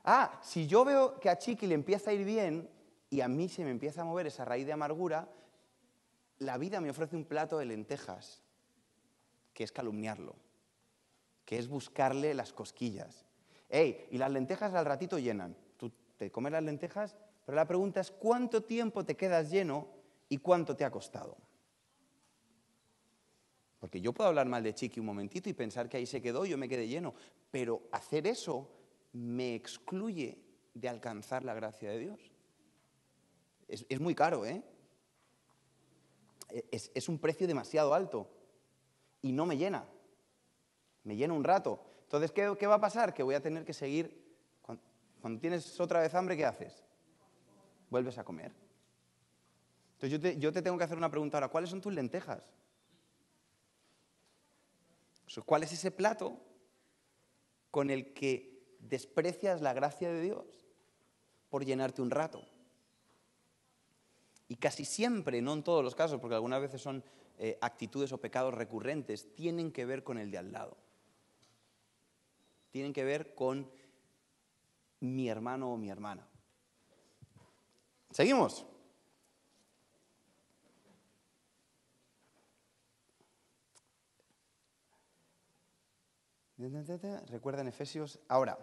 ah, 0.05 0.39
si 0.41 0.67
yo 0.67 0.85
veo 0.85 1.19
que 1.19 1.29
a 1.29 1.37
Chiqui 1.37 1.67
le 1.67 1.75
empieza 1.75 2.11
a 2.11 2.13
ir 2.13 2.23
bien 2.25 2.69
y 3.09 3.21
a 3.21 3.27
mí 3.27 3.49
se 3.49 3.63
me 3.63 3.71
empieza 3.71 4.01
a 4.01 4.05
mover 4.05 4.27
esa 4.27 4.45
raíz 4.45 4.65
de 4.65 4.73
amargura, 4.73 5.27
la 6.39 6.57
vida 6.57 6.79
me 6.79 6.89
ofrece 6.89 7.15
un 7.15 7.25
plato 7.25 7.57
de 7.57 7.65
lentejas, 7.65 8.41
que 9.53 9.63
es 9.63 9.71
calumniarlo, 9.71 10.35
que 11.43 11.57
es 11.57 11.67
buscarle 11.67 12.33
las 12.33 12.53
cosquillas. 12.53 13.25
¡Ey! 13.69 14.07
Y 14.11 14.17
las 14.17 14.31
lentejas 14.31 14.73
al 14.73 14.85
ratito 14.85 15.19
llenan. 15.19 15.55
Te 16.19 16.29
comes 16.29 16.51
las 16.51 16.63
lentejas, 16.63 17.15
pero 17.45 17.55
la 17.55 17.65
pregunta 17.65 18.01
es 18.01 18.11
cuánto 18.11 18.61
tiempo 18.61 19.05
te 19.05 19.15
quedas 19.15 19.49
lleno 19.49 19.87
y 20.27 20.37
cuánto 20.37 20.75
te 20.75 20.83
ha 20.83 20.91
costado. 20.91 21.37
Porque 23.79 24.01
yo 24.01 24.13
puedo 24.13 24.27
hablar 24.27 24.45
mal 24.45 24.61
de 24.61 24.75
Chiqui 24.75 24.99
un 24.99 25.05
momentito 25.05 25.47
y 25.47 25.53
pensar 25.53 25.87
que 25.87 25.95
ahí 25.95 26.05
se 26.05 26.21
quedó 26.21 26.45
yo 26.45 26.57
me 26.57 26.67
quedé 26.67 26.89
lleno, 26.89 27.13
pero 27.49 27.83
hacer 27.93 28.27
eso 28.27 28.69
me 29.13 29.55
excluye 29.55 30.43
de 30.73 30.89
alcanzar 30.89 31.45
la 31.45 31.53
gracia 31.53 31.89
de 31.89 31.99
Dios. 31.99 32.19
Es, 33.69 33.85
es 33.87 34.01
muy 34.01 34.13
caro, 34.13 34.45
¿eh? 34.45 34.61
Es, 36.69 36.91
es 36.93 37.07
un 37.07 37.17
precio 37.17 37.47
demasiado 37.47 37.93
alto 37.93 38.29
y 39.21 39.31
no 39.31 39.45
me 39.45 39.55
llena. 39.55 39.87
Me 41.05 41.15
llena 41.15 41.33
un 41.33 41.45
rato. 41.45 41.81
Entonces, 42.03 42.33
¿qué, 42.33 42.53
qué 42.59 42.67
va 42.67 42.75
a 42.75 42.81
pasar? 42.81 43.13
Que 43.13 43.23
voy 43.23 43.35
a 43.35 43.41
tener 43.41 43.63
que 43.63 43.73
seguir. 43.73 44.28
Cuando, 45.21 45.39
tienes 45.39 45.79
otra 45.79 46.01
vez 46.01 46.13
hambre, 46.13 46.37
¿qué 46.37 46.45
haces? 46.45 46.83
Vuelves 47.89 48.17
a 48.17 48.23
comer. 48.23 48.51
Entonces, 50.01 50.39
yo 50.39 50.53
te, 50.53 50.61
tengo 50.61 50.77
que 50.77 50.83
hacer 50.83 50.97
una 50.97 51.11
pregunta 51.11 51.37
ahora. 51.37 51.49
¿Cuáles 51.49 51.69
son 51.69 51.81
tus 51.81 51.93
lentejas? 51.93 52.43
¿Cuál 55.45 55.63
es 55.63 55.73
ese 55.73 55.91
plato 55.91 56.39
con 57.69 57.89
el 57.89 58.13
que 58.13 58.77
desprecias 58.79 59.61
la 59.61 59.73
gracia 59.73 60.11
de 60.11 60.21
Dios 60.21 60.45
por 61.49 61.65
llenarte 61.65 62.01
un 62.01 62.11
rato? 62.11 62.43
Y 64.47 64.55
casi 64.55 64.85
siempre, 64.85 65.41
no 65.41 65.53
en 65.53 65.63
todos 65.63 65.83
los 65.83 65.95
casos, 65.95 66.19
porque 66.19 66.35
algunas 66.35 66.61
veces 66.61 66.81
son 66.81 67.03
eh, 67.37 67.57
actitudes 67.61 68.11
o 68.11 68.17
pecados 68.19 68.53
recurrentes, 68.53 69.35
tienen 69.35 69.71
que 69.71 69.85
ver 69.85 70.03
con 70.03 70.17
el 70.17 70.31
de 70.31 70.37
al 70.39 70.51
lado. 70.51 70.77
Tienen 72.71 72.93
que 72.93 73.03
ver 73.03 73.35
con 73.35 73.69
mi 75.01 75.29
hermano 75.29 75.73
o 75.73 75.77
mi 75.77 75.89
hermana. 75.89 76.27
¿Seguimos? 78.11 78.65
Recuerdan 87.27 87.67
Efesios. 87.67 88.19
Ahora, 88.27 88.57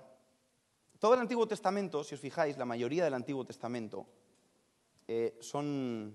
todo 0.98 1.14
el 1.14 1.20
Antiguo 1.20 1.48
Testamento, 1.48 2.04
si 2.04 2.14
os 2.14 2.20
fijáis, 2.20 2.58
la 2.58 2.66
mayoría 2.66 3.04
del 3.04 3.14
Antiguo 3.14 3.44
Testamento 3.46 4.06
eh, 5.08 5.38
son, 5.40 6.14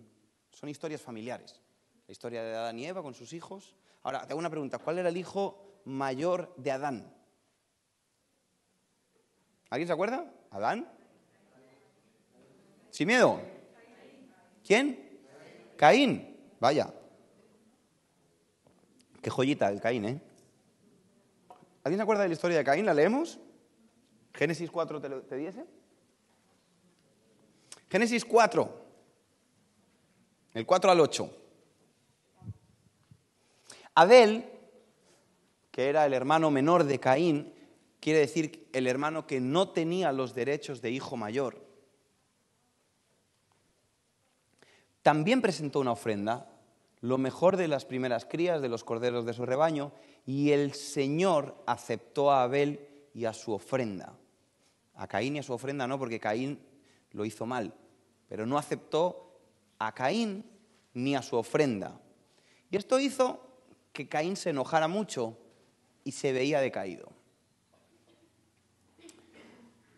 son 0.52 0.70
historias 0.70 1.02
familiares. 1.02 1.60
La 2.08 2.12
historia 2.12 2.44
de 2.44 2.56
Adán 2.56 2.78
y 2.78 2.86
Eva 2.86 3.02
con 3.02 3.16
sus 3.16 3.34
hijos. 3.34 3.76
Ahora, 4.04 4.28
te 4.28 4.34
hago 4.34 4.40
una 4.40 4.50
pregunta. 4.50 4.78
¿Cuál 4.78 5.00
era 5.00 5.10
el 5.10 5.18
hijo 5.18 5.82
mayor 5.86 6.54
de 6.58 6.72
Adán? 6.72 7.21
¿Alguien 9.72 9.88
se 9.88 9.94
acuerda? 9.94 10.32
¿Adán? 10.52 10.88
¿Sin 12.90 13.08
miedo? 13.08 13.40
¿Quién? 14.66 15.20
Caín. 15.78 16.38
Vaya. 16.60 16.94
Qué 19.22 19.30
joyita 19.30 19.70
el 19.70 19.80
Caín, 19.80 20.06
¿eh? 20.06 20.22
¿Alguien 21.84 21.98
se 21.98 22.04
acuerda 22.04 22.24
de 22.24 22.30
la 22.30 22.34
historia 22.34 22.58
de 22.58 22.64
Caín? 22.66 22.86
¿La 22.86 22.94
leemos? 22.94 23.40
Génesis 24.34 24.70
4 24.70 25.02
te, 25.28 25.36
diese. 25.38 25.66
Génesis 27.90 28.26
4, 28.26 28.86
el 30.54 30.66
4 30.66 30.92
al 30.92 31.00
8. 31.00 31.38
Abel, 33.96 34.50
que 35.72 35.90
era 35.90 36.06
el 36.06 36.14
hermano 36.14 36.52
menor 36.52 36.84
de 36.84 37.00
Caín, 37.00 37.54
quiere 38.02 38.20
decir 38.20 38.68
el 38.74 38.88
hermano 38.88 39.26
que 39.26 39.40
no 39.40 39.70
tenía 39.70 40.12
los 40.12 40.36
derechos 40.36 40.82
de 40.82 40.92
hijo 40.92 41.16
mayor, 41.16 41.66
también 45.02 45.42
presentó 45.42 45.80
una 45.80 45.94
ofrenda, 45.94 46.48
lo 47.00 47.18
mejor 47.18 47.58
de 47.58 47.68
las 47.68 47.86
primeras 47.86 48.26
crías 48.26 48.62
de 48.62 48.70
los 48.70 48.84
corderos 48.84 49.26
de 49.26 49.34
su 49.34 49.46
rebaño, 49.46 49.94
y 50.26 50.52
el 50.52 50.74
Señor 50.74 51.56
aceptó 51.66 52.32
a 52.32 52.44
Abel 52.44 52.88
y 53.14 53.26
a 53.26 53.34
su 53.34 53.54
ofrenda. 53.54 54.18
A 54.96 55.08
Caín 55.08 55.36
y 55.36 55.40
a 55.40 55.44
su 55.44 55.54
ofrenda 55.54 55.88
no, 55.88 55.98
porque 55.98 56.20
Caín 56.20 56.60
lo 57.12 57.26
hizo 57.26 57.46
mal, 57.46 57.74
pero 58.28 58.46
no 58.46 58.58
aceptó 58.58 59.40
a 59.80 59.94
Caín 59.94 60.46
ni 60.94 61.16
a 61.16 61.22
su 61.22 61.36
ofrenda. 61.38 62.00
Y 62.70 62.78
esto 62.78 63.00
hizo 63.00 63.40
que 63.94 64.08
Caín 64.08 64.36
se 64.36 64.52
enojara 64.52 64.88
mucho 64.88 65.38
y 66.04 66.12
se 66.12 66.32
veía 66.32 66.62
decaído. 66.62 67.21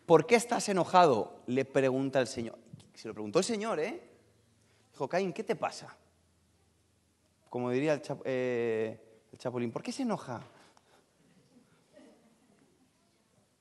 ¿Por 0.06 0.26
qué 0.26 0.36
estás 0.36 0.68
enojado? 0.70 1.42
Le 1.48 1.66
pregunta 1.66 2.20
el 2.20 2.28
Señor. 2.28 2.58
Se 2.94 3.08
lo 3.08 3.13
preguntó 3.13 3.39
el 3.39 3.46
Señor, 3.46 3.80
¿eh? 3.80 4.02
Dijo, 4.92 5.08
Caín, 5.08 5.34
¿qué 5.34 5.44
te 5.44 5.56
pasa? 5.56 5.96
Como 7.50 7.72
diría 7.72 7.94
el, 7.94 8.02
eh, 8.26 9.00
el 9.32 9.38
Chapulín, 9.38 9.72
¿por 9.72 9.82
qué 9.82 9.92
se 9.92 10.04
enoja? 10.04 10.44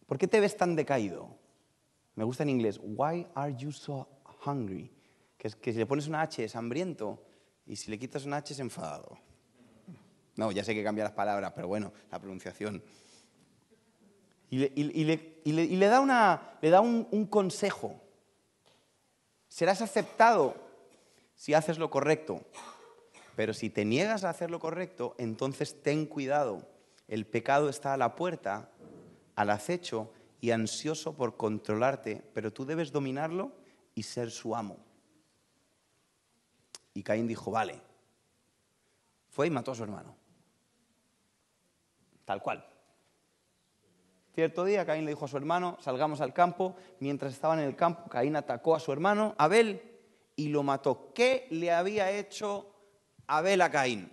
¿Por 0.06 0.18
qué 0.18 0.28
te 0.28 0.40
ves 0.40 0.56
tan 0.56 0.76
decaído? 0.76 1.28
Me 2.16 2.24
gusta 2.24 2.42
en 2.42 2.50
inglés, 2.50 2.78
why 2.82 3.26
are 3.34 3.54
you 3.56 3.72
so 3.72 4.06
hungry? 4.44 4.90
Que 5.38 5.72
si 5.72 5.78
le 5.78 5.86
pones 5.86 6.06
una 6.06 6.20
H 6.20 6.44
es 6.44 6.54
hambriento 6.54 7.22
y 7.66 7.76
si 7.76 7.90
le 7.90 7.98
quitas 7.98 8.26
una 8.26 8.36
H 8.36 8.52
es 8.52 8.60
enfadado. 8.60 9.18
No, 10.36 10.52
ya 10.52 10.64
sé 10.64 10.74
que 10.74 10.84
cambia 10.84 11.04
las 11.04 11.14
palabras, 11.14 11.52
pero 11.54 11.68
bueno, 11.68 11.92
la 12.10 12.18
pronunciación. 12.18 12.82
Y 14.52 15.04
le, 15.04 15.66
le 15.66 15.86
da 15.86 16.80
un, 16.82 17.08
un 17.10 17.26
consejo. 17.26 17.98
Serás 19.48 19.80
aceptado 19.80 20.54
si 21.34 21.54
haces 21.54 21.78
lo 21.78 21.88
correcto, 21.88 22.42
pero 23.34 23.54
si 23.54 23.70
te 23.70 23.86
niegas 23.86 24.24
a 24.24 24.30
hacer 24.30 24.50
lo 24.50 24.60
correcto, 24.60 25.14
entonces 25.16 25.82
ten 25.82 26.04
cuidado. 26.04 26.68
El 27.08 27.24
pecado 27.24 27.70
está 27.70 27.94
a 27.94 27.96
la 27.96 28.14
puerta, 28.14 28.68
al 29.36 29.48
acecho 29.48 30.12
y 30.42 30.50
ansioso 30.50 31.14
por 31.14 31.38
controlarte, 31.38 32.22
pero 32.34 32.52
tú 32.52 32.66
debes 32.66 32.92
dominarlo 32.92 33.52
y 33.94 34.02
ser 34.02 34.30
su 34.30 34.54
amo. 34.54 34.76
Y 36.92 37.02
Caín 37.02 37.26
dijo, 37.26 37.50
vale. 37.50 37.80
Fue 39.30 39.46
y 39.46 39.50
mató 39.50 39.72
a 39.72 39.74
su 39.74 39.82
hermano. 39.82 40.14
Tal 42.26 42.42
cual. 42.42 42.71
Cierto 44.34 44.64
día 44.64 44.86
Caín 44.86 45.04
le 45.04 45.10
dijo 45.10 45.26
a 45.26 45.28
su 45.28 45.36
hermano, 45.36 45.76
salgamos 45.80 46.22
al 46.22 46.32
campo. 46.32 46.74
Mientras 47.00 47.34
estaban 47.34 47.58
en 47.58 47.66
el 47.66 47.76
campo, 47.76 48.08
Caín 48.08 48.34
atacó 48.34 48.74
a 48.74 48.80
su 48.80 48.90
hermano, 48.90 49.34
Abel, 49.36 49.82
y 50.36 50.48
lo 50.48 50.62
mató. 50.62 51.12
¿Qué 51.14 51.46
le 51.50 51.70
había 51.70 52.10
hecho 52.10 52.74
Abel 53.26 53.60
a 53.60 53.70
Caín? 53.70 54.10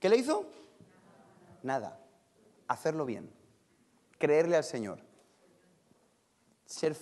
¿Qué 0.00 0.08
le 0.08 0.16
hizo? 0.16 0.50
Nada. 1.62 2.00
Hacerlo 2.66 3.06
bien. 3.06 3.30
Creerle 4.18 4.56
al 4.56 4.64
Señor. 4.64 4.98
Ser 6.66 6.96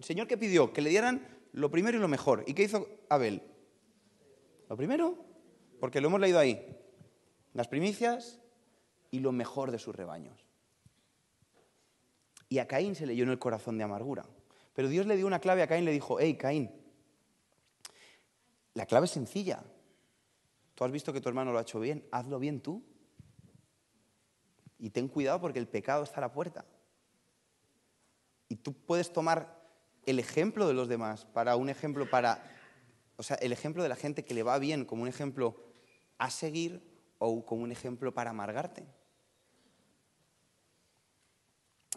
Señor 0.00 0.28
que 0.28 0.38
pidió 0.38 0.72
que 0.72 0.82
le 0.82 0.90
dieran 0.90 1.26
lo 1.52 1.70
primero 1.70 1.98
y 1.98 2.00
lo 2.00 2.08
mejor. 2.08 2.44
¿Y 2.46 2.54
qué 2.54 2.62
hizo 2.62 2.86
Abel? 3.08 3.42
Lo 4.68 4.76
primero, 4.76 5.16
porque 5.80 6.00
lo 6.00 6.08
hemos 6.08 6.20
leído 6.20 6.38
ahí, 6.38 6.76
las 7.52 7.68
primicias 7.68 8.40
y 9.10 9.20
lo 9.20 9.32
mejor 9.32 9.70
de 9.70 9.78
sus 9.78 9.94
rebaños. 9.94 10.44
Y 12.48 12.58
a 12.58 12.68
Caín 12.68 12.94
se 12.94 13.06
le 13.06 13.16
llenó 13.16 13.32
el 13.32 13.38
corazón 13.38 13.78
de 13.78 13.84
amargura. 13.84 14.24
Pero 14.74 14.88
Dios 14.88 15.06
le 15.06 15.16
dio 15.16 15.26
una 15.26 15.40
clave 15.40 15.62
a 15.62 15.66
Caín, 15.66 15.84
le 15.84 15.92
dijo, 15.92 16.18
hey 16.20 16.36
Caín, 16.36 16.70
la 18.74 18.86
clave 18.86 19.06
es 19.06 19.12
sencilla. 19.12 19.64
Tú 20.74 20.84
has 20.84 20.90
visto 20.90 21.12
que 21.12 21.20
tu 21.20 21.28
hermano 21.28 21.52
lo 21.52 21.58
ha 21.58 21.62
hecho 21.62 21.80
bien, 21.80 22.06
hazlo 22.10 22.38
bien 22.38 22.60
tú. 22.60 22.84
Y 24.78 24.90
ten 24.90 25.08
cuidado 25.08 25.40
porque 25.40 25.58
el 25.58 25.66
pecado 25.66 26.02
está 26.02 26.18
a 26.18 26.20
la 26.20 26.32
puerta. 26.32 26.66
Y 28.48 28.56
tú 28.56 28.74
puedes 28.74 29.12
tomar 29.12 29.56
el 30.04 30.18
ejemplo 30.18 30.68
de 30.68 30.74
los 30.74 30.88
demás 30.88 31.24
para 31.24 31.56
un 31.56 31.70
ejemplo 31.70 32.08
para 32.08 32.55
o 33.16 33.22
sea, 33.22 33.36
el 33.36 33.52
ejemplo 33.52 33.82
de 33.82 33.88
la 33.88 33.96
gente 33.96 34.24
que 34.24 34.34
le 34.34 34.42
va 34.42 34.58
bien 34.58 34.84
como 34.84 35.02
un 35.02 35.08
ejemplo 35.08 35.56
a 36.18 36.30
seguir 36.30 36.82
o 37.18 37.44
como 37.44 37.62
un 37.62 37.72
ejemplo 37.72 38.12
para 38.12 38.30
amargarte. 38.30 38.84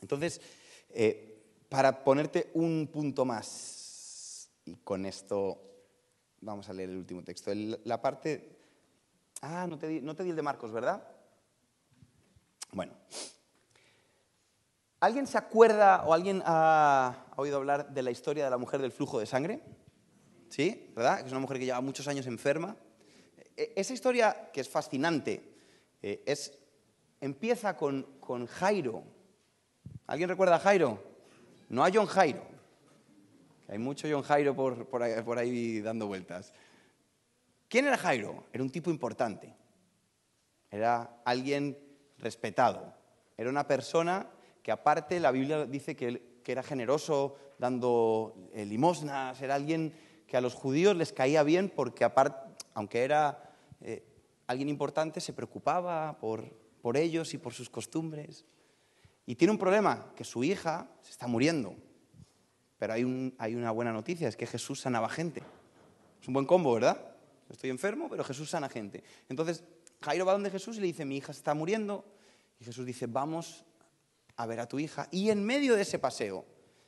Entonces, 0.01 0.41
eh, 0.89 1.65
para 1.67 2.03
ponerte 2.03 2.49
un 2.53 2.89
punto 2.91 3.25
más, 3.25 4.49
y 4.65 4.75
con 4.77 5.05
esto 5.05 5.61
vamos 6.41 6.69
a 6.69 6.73
leer 6.73 6.89
el 6.89 6.97
último 6.97 7.23
texto, 7.23 7.51
la 7.53 8.01
parte... 8.01 8.57
Ah, 9.41 9.67
no 9.69 9.77
te, 9.77 9.87
di, 9.87 10.01
no 10.01 10.15
te 10.15 10.23
di 10.23 10.31
el 10.31 10.35
de 10.35 10.41
Marcos, 10.41 10.71
¿verdad? 10.71 11.01
Bueno. 12.71 12.93
¿Alguien 14.99 15.27
se 15.27 15.37
acuerda 15.37 16.03
o 16.05 16.13
alguien 16.13 16.41
ha 16.45 17.25
oído 17.37 17.55
hablar 17.55 17.93
de 17.93 18.03
la 18.03 18.11
historia 18.11 18.43
de 18.43 18.49
la 18.49 18.57
mujer 18.57 18.81
del 18.81 18.91
flujo 18.91 19.19
de 19.19 19.25
sangre? 19.25 19.61
¿Sí? 20.49 20.91
¿Verdad? 20.95 21.25
Es 21.25 21.31
una 21.31 21.39
mujer 21.39 21.59
que 21.59 21.65
lleva 21.65 21.81
muchos 21.81 22.07
años 22.07 22.27
enferma. 22.27 22.75
E, 23.55 23.73
esa 23.75 23.93
historia, 23.93 24.49
que 24.51 24.61
es 24.61 24.69
fascinante, 24.69 25.43
eh, 26.01 26.23
es, 26.25 26.57
empieza 27.21 27.77
con, 27.77 28.03
con 28.19 28.45
Jairo. 28.47 29.03
¿Alguien 30.07 30.29
recuerda 30.29 30.55
a 30.55 30.59
Jairo? 30.59 31.01
No 31.69 31.85
a 31.85 31.91
John 31.93 32.07
Jairo. 32.07 32.43
Hay 33.67 33.77
mucho 33.77 34.07
John 34.11 34.23
Jairo 34.23 34.55
por, 34.55 34.87
por, 34.87 35.03
ahí, 35.03 35.21
por 35.21 35.37
ahí 35.37 35.79
dando 35.81 36.07
vueltas. 36.07 36.53
¿Quién 37.67 37.85
era 37.85 37.97
Jairo? 37.97 38.45
Era 38.51 38.63
un 38.63 38.71
tipo 38.71 38.89
importante. 38.89 39.53
Era 40.71 41.21
alguien 41.23 41.77
respetado. 42.17 42.93
Era 43.37 43.49
una 43.49 43.67
persona 43.67 44.27
que 44.63 44.71
aparte 44.71 45.19
la 45.19 45.31
Biblia 45.31 45.65
dice 45.65 45.95
que, 45.95 46.41
que 46.43 46.51
era 46.51 46.63
generoso 46.63 47.37
dando 47.59 48.49
eh, 48.53 48.65
limosnas, 48.65 49.39
era 49.41 49.55
alguien 49.55 49.93
que 50.29 50.37
a 50.37 50.41
los 50.41 50.53
judíos 50.53 50.95
les 50.95 51.11
caía 51.11 51.43
bien 51.43 51.69
porque, 51.69 52.07
aunque 52.73 53.03
era 53.03 53.51
eh, 53.81 54.05
alguien 54.47 54.69
importante, 54.69 55.19
se 55.19 55.33
preocupaba 55.33 56.17
por, 56.19 56.45
por 56.81 56.95
ellos 56.95 57.33
y 57.33 57.37
por 57.37 57.53
sus 57.53 57.69
costumbres. 57.69 58.45
Y 59.25 59.35
tiene 59.35 59.51
un 59.51 59.57
problema, 59.57 60.13
que 60.15 60.23
su 60.23 60.43
hija 60.43 60.89
se 61.01 61.11
está 61.11 61.27
muriendo. 61.27 61.75
Pero 62.77 62.93
hay, 62.93 63.03
un, 63.03 63.35
hay 63.37 63.55
una 63.55 63.71
buena 63.71 63.91
noticia, 63.91 64.27
es 64.27 64.37
que 64.37 64.47
Jesús 64.47 64.79
sanaba 64.79 65.09
gente. 65.09 65.43
Es 66.21 66.27
un 66.27 66.33
buen 66.33 66.45
combo, 66.45 66.73
¿verdad? 66.73 67.15
Estoy 67.49 67.71
enfermo, 67.71 68.07
pero 68.09 68.23
Jesús 68.23 68.49
sana 68.49 68.69
gente. 68.69 69.03
Entonces, 69.27 69.63
Jairo 70.01 70.25
va 70.25 70.33
donde 70.33 70.51
Jesús 70.51 70.77
y 70.77 70.81
le 70.81 70.87
dice, 70.87 71.05
mi 71.05 71.17
hija 71.17 71.33
se 71.33 71.39
está 71.39 71.53
muriendo. 71.53 72.05
Y 72.59 72.65
Jesús 72.65 72.85
dice, 72.85 73.07
vamos 73.07 73.65
a 74.35 74.45
ver 74.45 74.59
a 74.59 74.67
tu 74.67 74.79
hija. 74.79 75.07
Y 75.11 75.31
en 75.31 75.43
medio 75.43 75.75
de 75.75 75.81
ese 75.81 75.99
paseo, 75.99 76.45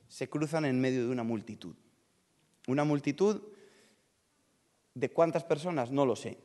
se 0.07 0.29
cruzan 0.29 0.65
en 0.65 0.79
medio 0.79 1.01
de 1.05 1.11
una 1.11 1.23
multitud. 1.23 1.75
Una 2.67 2.83
multitud 2.83 3.41
de 4.93 5.09
cuántas 5.09 5.43
personas, 5.43 5.91
no 5.91 6.05
lo 6.05 6.15
sé. 6.15 6.37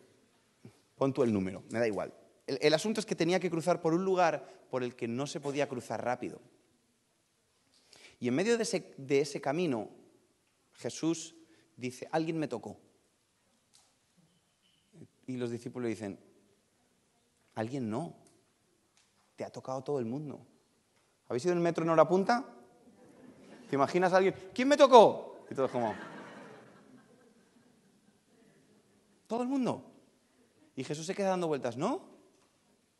Pon 0.96 1.12
tú 1.12 1.22
el 1.22 1.32
número, 1.32 1.62
me 1.70 1.78
da 1.78 1.86
igual. 1.86 2.12
El, 2.46 2.74
asunto 2.74 3.00
es 3.00 3.06
que 3.06 3.16
tenía 3.16 3.40
que 3.40 3.50
cruzar 3.50 3.82
por 3.82 3.92
un 3.92 4.04
lugar 4.04 4.66
por 4.70 4.82
el 4.82 4.94
que 4.94 5.08
no 5.08 5.26
se 5.26 5.40
podía 5.40 5.68
cruzar 5.68 6.04
rápido. 6.04 6.40
Y 8.20 8.28
en 8.28 8.34
medio 8.34 8.56
de 8.56 9.20
ese, 9.20 9.40
camino, 9.40 9.90
Jesús 10.74 11.34
dice, 11.76 12.08
alguien 12.12 12.38
me 12.38 12.48
tocó. 12.48 12.78
Y 15.26 15.36
los 15.36 15.50
discípulos 15.50 15.88
dicen, 15.88 16.18
alguien 17.56 17.90
no, 17.90 18.14
te 19.34 19.44
ha 19.44 19.50
tocado 19.50 19.82
todo 19.82 19.98
el 19.98 20.06
mundo. 20.06 20.40
¿Habéis 21.28 21.44
ido 21.44 21.52
en 21.52 21.58
el 21.58 21.64
metro 21.64 21.84
en 21.84 21.90
hora 21.90 22.08
punta? 22.08 22.46
¿Te 23.68 23.74
imaginas 23.74 24.12
alguien? 24.12 24.34
¿Quién 24.54 24.68
me 24.68 24.76
tocó? 24.76 25.35
Y 25.50 25.54
todos 25.54 25.70
como... 25.70 25.94
Todo 29.26 29.42
el 29.42 29.48
mundo. 29.48 29.92
Y 30.76 30.84
Jesús 30.84 31.06
se 31.06 31.14
queda 31.14 31.30
dando 31.30 31.48
vueltas, 31.48 31.76
¿no? 31.76 32.16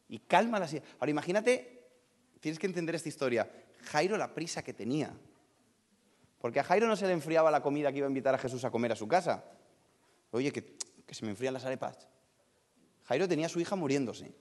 Y 0.08 0.18
calma 0.20 0.58
la 0.58 0.68
Ahora 0.98 1.10
imagínate, 1.10 1.88
tienes 2.40 2.58
que 2.58 2.66
entender 2.66 2.94
esta 2.94 3.08
historia. 3.08 3.50
Jairo 3.82 4.16
la 4.16 4.34
prisa 4.34 4.62
que 4.62 4.72
tenía. 4.72 5.14
Porque 6.40 6.60
a 6.60 6.64
Jairo 6.64 6.86
no 6.86 6.96
se 6.96 7.06
le 7.06 7.12
enfriaba 7.12 7.50
la 7.50 7.62
comida 7.62 7.92
que 7.92 7.98
iba 7.98 8.06
a 8.06 8.10
invitar 8.10 8.34
a 8.34 8.38
Jesús 8.38 8.64
a 8.64 8.70
comer 8.70 8.92
a 8.92 8.96
su 8.96 9.06
casa. 9.06 9.44
Oye, 10.30 10.52
que, 10.52 10.76
que 11.06 11.14
se 11.14 11.24
me 11.24 11.30
enfrían 11.30 11.54
las 11.54 11.64
arepas. 11.64 12.08
Jairo 13.04 13.28
tenía 13.28 13.46
a 13.46 13.48
su 13.48 13.60
hija 13.60 13.76
muriéndose. 13.76 14.34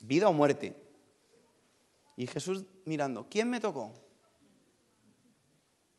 Vida 0.00 0.28
o 0.28 0.32
muerte. 0.32 0.76
Y 2.16 2.26
Jesús 2.26 2.64
mirando, 2.84 3.26
¿quién 3.30 3.48
me 3.48 3.60
tocó? 3.60 3.94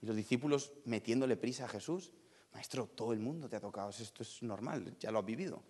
Y 0.02 0.06
los 0.06 0.16
discípulos 0.16 0.74
metiéndole 0.86 1.38
prisa 1.38 1.66
a 1.66 1.68
Jesús. 1.68 2.12
Maestro, 2.54 2.88
todo 2.88 3.14
el 3.14 3.20
mundo 3.20 3.48
te 3.48 3.56
ha 3.56 3.60
tocado, 3.62 3.90
esto 3.92 4.24
es 4.24 4.44
normal, 4.44 4.98
ya 5.00 5.12
lo 5.12 5.20
has 5.20 5.26
vivido. 5.26 5.64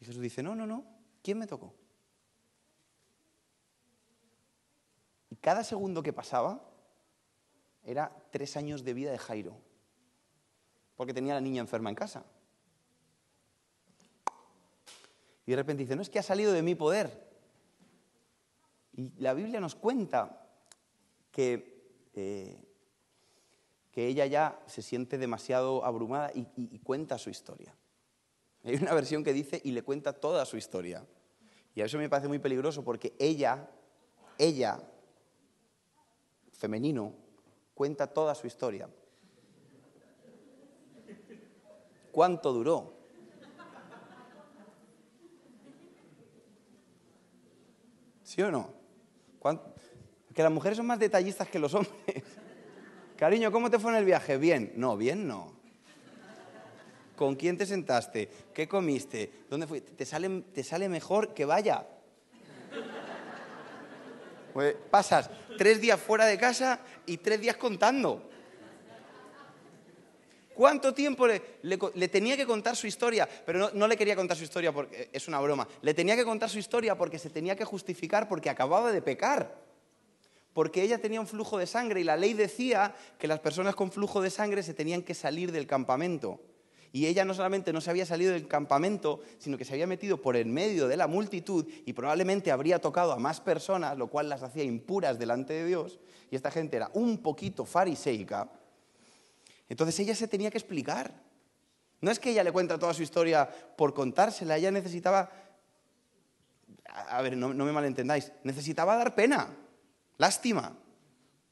Y 0.00 0.04
Jesús 0.04 0.22
dice, 0.22 0.42
no, 0.42 0.54
no, 0.54 0.66
no, 0.66 0.84
¿quién 1.22 1.38
me 1.38 1.46
tocó? 1.46 1.74
Y 5.30 5.36
cada 5.36 5.62
segundo 5.62 6.02
que 6.02 6.12
pasaba 6.12 6.68
era 7.84 8.10
tres 8.30 8.56
años 8.56 8.82
de 8.82 8.94
vida 8.94 9.12
de 9.12 9.18
Jairo, 9.18 9.56
porque 10.96 11.14
tenía 11.14 11.34
a 11.34 11.36
la 11.36 11.40
niña 11.40 11.60
enferma 11.60 11.90
en 11.90 11.94
casa. 11.94 12.24
Y 15.46 15.52
de 15.52 15.56
repente 15.56 15.84
dice, 15.84 15.94
no 15.94 16.02
es 16.02 16.10
que 16.10 16.18
ha 16.18 16.24
salido 16.24 16.52
de 16.52 16.62
mi 16.62 16.74
poder. 16.74 17.24
Y 18.92 19.12
la 19.20 19.32
Biblia 19.34 19.60
nos 19.60 19.76
cuenta 19.76 20.48
que, 21.30 22.08
eh, 22.14 22.65
que 23.96 24.08
ella 24.08 24.26
ya 24.26 24.60
se 24.66 24.82
siente 24.82 25.16
demasiado 25.16 25.82
abrumada 25.82 26.30
y, 26.34 26.78
cuenta 26.80 27.16
su 27.16 27.30
historia. 27.30 27.74
Hay 28.62 28.74
una 28.74 28.92
versión 28.92 29.24
que 29.24 29.32
dice 29.32 29.58
y 29.64 29.70
le 29.70 29.82
cuenta 29.82 30.12
toda 30.12 30.44
su 30.44 30.58
historia. 30.58 31.02
Y 31.74 31.80
a 31.80 31.86
eso 31.86 31.96
me 31.96 32.10
parece 32.10 32.28
muy 32.28 32.38
peligroso 32.38 32.84
porque 32.84 33.14
ella, 33.18 33.70
ella, 34.36 34.78
femenino, 36.52 37.14
cuenta 37.72 38.06
toda 38.06 38.34
su 38.34 38.46
historia. 38.46 38.86
¿Cuánto 42.12 42.52
duró? 42.52 42.92
¿Sí 48.24 48.42
o 48.42 48.50
no? 48.50 48.74
Que 50.34 50.42
las 50.42 50.52
mujeres 50.52 50.76
son 50.76 50.84
más 50.84 50.98
detallistas 50.98 51.48
que 51.48 51.58
los 51.58 51.72
hombres. 51.72 51.94
Cariño, 53.16 53.50
¿cómo 53.50 53.70
te 53.70 53.78
fue 53.78 53.92
en 53.92 53.98
el 53.98 54.04
viaje? 54.04 54.36
Bien. 54.36 54.72
No, 54.76 54.96
bien 54.96 55.26
no. 55.26 55.54
¿Con 57.16 57.34
quién 57.34 57.56
te 57.56 57.64
sentaste? 57.64 58.28
¿Qué 58.52 58.68
comiste? 58.68 59.44
¿Dónde 59.48 59.66
fuiste? 59.66 59.92
¿Te 59.92 60.04
sale, 60.04 60.42
te 60.52 60.62
sale 60.62 60.88
mejor 60.88 61.32
que 61.32 61.46
vaya? 61.46 61.86
Pues 64.52 64.74
pasas 64.90 65.30
tres 65.56 65.80
días 65.80 65.98
fuera 65.98 66.26
de 66.26 66.38
casa 66.38 66.80
y 67.06 67.16
tres 67.16 67.40
días 67.40 67.56
contando. 67.56 68.30
¿Cuánto 70.54 70.94
tiempo 70.94 71.26
le, 71.26 72.08
tenía 72.08 72.36
que 72.36 72.46
contar 72.46 72.76
su 72.76 72.86
historia? 72.86 73.28
Pero 73.44 73.58
no, 73.58 73.70
no, 73.72 73.86
le 73.86 73.96
quería 73.96 74.16
contar 74.16 74.36
su 74.36 74.44
historia 74.44 74.72
porque 74.72 75.10
es 75.12 75.28
una 75.28 75.40
broma. 75.40 75.68
Le 75.82 75.92
tenía 75.92 76.16
que 76.16 76.24
contar 76.24 76.48
su 76.48 76.58
historia 76.58 76.96
porque 76.96 77.18
se 77.18 77.28
tenía 77.28 77.56
que 77.56 77.64
justificar 77.64 78.28
porque 78.28 78.48
acababa 78.48 78.92
de 78.92 79.02
pecar. 79.02 79.65
Porque 80.56 80.82
ella 80.82 80.96
tenía 80.96 81.20
un 81.20 81.26
flujo 81.26 81.58
de 81.58 81.66
sangre 81.66 82.00
y 82.00 82.04
la 82.04 82.16
ley 82.16 82.32
decía 82.32 82.94
que 83.18 83.28
las 83.28 83.40
personas 83.40 83.74
con 83.74 83.92
flujo 83.92 84.22
de 84.22 84.30
sangre 84.30 84.62
se 84.62 84.72
tenían 84.72 85.02
que 85.02 85.12
salir 85.12 85.52
del 85.52 85.66
campamento. 85.66 86.40
Y 86.92 87.04
ella 87.04 87.26
no 87.26 87.34
solamente 87.34 87.74
no 87.74 87.82
se 87.82 87.90
había 87.90 88.06
salido 88.06 88.32
del 88.32 88.48
campamento, 88.48 89.20
sino 89.36 89.58
que 89.58 89.66
se 89.66 89.74
había 89.74 89.86
metido 89.86 90.22
por 90.22 90.34
el 90.34 90.46
medio 90.46 90.88
de 90.88 90.96
la 90.96 91.08
multitud 91.08 91.66
y 91.84 91.92
probablemente 91.92 92.50
habría 92.50 92.78
tocado 92.78 93.12
a 93.12 93.18
más 93.18 93.38
personas, 93.38 93.98
lo 93.98 94.06
cual 94.06 94.30
las 94.30 94.42
hacía 94.42 94.64
impuras 94.64 95.18
delante 95.18 95.52
de 95.52 95.66
Dios. 95.66 95.98
Y 96.30 96.36
esta 96.36 96.50
gente 96.50 96.78
era 96.78 96.90
un 96.94 97.18
poquito 97.18 97.66
fariseica. 97.66 98.50
Entonces 99.68 100.00
ella 100.00 100.14
se 100.14 100.26
tenía 100.26 100.50
que 100.50 100.56
explicar. 100.56 101.12
No 102.00 102.10
es 102.10 102.18
que 102.18 102.30
ella 102.30 102.42
le 102.42 102.52
cuenta 102.52 102.78
toda 102.78 102.94
su 102.94 103.02
historia 103.02 103.46
por 103.76 103.92
contársela, 103.92 104.56
ella 104.56 104.70
necesitaba, 104.70 105.30
a 106.86 107.20
ver, 107.20 107.36
no 107.36 107.52
me 107.52 107.72
malentendáis, 107.72 108.32
necesitaba 108.42 108.96
dar 108.96 109.14
pena, 109.14 109.54
lástima, 110.18 110.76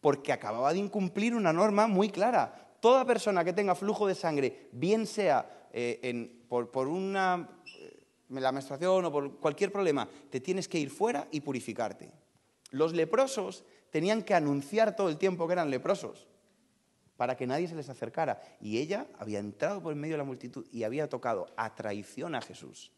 porque 0.01 0.33
acababa 0.33 0.73
de 0.73 0.79
incumplir 0.79 1.35
una 1.35 1.53
norma 1.53 1.87
muy 1.87 2.11
clara. 2.11 2.77
Toda 2.81 3.05
persona 3.05 3.45
que 3.45 3.53
tenga 3.53 3.75
flujo 3.75 4.07
de 4.07 4.15
sangre, 4.15 4.69
bien 4.73 5.07
sea 5.07 5.69
eh, 5.73 6.45
por, 6.49 6.89
una, 6.89 7.49
eh, 7.67 8.05
la 8.29 8.53
menstruación 8.53 9.07
o 9.07 9.13
por 9.13 9.39
cualquier 9.39 9.73
problema, 9.73 10.09
te 10.31 10.41
tienes 10.41 10.69
que 10.69 10.79
ir 10.79 10.91
fuera 10.91 11.27
y 11.31 11.41
purificarte. 11.41 12.13
Los 12.71 12.93
leprosos 12.93 13.65
tenían 13.91 14.23
que 14.23 14.35
anunciar 14.35 14.97
todo 14.97 15.09
el 15.09 15.17
tiempo 15.17 15.47
que 15.47 15.53
eran 15.55 15.71
leprosos 15.71 16.27
para 17.17 17.37
que 17.37 17.47
nadie 17.47 17.69
se 17.69 17.77
les 17.77 17.89
acercara. 17.89 18.43
Y 18.61 18.79
ella 18.79 19.07
había 19.19 19.39
entrado 19.39 19.83
por 19.83 19.93
el 19.93 19.99
medio 19.99 20.15
de 20.15 20.19
la 20.19 20.25
multitud 20.25 20.67
y 20.73 20.83
había 20.83 21.09
tocado 21.09 21.47
a 21.57 21.75
traición 21.75 22.35
a 22.35 22.41
Jesús. 22.41 22.93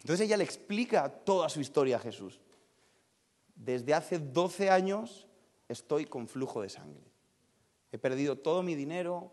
Entonces 0.00 0.26
ella 0.26 0.36
le 0.36 0.44
explica 0.44 1.08
toda 1.08 1.48
su 1.48 1.60
historia 1.60 1.96
a 1.96 2.00
Jesús. 2.00 2.40
Desde 3.64 3.94
hace 3.94 4.18
12 4.18 4.70
años 4.70 5.28
estoy 5.68 6.06
con 6.06 6.26
flujo 6.26 6.62
de 6.62 6.68
sangre. 6.68 7.04
He 7.92 7.98
perdido 7.98 8.36
todo 8.36 8.64
mi 8.64 8.74
dinero, 8.74 9.30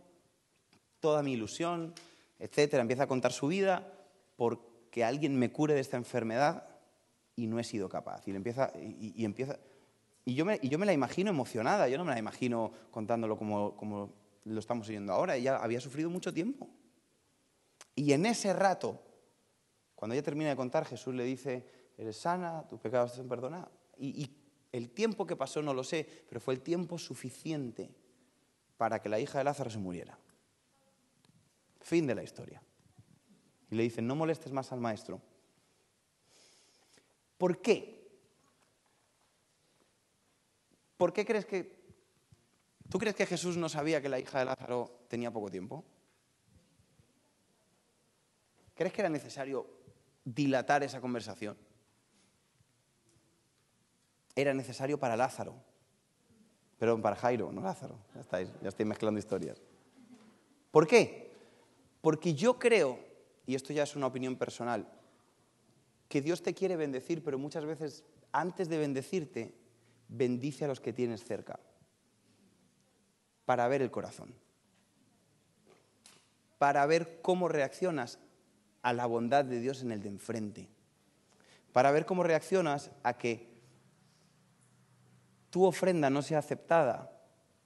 toda 1.00 1.24
mi 1.24 1.34
ilusión, 1.34 1.96
etcétera. 2.38 2.82
Empieza 2.82 3.04
a 3.04 3.08
contar 3.08 3.34
su 3.34 3.48
vida 3.48 3.92
porque 4.36 5.04
alguien 5.04 5.40
me 5.40 5.52
cure 5.52 5.74
de 5.74 5.80
esta 5.80 5.98
enfermedad 5.98 6.68
y 7.36 7.48
no 7.48 7.58
he 7.58 7.64
sido 7.64 7.90
capaz. 7.90 8.28
Y, 8.28 8.36
empieza, 8.36 8.72
y, 8.78 9.26
empieza, 9.26 9.58
y, 10.26 10.36
yo 10.36 10.46
me, 10.46 10.60
y 10.62 10.70
yo 10.70 10.78
me 10.78 10.86
la 10.86 10.94
imagino 10.94 11.32
emocionada, 11.32 11.88
yo 11.90 11.98
no 11.98 12.06
me 12.06 12.12
la 12.12 12.20
imagino 12.20 12.72
contándolo 12.92 13.36
como, 13.36 13.76
como 13.76 14.14
lo 14.44 14.60
estamos 14.60 14.88
oyendo 14.90 15.12
ahora. 15.12 15.38
Ella 15.38 15.58
había 15.58 15.82
sufrido 15.82 16.12
mucho 16.12 16.32
tiempo. 16.32 16.70
Y 17.96 18.14
en 18.14 18.28
ese 18.28 18.54
rato, 18.54 19.02
cuando 19.96 20.14
ella 20.14 20.24
termina 20.24 20.52
de 20.52 20.56
contar, 20.56 20.86
Jesús 20.86 21.16
le 21.16 21.24
dice, 21.24 21.66
eres 21.98 22.18
sana, 22.18 22.68
tus 22.68 22.80
pecados 22.80 23.12
están 23.12 23.28
perdonados. 23.28 23.79
Y, 24.00 24.36
el 24.72 24.92
tiempo 24.92 25.26
que 25.26 25.36
pasó 25.36 25.64
no 25.64 25.74
lo 25.74 25.84
sé, 25.84 26.08
pero 26.28 26.40
fue 26.40 26.54
el 26.54 26.62
tiempo 26.62 27.00
suficiente 27.00 27.90
para 28.78 29.02
que 29.02 29.10
la 29.10 29.20
hija 29.20 29.40
de 29.40 29.44
Lázaro 29.44 29.72
se 29.72 29.80
muriera. 29.80 30.18
Fin 31.82 32.06
de 32.06 32.14
la 32.14 32.22
historia. 32.22 32.62
Y 33.72 33.76
le 33.76 33.84
dicen, 33.84 34.06
no 34.06 34.16
molestes 34.16 34.52
más 34.52 34.72
al 34.72 34.80
maestro. 34.80 35.20
¿Por 37.38 37.62
qué? 37.62 38.12
¿Por 40.98 41.14
qué 41.14 41.26
crees 41.26 41.46
que... 41.46 41.80
¿Tú 42.90 43.00
crees 43.00 43.16
que 43.16 43.26
Jesús 43.26 43.58
no 43.58 43.70
sabía 43.70 44.02
que 44.02 44.10
la 44.10 44.20
hija 44.20 44.40
de 44.40 44.46
Lázaro 44.46 45.06
tenía 45.08 45.32
poco 45.32 45.50
tiempo? 45.50 45.84
¿Crees 48.76 48.94
que 48.94 49.02
era 49.02 49.10
necesario 49.10 49.68
dilatar 50.24 50.84
esa 50.84 51.02
conversación? 51.02 51.58
Era 54.40 54.54
necesario 54.54 54.98
para 54.98 55.18
Lázaro. 55.18 55.54
Perdón, 56.78 57.02
para 57.02 57.18
Jairo, 57.18 57.52
no 57.52 57.60
Lázaro. 57.60 58.00
Ya, 58.16 58.22
estáis, 58.22 58.50
ya 58.62 58.86
mezclando 58.86 59.20
historias. 59.20 59.62
¿Por 60.72 60.88
qué? 60.88 61.34
Porque 62.00 62.34
yo 62.34 62.58
creo, 62.58 63.00
y 63.46 63.56
esto 63.56 63.74
ya 63.74 63.84
es 63.84 63.98
una 63.98 64.08
opinión 64.08 64.38
personal, 64.38 64.88
que 66.08 66.22
Dios 66.22 66.42
te 66.42 66.54
quiere 66.54 66.78
bendecir, 66.78 67.22
pero 67.22 67.38
muchas 67.38 67.66
veces 67.66 68.06
antes 68.32 68.70
de 68.70 68.78
bendecirte, 68.78 69.54
bendice 70.08 70.64
a 70.64 70.70
los 70.70 70.80
que 70.80 70.94
tienes 70.94 71.26
cerca 71.26 71.60
para 73.44 73.68
ver 73.68 73.82
el 73.82 73.92
corazón, 73.92 74.34
para 76.58 76.86
ver 76.86 77.20
cómo 77.22 77.50
reaccionas 77.50 78.20
a 78.84 78.94
la 78.94 79.06
bondad 79.06 79.44
de 79.44 79.60
Dios 79.60 79.82
en 79.82 79.92
el 79.92 80.02
de 80.02 80.08
enfrente, 80.08 80.70
para 81.74 81.92
ver 81.92 82.06
cómo 82.06 82.24
reaccionas 82.24 82.92
a 83.04 83.18
que 83.18 83.49
tu 85.50 85.64
ofrenda 85.64 86.10
no 86.10 86.22
sea 86.22 86.40
aceptada 86.40 87.12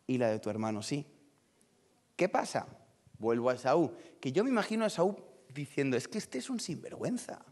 y 0.07 0.17
la 0.17 0.29
de 0.29 0.39
tu 0.39 0.49
hermano 0.49 0.81
sí. 0.81 1.05
¿Qué 2.15 2.29
pasa? 2.29 2.67
Vuelvo 3.17 3.49
a 3.49 3.55
Esaú, 3.55 3.93
que 4.19 4.31
yo 4.31 4.43
me 4.43 4.49
imagino 4.49 4.83
a 4.83 4.87
Esaú 4.87 5.15
diciendo, 5.53 5.97
es 5.97 6.07
que 6.07 6.17
este 6.17 6.37
es 6.37 6.49
un 6.49 6.59
sinvergüenza, 6.59 7.43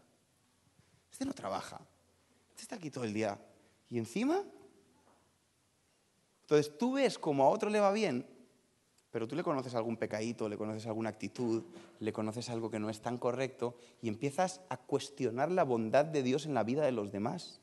este 1.10 1.24
no 1.24 1.32
trabaja, 1.32 1.80
este 2.50 2.62
está 2.62 2.76
aquí 2.76 2.90
todo 2.90 3.04
el 3.04 3.12
día. 3.12 3.38
Y 3.88 3.98
encima, 3.98 4.42
entonces 6.42 6.76
tú 6.78 6.94
ves 6.94 7.18
como 7.18 7.44
a 7.44 7.48
otro 7.48 7.70
le 7.70 7.80
va 7.80 7.92
bien, 7.92 8.26
pero 9.10 9.28
tú 9.28 9.36
le 9.36 9.42
conoces 9.42 9.74
algún 9.74 9.96
pecadito, 9.96 10.48
le 10.48 10.56
conoces 10.56 10.86
alguna 10.86 11.10
actitud, 11.10 11.64
le 12.00 12.12
conoces 12.12 12.48
algo 12.48 12.70
que 12.70 12.78
no 12.78 12.88
es 12.88 13.00
tan 13.00 13.18
correcto 13.18 13.76
y 14.00 14.08
empiezas 14.08 14.62
a 14.70 14.78
cuestionar 14.78 15.50
la 15.50 15.64
bondad 15.64 16.06
de 16.06 16.22
Dios 16.22 16.46
en 16.46 16.54
la 16.54 16.64
vida 16.64 16.84
de 16.84 16.92
los 16.92 17.12
demás. 17.12 17.60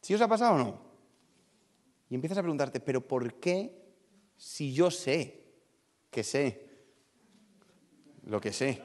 ¿Sí 0.00 0.14
os 0.14 0.20
ha 0.20 0.28
pasado 0.28 0.54
o 0.54 0.58
no? 0.58 0.80
Y 2.08 2.14
empiezas 2.14 2.38
a 2.38 2.42
preguntarte, 2.42 2.80
¿pero 2.80 3.06
por 3.06 3.34
qué 3.34 3.72
si 4.36 4.72
yo 4.72 4.90
sé 4.90 5.44
que 6.10 6.24
sé 6.24 6.66
lo 8.24 8.40
que 8.40 8.52
sé? 8.52 8.82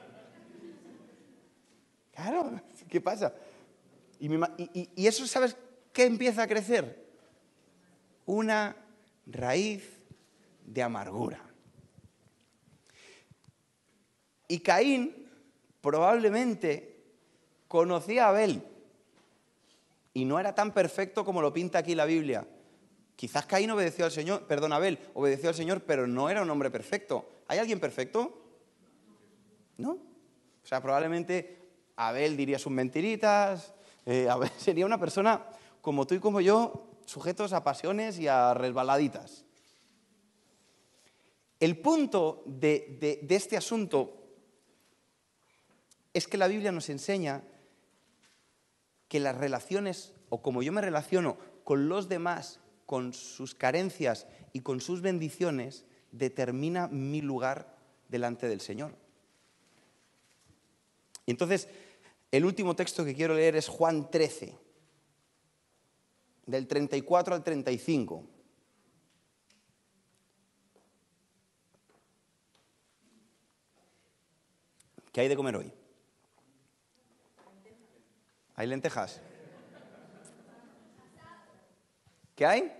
Claro, 2.12 2.60
¿qué 2.88 3.00
pasa? 3.00 3.34
Y, 4.18 5.06
eso, 5.06 5.26
¿sabes 5.26 5.56
qué 5.92 6.04
empieza 6.04 6.42
a 6.42 6.46
crecer? 6.46 7.04
Una 8.24 8.76
raíz 9.26 10.02
de 10.64 10.82
amargura. 10.82 11.42
Y 14.48 14.60
Caín 14.60 15.28
probablemente 15.80 17.04
conocía 17.68 18.26
a 18.26 18.28
Abel 18.28 18.62
y 20.16 20.24
no 20.24 20.40
era 20.40 20.54
tan 20.54 20.72
perfecto 20.72 21.26
como 21.26 21.42
lo 21.42 21.52
pinta 21.52 21.80
aquí 21.80 21.94
la 21.94 22.06
Biblia. 22.06 22.48
Quizás 23.16 23.44
Caín 23.44 23.70
obedeció 23.70 24.06
al 24.06 24.10
Señor, 24.10 24.46
perdón, 24.46 24.72
Abel 24.72 24.98
obedeció 25.12 25.50
al 25.50 25.54
Señor, 25.54 25.82
pero 25.82 26.06
no 26.06 26.30
era 26.30 26.40
un 26.40 26.48
hombre 26.48 26.70
perfecto. 26.70 27.28
¿Hay 27.48 27.58
alguien 27.58 27.78
perfecto? 27.78 28.42
¿No? 29.76 29.90
O 29.90 30.66
sea, 30.66 30.80
probablemente 30.80 31.58
Abel 31.96 32.34
diría 32.34 32.58
sus 32.58 32.72
mentiritas, 32.72 33.74
eh, 34.06 34.26
Abel 34.26 34.50
sería 34.56 34.86
una 34.86 34.98
persona 34.98 35.50
como 35.82 36.06
tú 36.06 36.14
y 36.14 36.18
como 36.18 36.40
yo, 36.40 36.88
sujetos 37.04 37.52
a 37.52 37.62
pasiones 37.62 38.18
y 38.18 38.26
a 38.26 38.54
resbaladitas. 38.54 39.44
El 41.60 41.78
punto 41.78 42.42
de, 42.46 43.20
de 43.22 43.34
este 43.34 43.58
asunto 43.58 44.16
es 46.14 46.26
que 46.26 46.38
la 46.38 46.48
Biblia 46.48 46.72
nos 46.72 46.88
enseña 46.88 47.42
que 49.08 49.20
las 49.20 49.36
relaciones, 49.36 50.12
o 50.28 50.42
como 50.42 50.62
yo 50.62 50.72
me 50.72 50.80
relaciono 50.80 51.38
con 51.64 51.88
los 51.88 52.08
demás, 52.08 52.60
con 52.86 53.12
sus 53.12 53.54
carencias 53.54 54.26
y 54.52 54.60
con 54.60 54.80
sus 54.80 55.00
bendiciones, 55.00 55.84
determina 56.12 56.88
mi 56.88 57.20
lugar 57.20 57.76
delante 58.08 58.48
del 58.48 58.60
Señor. 58.60 58.94
Y 61.26 61.32
entonces, 61.32 61.68
el 62.30 62.44
último 62.44 62.76
texto 62.76 63.04
que 63.04 63.14
quiero 63.14 63.34
leer 63.34 63.56
es 63.56 63.68
Juan 63.68 64.10
13, 64.10 64.56
del 66.46 66.66
34 66.68 67.34
al 67.34 67.42
35. 67.42 68.24
¿Qué 75.12 75.20
hay 75.20 75.28
de 75.28 75.36
comer 75.36 75.56
hoy? 75.56 75.72
¿Hay 78.56 78.66
lentejas? 78.66 79.20
¿Qué 82.34 82.46
hay? 82.46 82.72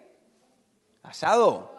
Asado. 1.02 1.76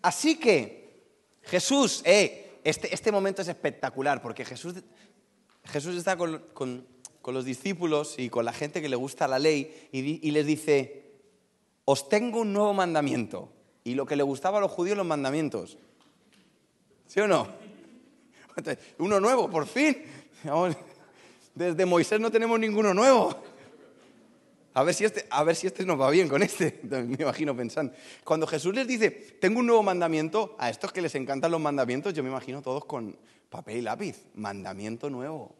Así 0.00 0.38
que 0.38 1.02
Jesús, 1.42 2.02
eh, 2.04 2.60
este, 2.64 2.94
este, 2.94 3.12
momento 3.12 3.42
es 3.42 3.48
espectacular 3.48 4.22
porque 4.22 4.44
Jesús, 4.44 4.74
Jesús 5.64 5.96
está 5.96 6.16
con, 6.16 6.86
los 7.26 7.44
discípulos 7.44 8.18
y 8.18 8.30
con 8.30 8.44
la 8.44 8.52
gente 8.52 8.80
que 8.80 8.88
le 8.88 8.96
gusta 8.96 9.28
la 9.28 9.38
ley 9.38 9.88
y, 9.92 10.26
y 10.26 10.30
les 10.30 10.46
dice, 10.46 11.12
os 11.84 12.08
tengo 12.08 12.40
un 12.40 12.52
nuevo 12.52 12.72
mandamiento. 12.74 13.52
Y 13.84 13.94
lo 13.94 14.06
que 14.06 14.14
le 14.14 14.22
gustaba 14.22 14.58
a 14.58 14.60
los 14.60 14.70
judíos 14.70 14.96
los 14.96 15.06
mandamientos. 15.06 15.78
¿Sí 17.08 17.20
o 17.20 17.26
no? 17.26 17.61
Uno 18.98 19.20
nuevo, 19.20 19.50
por 19.50 19.66
fin. 19.66 20.02
Desde 21.54 21.86
Moisés 21.86 22.20
no 22.20 22.30
tenemos 22.30 22.58
ninguno 22.58 22.94
nuevo. 22.94 23.34
A 24.74 24.82
ver, 24.84 24.94
si 24.94 25.04
este, 25.04 25.26
a 25.28 25.44
ver 25.44 25.54
si 25.54 25.66
este 25.66 25.84
nos 25.84 26.00
va 26.00 26.10
bien 26.10 26.28
con 26.28 26.42
este, 26.42 26.80
me 26.88 27.22
imagino 27.22 27.54
pensando. 27.54 27.92
Cuando 28.24 28.46
Jesús 28.46 28.74
les 28.74 28.86
dice, 28.86 29.10
tengo 29.10 29.60
un 29.60 29.66
nuevo 29.66 29.82
mandamiento, 29.82 30.56
a 30.58 30.70
estos 30.70 30.92
que 30.92 31.02
les 31.02 31.14
encantan 31.14 31.50
los 31.50 31.60
mandamientos, 31.60 32.14
yo 32.14 32.22
me 32.22 32.30
imagino 32.30 32.62
todos 32.62 32.86
con 32.86 33.16
papel 33.50 33.78
y 33.78 33.82
lápiz, 33.82 34.24
mandamiento 34.34 35.10
nuevo. 35.10 35.54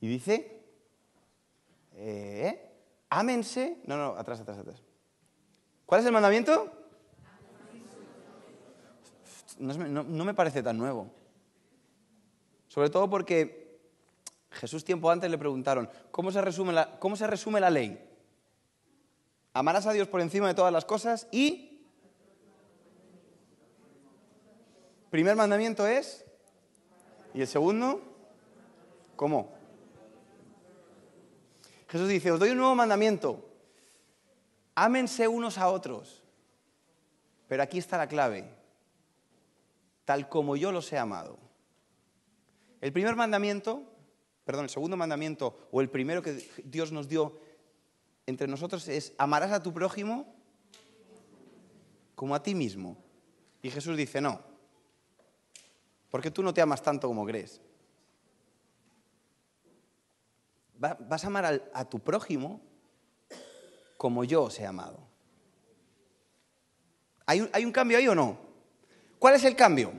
Y 0.00 0.06
dice, 0.06 0.60
eh, 1.94 2.70
ámense, 3.10 3.78
no, 3.86 3.96
no, 3.96 4.16
atrás, 4.16 4.40
atrás, 4.40 4.58
atrás. 4.58 4.80
¿Cuál 5.84 6.00
es 6.00 6.06
el 6.06 6.12
mandamiento? 6.12 6.78
no 9.58 10.24
me 10.24 10.34
parece 10.34 10.62
tan 10.62 10.78
nuevo. 10.78 11.21
Sobre 12.72 12.88
todo 12.88 13.10
porque 13.10 13.78
Jesús 14.50 14.82
tiempo 14.82 15.10
antes 15.10 15.30
le 15.30 15.36
preguntaron, 15.36 15.90
¿cómo 16.10 16.32
se 16.32 16.40
resume 16.40 16.72
la, 16.72 16.98
cómo 16.98 17.16
se 17.16 17.26
resume 17.26 17.60
la 17.60 17.68
ley? 17.68 18.02
Amarás 19.52 19.86
a 19.86 19.92
Dios 19.92 20.08
por 20.08 20.22
encima 20.22 20.48
de 20.48 20.54
todas 20.54 20.72
las 20.72 20.86
cosas 20.86 21.28
y... 21.30 21.84
Primer 25.10 25.36
mandamiento 25.36 25.86
es... 25.86 26.24
¿Y 27.34 27.42
el 27.42 27.46
segundo? 27.46 28.00
¿Cómo? 29.16 29.52
Jesús 31.88 32.08
dice, 32.08 32.32
os 32.32 32.40
doy 32.40 32.52
un 32.52 32.56
nuevo 32.56 32.74
mandamiento. 32.74 33.50
Ámense 34.74 35.28
unos 35.28 35.58
a 35.58 35.68
otros. 35.68 36.22
Pero 37.48 37.62
aquí 37.62 37.76
está 37.76 37.98
la 37.98 38.08
clave. 38.08 38.48
Tal 40.06 40.30
como 40.30 40.56
yo 40.56 40.72
los 40.72 40.90
he 40.90 40.96
amado. 40.96 41.41
El 42.82 42.92
primer 42.92 43.14
mandamiento, 43.14 43.84
perdón, 44.44 44.64
el 44.64 44.70
segundo 44.70 44.96
mandamiento 44.96 45.68
o 45.70 45.80
el 45.80 45.88
primero 45.88 46.20
que 46.20 46.44
Dios 46.64 46.90
nos 46.90 47.08
dio 47.08 47.38
entre 48.26 48.48
nosotros 48.48 48.88
es 48.88 49.12
amarás 49.18 49.52
a 49.52 49.62
tu 49.62 49.72
prójimo 49.72 50.34
como 52.16 52.34
a 52.34 52.42
ti 52.42 52.56
mismo. 52.56 52.96
Y 53.62 53.70
Jesús 53.70 53.96
dice, 53.96 54.20
no, 54.20 54.42
porque 56.10 56.32
tú 56.32 56.42
no 56.42 56.52
te 56.52 56.60
amas 56.60 56.82
tanto 56.82 57.06
como 57.06 57.24
crees. 57.24 57.60
Vas 60.74 61.22
a 61.22 61.28
amar 61.28 61.70
a 61.72 61.84
tu 61.84 62.00
prójimo 62.00 62.60
como 63.96 64.24
yo 64.24 64.42
os 64.42 64.58
he 64.58 64.66
amado. 64.66 64.98
¿Hay 67.26 67.64
un, 67.64 67.70
cambio 67.70 67.96
ahí 67.96 68.08
o 68.08 68.16
no? 68.16 68.40
¿Cuál 69.20 69.36
es 69.36 69.44
el 69.44 69.54
cambio? 69.54 69.92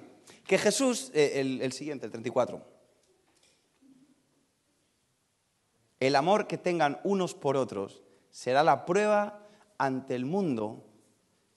Que 0.46 0.58
Jesús, 0.58 1.10
eh, 1.14 1.40
el 1.40 1.72
siguiente, 1.72 2.06
el 2.06 2.12
34, 2.12 2.73
El 6.04 6.18
amor 6.18 6.48
que 6.48 6.58
tengan 6.58 7.00
unos 7.06 7.34
por 7.34 7.56
otros 7.56 8.04
será 8.30 8.62
la 8.62 8.86
prueba 8.86 9.40
ante 9.78 10.16
el 10.16 10.26
mundo 10.26 10.84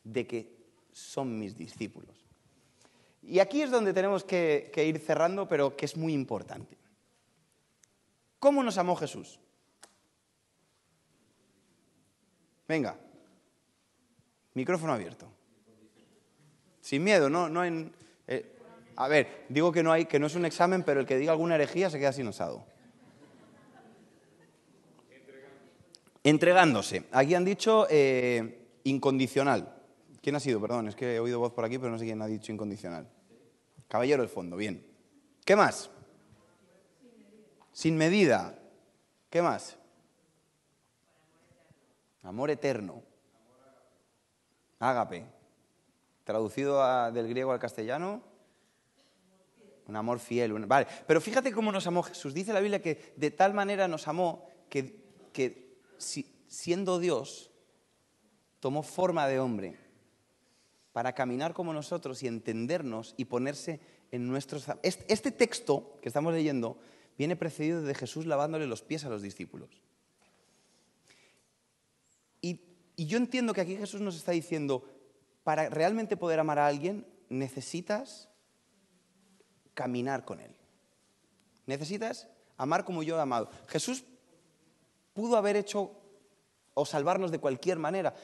de 0.05 0.25
que 0.29 0.57
son 0.93 1.37
mis 1.37 1.57
discípulos. 1.57 2.25
Y 3.25 3.41
aquí 3.41 3.63
es 3.63 3.73
donde 3.73 3.93
tenemos 3.93 4.23
que, 4.23 4.71
ir 4.77 5.01
cerrando, 5.01 5.49
pero 5.49 5.77
que 5.77 5.85
es 5.85 5.97
muy 5.97 6.13
importante. 6.13 6.79
¿Cómo 8.39 8.63
nos 8.63 8.79
amó 8.79 8.95
Jesús? 8.95 9.41
Venga, 12.69 12.97
micrófono 14.55 14.93
abierto. 14.93 15.27
Sin 16.81 17.03
miedo, 17.03 17.29
no, 17.29 17.49
no 17.49 17.65
en. 17.65 17.93
Eh, 18.29 18.57
a 18.95 19.09
ver, 19.09 19.45
digo 19.49 19.73
que 19.73 19.83
no 19.83 19.91
hay, 19.91 20.07
que 20.07 20.21
no 20.21 20.29
es 20.29 20.37
un 20.37 20.45
examen, 20.45 20.85
pero 20.85 21.01
el 21.01 21.07
que 21.07 21.19
diga 21.19 21.33
alguna 21.33 21.57
herejía 21.57 21.91
se 21.91 21.99
queda 21.99 22.13
sin 22.13 22.29
osado. 22.29 22.76
Entregándose. 26.27 27.05
Aquí 27.13 27.37
han 27.37 27.45
dicho 27.45 27.87
eh, 27.89 28.81
incondicional. 28.83 29.73
¿Quién 30.21 30.35
ha 30.35 30.41
sido? 30.41 30.61
Perdón, 30.61 30.89
es 30.89 30.97
que 30.97 31.15
he 31.15 31.21
oído 31.21 31.39
voz 31.39 31.53
por 31.53 31.65
aquí, 31.65 31.79
pero 31.79 31.93
no 31.93 32.01
sé 32.01 32.05
quién 32.05 32.21
ha 32.21 32.27
dicho 32.27 32.51
incondicional. 32.51 33.09
Caballero 33.87 34.25
del 34.25 34.29
fondo, 34.29 34.57
bien. 34.57 34.85
¿Qué 35.45 35.55
más? 35.55 35.89
Sin 37.71 37.97
medida. 37.97 38.59
¿Qué 39.31 39.41
más? 39.41 39.77
Amor 42.25 42.51
eterno. 42.51 43.05
Ágape. 44.81 45.27
Traducido 46.25 47.13
del 47.13 47.29
griego 47.29 47.53
al 47.53 47.61
castellano. 47.61 48.21
Un 49.87 49.95
amor 49.95 50.19
fiel. 50.19 50.53
Vale, 50.67 50.89
pero 51.07 51.21
fíjate 51.21 51.53
cómo 51.53 51.71
nos 51.71 51.87
amó 51.87 52.03
Jesús. 52.03 52.35
Dice 52.35 52.53
la 52.53 52.59
Biblia 52.59 52.83
que 52.83 53.15
de 53.15 53.31
tal 53.31 53.55
manera 53.55 53.87
nos 53.87 54.09
amó 54.09 54.49
que, 54.69 55.05
que 55.33 55.66
siendo 55.99 56.99
Dios, 56.99 57.51
tomó 58.61 58.83
forma 58.83 59.27
de 59.29 59.39
hombre 59.39 59.79
para 60.93 61.13
caminar 61.15 61.53
como 61.53 61.73
nosotros 61.73 62.23
y 62.23 62.27
entendernos 62.27 63.15
y 63.17 63.27
ponerse 63.27 63.81
en 64.11 64.27
nuestros... 64.27 64.67
Este 64.83 65.31
texto 65.31 65.99
que 66.01 66.09
estamos 66.09 66.33
leyendo 66.33 66.79
viene 67.19 67.37
precedido 67.37 67.83
de 67.83 67.95
Jesús 67.95 68.27
lavándole 68.27 68.67
los 68.67 68.83
pies 68.83 69.05
a 69.05 69.11
los 69.11 69.23
discípulos. 69.23 69.83
Y, 72.41 72.61
y 72.97 73.07
yo 73.07 73.19
entiendo 73.19 73.53
que 73.53 73.61
aquí 73.61 73.77
Jesús 73.77 74.01
nos 74.01 74.17
está 74.17 74.33
diciendo, 74.33 74.89
para 75.45 75.69
realmente 75.69 76.17
poder 76.17 76.41
amar 76.41 76.59
a 76.59 76.67
alguien, 76.67 77.07
necesitas 77.29 78.29
caminar 79.75 80.25
con 80.25 80.41
él. 80.41 80.57
Necesitas 81.67 82.29
amar 82.57 82.85
como 82.85 83.03
yo 83.03 83.17
he 83.17 83.21
amado. 83.21 83.51
Jesús 83.69 84.05
pudo 85.17 85.39
haber 85.39 85.57
hecho 85.57 85.93
o 86.75 86.85
salvarnos 86.85 87.31
de 87.31 87.39
cualquier 87.39 87.79
manera, 87.79 88.15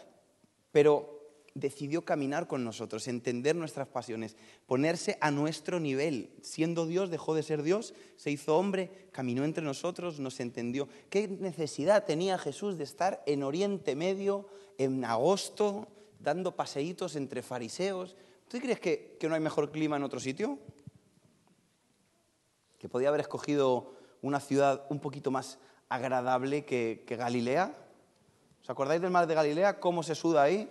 pero 0.70 1.22
decidió 1.54 2.04
caminar 2.04 2.46
con 2.46 2.64
nosotros, 2.64 3.08
entender 3.08 3.56
nuestras 3.56 3.88
pasiones, 3.88 4.36
ponerse 4.66 5.16
a 5.22 5.30
nuestro 5.30 5.80
nivel. 5.80 6.34
Siendo 6.42 6.86
Dios, 6.86 7.08
dejó 7.10 7.34
de 7.34 7.42
ser 7.42 7.62
Dios, 7.62 7.94
se 8.16 8.30
hizo 8.30 8.58
hombre, 8.58 9.08
caminó 9.10 9.44
entre 9.44 9.64
nosotros, 9.64 10.20
nos 10.20 10.38
entendió. 10.40 10.86
¿Qué 11.08 11.28
necesidad 11.28 12.04
tenía 12.04 12.36
Jesús 12.36 12.76
de 12.76 12.84
estar 12.84 13.22
en 13.24 13.42
Oriente 13.42 13.96
Medio, 13.96 14.46
en 14.76 15.02
agosto, 15.06 15.88
dando 16.20 16.54
paseitos 16.54 17.16
entre 17.16 17.40
fariseos? 17.40 18.16
¿Tú 18.48 18.58
crees 18.58 18.80
que, 18.80 19.16
no 19.22 19.34
hay 19.34 19.40
mejor 19.40 19.72
clima 19.72 19.96
en 19.96 20.02
otro 20.02 20.20
sitio? 20.20 20.58
¿Que 22.78 22.90
podía 22.90 23.08
haber 23.08 23.22
escogido 23.22 23.94
una 24.20 24.40
ciudad 24.40 24.84
un 24.90 25.00
poquito 25.00 25.30
más 25.30 25.58
agradable 25.92 26.64
que, 26.64 27.04
Galilea? 27.06 27.76
¿Os 28.62 28.70
acordáis 28.70 29.02
del 29.02 29.10
mar 29.10 29.26
de 29.26 29.34
Galilea? 29.34 29.78
¿Cómo 29.78 30.02
se 30.02 30.14
suda 30.14 30.42
ahí? 30.42 30.70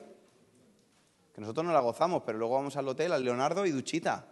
Que 1.33 1.41
nosotros 1.41 1.65
no 1.65 1.73
la 1.73 1.79
gozamos, 1.79 2.23
pero 2.25 2.39
luego 2.39 2.55
vamos 2.55 2.75
al 2.75 2.87
hotel, 2.87 3.11
al 3.11 3.23
Leonardo 3.23 3.65
y 3.65 3.71
duchita. 3.71 4.25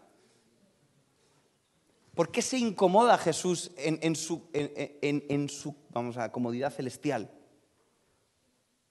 ¿Por 2.16 2.32
qué 2.32 2.42
se 2.42 2.58
incomoda 2.58 3.18
Jesús 3.18 3.72
en, 3.78 4.16
su, 4.16 4.50
en, 4.52 5.50
su, 5.50 5.76
vamos 5.92 6.18
a, 6.18 6.32
comodidad 6.32 6.74
celestial? 6.74 7.30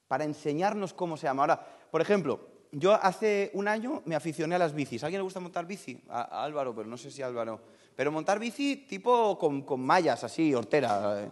Para 0.07 0.25
enseñarnos 0.25 0.95
cómo 0.95 1.17
se 1.17 1.27
ama. 1.27 1.43
Ahora, 1.43 1.67
por 1.91 2.01
ejemplo, 2.01 2.49
yo 2.71 2.95
hace 2.95 3.51
un 3.55 3.67
año 3.67 4.03
me 4.07 4.15
aficioné 4.15 4.55
a 4.55 4.59
las 4.59 4.73
bicis. 4.73 5.03
¿A 5.03 5.07
alguien 5.07 5.19
le 5.19 5.25
gusta 5.25 5.41
montar 5.41 5.67
bici? 5.67 6.01
A, 6.09 6.45
Álvaro, 6.45 6.75
pero 6.75 6.89
no 6.89 6.97
sé 6.97 7.11
si 7.11 7.23
Álvaro. 7.23 7.61
Pero 7.97 8.13
montar 8.13 8.39
bici 8.39 8.87
tipo 8.89 9.37
con, 9.37 9.63
con 9.63 9.81
mallas 9.81 10.23
así, 10.25 10.55
hortera. 10.55 11.31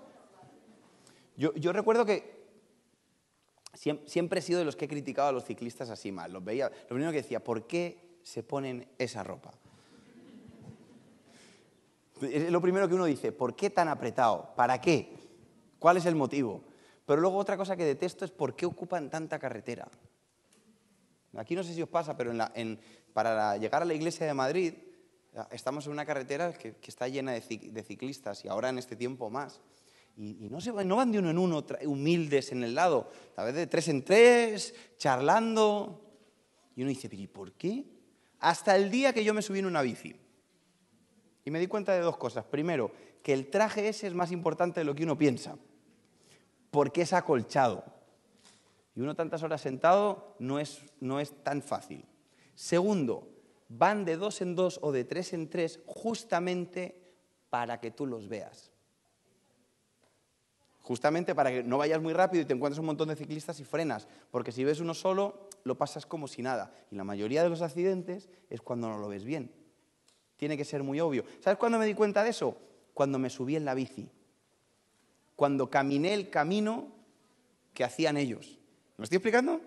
Yo, 1.36 1.72
recuerdo 1.72 2.06
que 2.06 2.46
siempre 4.06 4.38
he 4.38 4.42
sido 4.42 4.58
de 4.58 4.64
los 4.64 4.76
que 4.76 4.86
he 4.86 4.88
criticado 4.88 5.28
a 5.28 5.32
los 5.32 5.44
ciclistas 5.44 5.90
así 5.90 6.10
mal. 6.10 6.32
Los 6.32 6.42
veía, 6.44 6.70
lo 6.70 6.88
primero 6.88 7.10
que 7.10 7.18
decía, 7.18 7.44
¿por 7.44 7.66
qué 7.66 8.18
se 8.22 8.42
ponen 8.42 8.88
esa 8.98 9.22
ropa? 9.22 9.52
Es 12.22 12.50
lo 12.50 12.60
primero 12.62 12.88
que 12.88 12.94
uno 12.94 13.04
dice, 13.04 13.32
¿por 13.32 13.54
qué 13.54 13.68
tan 13.68 13.88
apretado? 13.88 14.54
¿Para 14.56 14.80
qué? 14.80 15.12
¿Cuál 15.78 15.98
es 15.98 16.06
el 16.06 16.14
motivo? 16.14 16.62
Pero 17.04 17.20
luego 17.20 17.36
otra 17.36 17.56
cosa 17.56 17.76
que 17.76 17.84
detesto 17.84 18.24
es 18.24 18.30
por 18.30 18.56
qué 18.56 18.64
ocupan 18.64 19.10
tanta 19.10 19.38
carretera. 19.38 19.88
Aquí 21.36 21.54
no 21.54 21.62
sé 21.62 21.74
si 21.74 21.82
os 21.82 21.88
pasa, 21.88 22.16
pero 22.16 22.32
para 23.12 23.56
llegar 23.58 23.82
a 23.82 23.84
la 23.84 23.94
iglesia 23.94 24.26
de 24.26 24.34
Madrid 24.34 24.74
estamos 25.50 25.86
en 25.86 25.92
una 25.92 26.06
carretera 26.06 26.52
que, 26.52 26.74
está 26.86 27.08
llena 27.08 27.32
de, 27.32 27.82
ciclistas 27.82 28.44
y 28.44 28.48
ahora 28.48 28.70
en 28.70 28.78
este 28.78 28.96
tiempo 28.96 29.28
más. 29.30 29.60
Y, 30.16 30.48
no, 30.48 30.62
se, 30.62 30.72
no 30.72 30.96
van 30.96 31.12
de 31.12 31.18
uno 31.18 31.30
en 31.30 31.38
uno 31.38 31.64
humildes 31.84 32.50
en 32.50 32.64
el 32.64 32.74
lado, 32.74 33.10
a 33.36 33.44
veces 33.44 33.60
de 33.60 33.66
tres 33.66 33.88
en 33.88 34.02
tres, 34.02 34.74
charlando. 34.96 36.02
Y 36.74 36.82
uno 36.82 36.88
dice, 36.88 37.08
¿y 37.12 37.26
por 37.26 37.52
qué? 37.52 37.84
Hasta 38.40 38.76
el 38.76 38.90
día 38.90 39.12
que 39.12 39.24
yo 39.24 39.34
me 39.34 39.42
subí 39.42 39.58
en 39.58 39.66
una 39.66 39.82
bici. 39.82 40.16
Y 41.44 41.50
me 41.50 41.60
di 41.60 41.66
cuenta 41.66 41.92
de 41.92 42.00
dos 42.00 42.16
cosas. 42.16 42.44
Primero, 42.44 42.90
que 43.22 43.32
el 43.32 43.50
traje 43.50 43.88
ese 43.88 44.06
es 44.06 44.14
más 44.14 44.32
importante 44.32 44.80
de 44.80 44.84
lo 44.84 44.94
que 44.94 45.04
uno 45.04 45.18
piensa, 45.18 45.58
porque 46.70 47.02
es 47.02 47.12
acolchado. 47.12 47.84
Y 48.94 49.00
uno 49.00 49.14
tantas 49.14 49.42
horas 49.42 49.60
sentado 49.60 50.34
no 50.38 50.58
es, 50.58 50.80
no 51.00 51.20
es 51.20 51.32
tan 51.44 51.60
fácil. 51.60 52.06
Segundo, 52.54 53.28
van 53.68 54.06
de 54.06 54.16
dos 54.16 54.40
en 54.40 54.54
dos 54.56 54.78
o 54.82 54.92
de 54.92 55.04
tres 55.04 55.34
en 55.34 55.50
tres 55.50 55.80
justamente 55.86 57.16
para 57.50 57.80
que 57.80 57.90
tú 57.90 58.06
los 58.06 58.28
veas. 58.28 58.72
Justamente 60.86 61.34
para 61.34 61.50
que 61.50 61.64
no 61.64 61.78
vayas 61.78 62.00
muy 62.00 62.12
rápido 62.12 62.44
y 62.44 62.46
te 62.46 62.54
encuentres 62.54 62.78
un 62.78 62.86
montón 62.86 63.08
de 63.08 63.16
ciclistas 63.16 63.58
y 63.58 63.64
frenas, 63.64 64.06
porque 64.30 64.52
si 64.52 64.62
ves 64.62 64.78
uno 64.78 64.94
solo, 64.94 65.48
lo 65.64 65.76
pasas 65.76 66.06
como 66.06 66.28
si 66.28 66.42
nada. 66.42 66.72
Y 66.92 66.94
la 66.94 67.02
mayoría 67.02 67.42
de 67.42 67.48
los 67.48 67.60
accidentes 67.60 68.28
es 68.50 68.60
cuando 68.60 68.88
no 68.88 68.98
lo 68.98 69.08
ves 69.08 69.24
bien. 69.24 69.50
Tiene 70.36 70.56
que 70.56 70.64
ser 70.64 70.84
muy 70.84 71.00
obvio. 71.00 71.24
¿Sabes 71.40 71.58
cuándo 71.58 71.80
me 71.80 71.86
di 71.86 71.94
cuenta 71.94 72.22
de 72.22 72.30
eso? 72.30 72.56
Cuando 72.94 73.18
me 73.18 73.30
subí 73.30 73.56
en 73.56 73.64
la 73.64 73.74
bici. 73.74 74.08
Cuando 75.34 75.68
caminé 75.70 76.14
el 76.14 76.30
camino 76.30 76.86
que 77.74 77.82
hacían 77.82 78.16
ellos. 78.16 78.60
¿Me 78.96 79.02
estoy 79.02 79.16
explicando? 79.16 79.60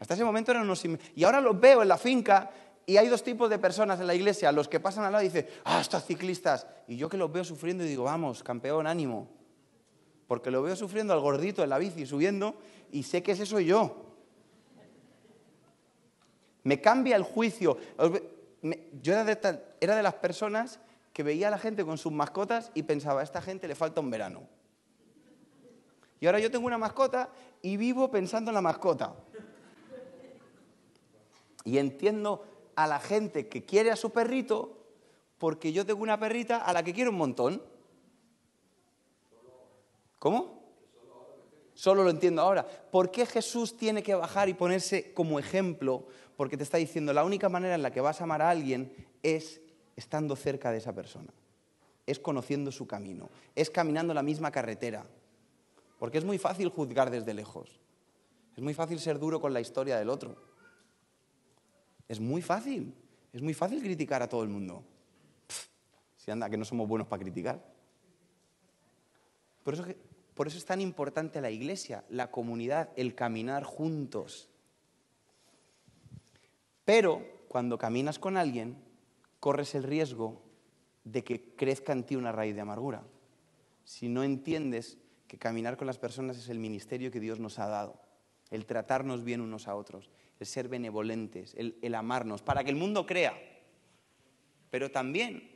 Hasta 0.00 0.12
ese 0.12 0.24
momento 0.24 0.50
eran 0.50 0.64
unos... 0.64 0.84
Y 1.14 1.24
ahora 1.24 1.40
los 1.40 1.58
veo 1.58 1.80
en 1.80 1.88
la 1.88 1.96
finca 1.96 2.50
y 2.84 2.98
hay 2.98 3.08
dos 3.08 3.22
tipos 3.22 3.48
de 3.48 3.58
personas 3.58 4.00
en 4.00 4.06
la 4.06 4.14
iglesia. 4.14 4.52
Los 4.52 4.68
que 4.68 4.80
pasan 4.80 5.04
al 5.04 5.12
lado 5.12 5.24
y 5.24 5.28
dicen, 5.28 5.46
ah, 5.64 5.80
estos 5.80 6.04
ciclistas. 6.04 6.66
Y 6.88 6.98
yo 6.98 7.08
que 7.08 7.16
los 7.16 7.32
veo 7.32 7.42
sufriendo 7.42 7.84
y 7.84 7.88
digo, 7.88 8.04
vamos, 8.04 8.42
campeón, 8.42 8.86
ánimo. 8.86 9.40
Porque 10.32 10.50
lo 10.50 10.62
veo 10.62 10.74
sufriendo 10.74 11.12
al 11.12 11.20
gordito 11.20 11.62
en 11.62 11.68
la 11.68 11.76
bici 11.76 12.06
subiendo 12.06 12.54
y 12.90 13.02
sé 13.02 13.22
que 13.22 13.32
ese 13.32 13.44
soy 13.44 13.66
yo. 13.66 14.14
Me 16.62 16.80
cambia 16.80 17.16
el 17.16 17.22
juicio 17.22 17.76
yo 19.02 19.12
era 19.12 19.24
de, 19.26 20.02
las 20.02 20.14
personas 20.14 20.80
que 21.12 21.22
veía 21.22 21.48
a 21.48 21.50
la 21.50 21.58
gente 21.58 21.84
con 21.84 21.98
sus 21.98 22.12
mascotas 22.12 22.70
y 22.72 22.84
pensaba, 22.84 23.20
a 23.20 23.24
esta 23.24 23.42
gente 23.42 23.68
le 23.68 23.74
falta 23.74 24.00
un 24.00 24.08
verano. 24.08 24.48
Y 26.18 26.24
ahora 26.24 26.38
yo 26.38 26.50
tengo 26.50 26.66
una 26.66 26.78
mascota 26.78 27.28
y 27.60 27.76
vivo 27.76 28.10
pensando 28.10 28.50
en 28.50 28.54
la 28.54 28.62
mascota. 28.62 29.14
Y 31.62 31.76
entiendo 31.76 32.42
a 32.74 32.86
la 32.86 33.00
gente 33.00 33.48
que 33.48 33.66
quiere 33.66 33.90
a 33.90 33.96
su 33.96 34.08
perrito 34.08 34.78
porque 35.36 35.74
yo 35.74 35.84
tengo 35.84 36.02
una 36.02 36.18
perrita 36.18 36.56
a 36.56 36.72
la 36.72 36.82
que 36.82 36.94
quiero 36.94 37.10
un 37.10 37.18
montón. 37.18 37.71
¿Cómo? 40.22 40.62
Solo 41.74 42.04
lo 42.04 42.10
entiendo 42.10 42.42
ahora. 42.42 42.64
¿Por 42.64 43.10
qué 43.10 43.26
Jesús 43.26 43.76
tiene 43.76 44.04
que 44.04 44.14
bajar 44.14 44.48
y 44.48 44.54
ponerse 44.54 45.12
como 45.14 45.40
ejemplo 45.40 46.06
porque 46.36 46.56
te 46.56 46.62
está 46.62 46.78
diciendo 46.78 47.12
la 47.12 47.24
única 47.24 47.48
manera 47.48 47.74
en 47.74 47.82
la 47.82 47.90
que 47.90 48.00
vas 48.00 48.20
a 48.20 48.24
amar 48.24 48.40
a 48.40 48.48
alguien 48.48 48.94
es 49.24 49.60
estando 49.96 50.36
cerca 50.36 50.70
de 50.70 50.78
esa 50.78 50.94
persona, 50.94 51.32
es 52.06 52.20
conociendo 52.20 52.70
su 52.70 52.86
camino, 52.86 53.30
es 53.56 53.68
caminando 53.68 54.14
la 54.14 54.22
misma 54.22 54.52
carretera, 54.52 55.04
porque 55.98 56.18
es 56.18 56.24
muy 56.24 56.38
fácil 56.38 56.68
juzgar 56.68 57.10
desde 57.10 57.34
lejos, 57.34 57.80
es 58.56 58.62
muy 58.62 58.74
fácil 58.74 59.00
ser 59.00 59.18
duro 59.18 59.40
con 59.40 59.52
la 59.52 59.60
historia 59.60 59.98
del 59.98 60.08
otro, 60.08 60.36
es 62.06 62.20
muy 62.20 62.42
fácil, 62.42 62.94
es 63.32 63.42
muy 63.42 63.54
fácil 63.54 63.82
criticar 63.82 64.22
a 64.22 64.28
todo 64.28 64.44
el 64.44 64.50
mundo. 64.50 64.84
si 66.16 66.30
anda, 66.30 66.48
que 66.48 66.56
no 66.56 66.64
somos 66.64 66.86
buenos 66.86 67.08
para 67.08 67.24
criticar. 67.24 67.72
Por 69.62 69.74
eso, 69.74 69.84
por 70.34 70.46
eso 70.46 70.58
es 70.58 70.64
tan 70.64 70.80
importante 70.80 71.40
la 71.40 71.50
iglesia, 71.50 72.04
la 72.08 72.30
comunidad, 72.30 72.90
el 72.96 73.14
caminar 73.14 73.64
juntos. 73.64 74.48
Pero 76.84 77.22
cuando 77.48 77.78
caminas 77.78 78.18
con 78.18 78.36
alguien, 78.36 78.76
corres 79.40 79.74
el 79.74 79.82
riesgo 79.82 80.42
de 81.04 81.24
que 81.24 81.54
crezca 81.54 81.92
en 81.92 82.04
ti 82.04 82.16
una 82.16 82.32
raíz 82.32 82.54
de 82.54 82.60
amargura. 82.60 83.04
Si 83.84 84.08
no 84.08 84.22
entiendes 84.22 84.98
que 85.26 85.38
caminar 85.38 85.76
con 85.76 85.86
las 85.86 85.98
personas 85.98 86.36
es 86.36 86.50
el 86.50 86.58
ministerio 86.58 87.10
que 87.10 87.20
Dios 87.20 87.40
nos 87.40 87.58
ha 87.58 87.66
dado, 87.66 88.00
el 88.50 88.66
tratarnos 88.66 89.24
bien 89.24 89.40
unos 89.40 89.66
a 89.66 89.74
otros, 89.74 90.10
el 90.38 90.46
ser 90.46 90.68
benevolentes, 90.68 91.54
el, 91.56 91.94
amarnos, 91.94 92.42
para 92.42 92.62
que 92.64 92.70
el 92.70 92.76
mundo 92.76 93.06
crea, 93.06 93.34
pero 94.70 94.90
también 94.90 95.50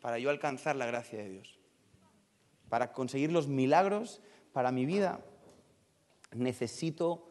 para 0.00 0.18
yo 0.18 0.30
alcanzar 0.30 0.74
la 0.74 0.86
gracia 0.86 1.18
de 1.18 1.28
Dios, 1.28 1.59
para 2.70 2.92
conseguir 2.92 3.30
los 3.30 3.48
milagros 3.48 4.22
para 4.54 4.72
mi 4.72 4.86
vida, 4.86 5.20
necesito 6.32 7.30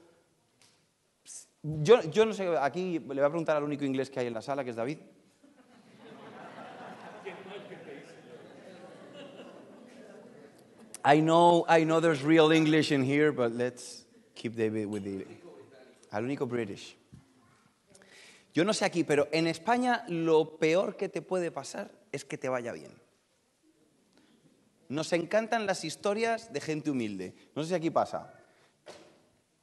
yo, 1.62 2.02
yo 2.04 2.26
no 2.26 2.34
sé, 2.34 2.48
aquí 2.58 3.00
le 3.00 3.00
voy 3.00 3.20
a 3.20 3.30
preguntar 3.30 3.58
al 3.58 3.64
único 3.64 3.84
inglés 3.84 4.10
que 4.10 4.20
hay 4.22 4.28
en 4.28 4.34
la 4.34 4.42
sala, 4.42 4.64
que 4.64 4.70
es 4.70 4.76
David. 4.78 5.00
I 11.04 11.22
know, 11.22 11.66
I 11.68 11.84
know 11.86 12.00
there's 12.02 12.24
real 12.24 12.52
English 12.52 12.92
in 12.92 13.04
here, 13.04 13.32
but 13.32 13.54
let's 13.54 14.06
keep 14.36 14.56
David 14.56 14.86
with 14.86 15.04
the... 15.04 15.26
Al 16.12 16.24
único 16.24 16.48
British. 16.48 16.96
Yo 18.54 18.64
no 18.64 18.74
sé 18.74 18.86
aquí, 18.86 19.04
pero 19.04 19.28
en 19.32 19.48
España 19.48 20.04
lo 20.08 20.58
peor 20.58 20.96
que 20.96 21.08
te 21.08 21.22
puede 21.22 21.52
pasar 21.52 21.92
es 22.12 22.26
que 22.26 22.38
te 22.38 22.50
vaya 22.50 22.72
bien. 22.72 22.99
Nos 24.90 25.14
encantan 25.14 25.68
las 25.68 25.86
historias 25.86 26.52
de 26.52 26.60
gente 26.60 26.90
humilde. 26.90 27.36
No 27.56 27.62
sé 27.62 27.70
si 27.70 27.76
aquí 27.76 27.90
pasa. 27.92 28.34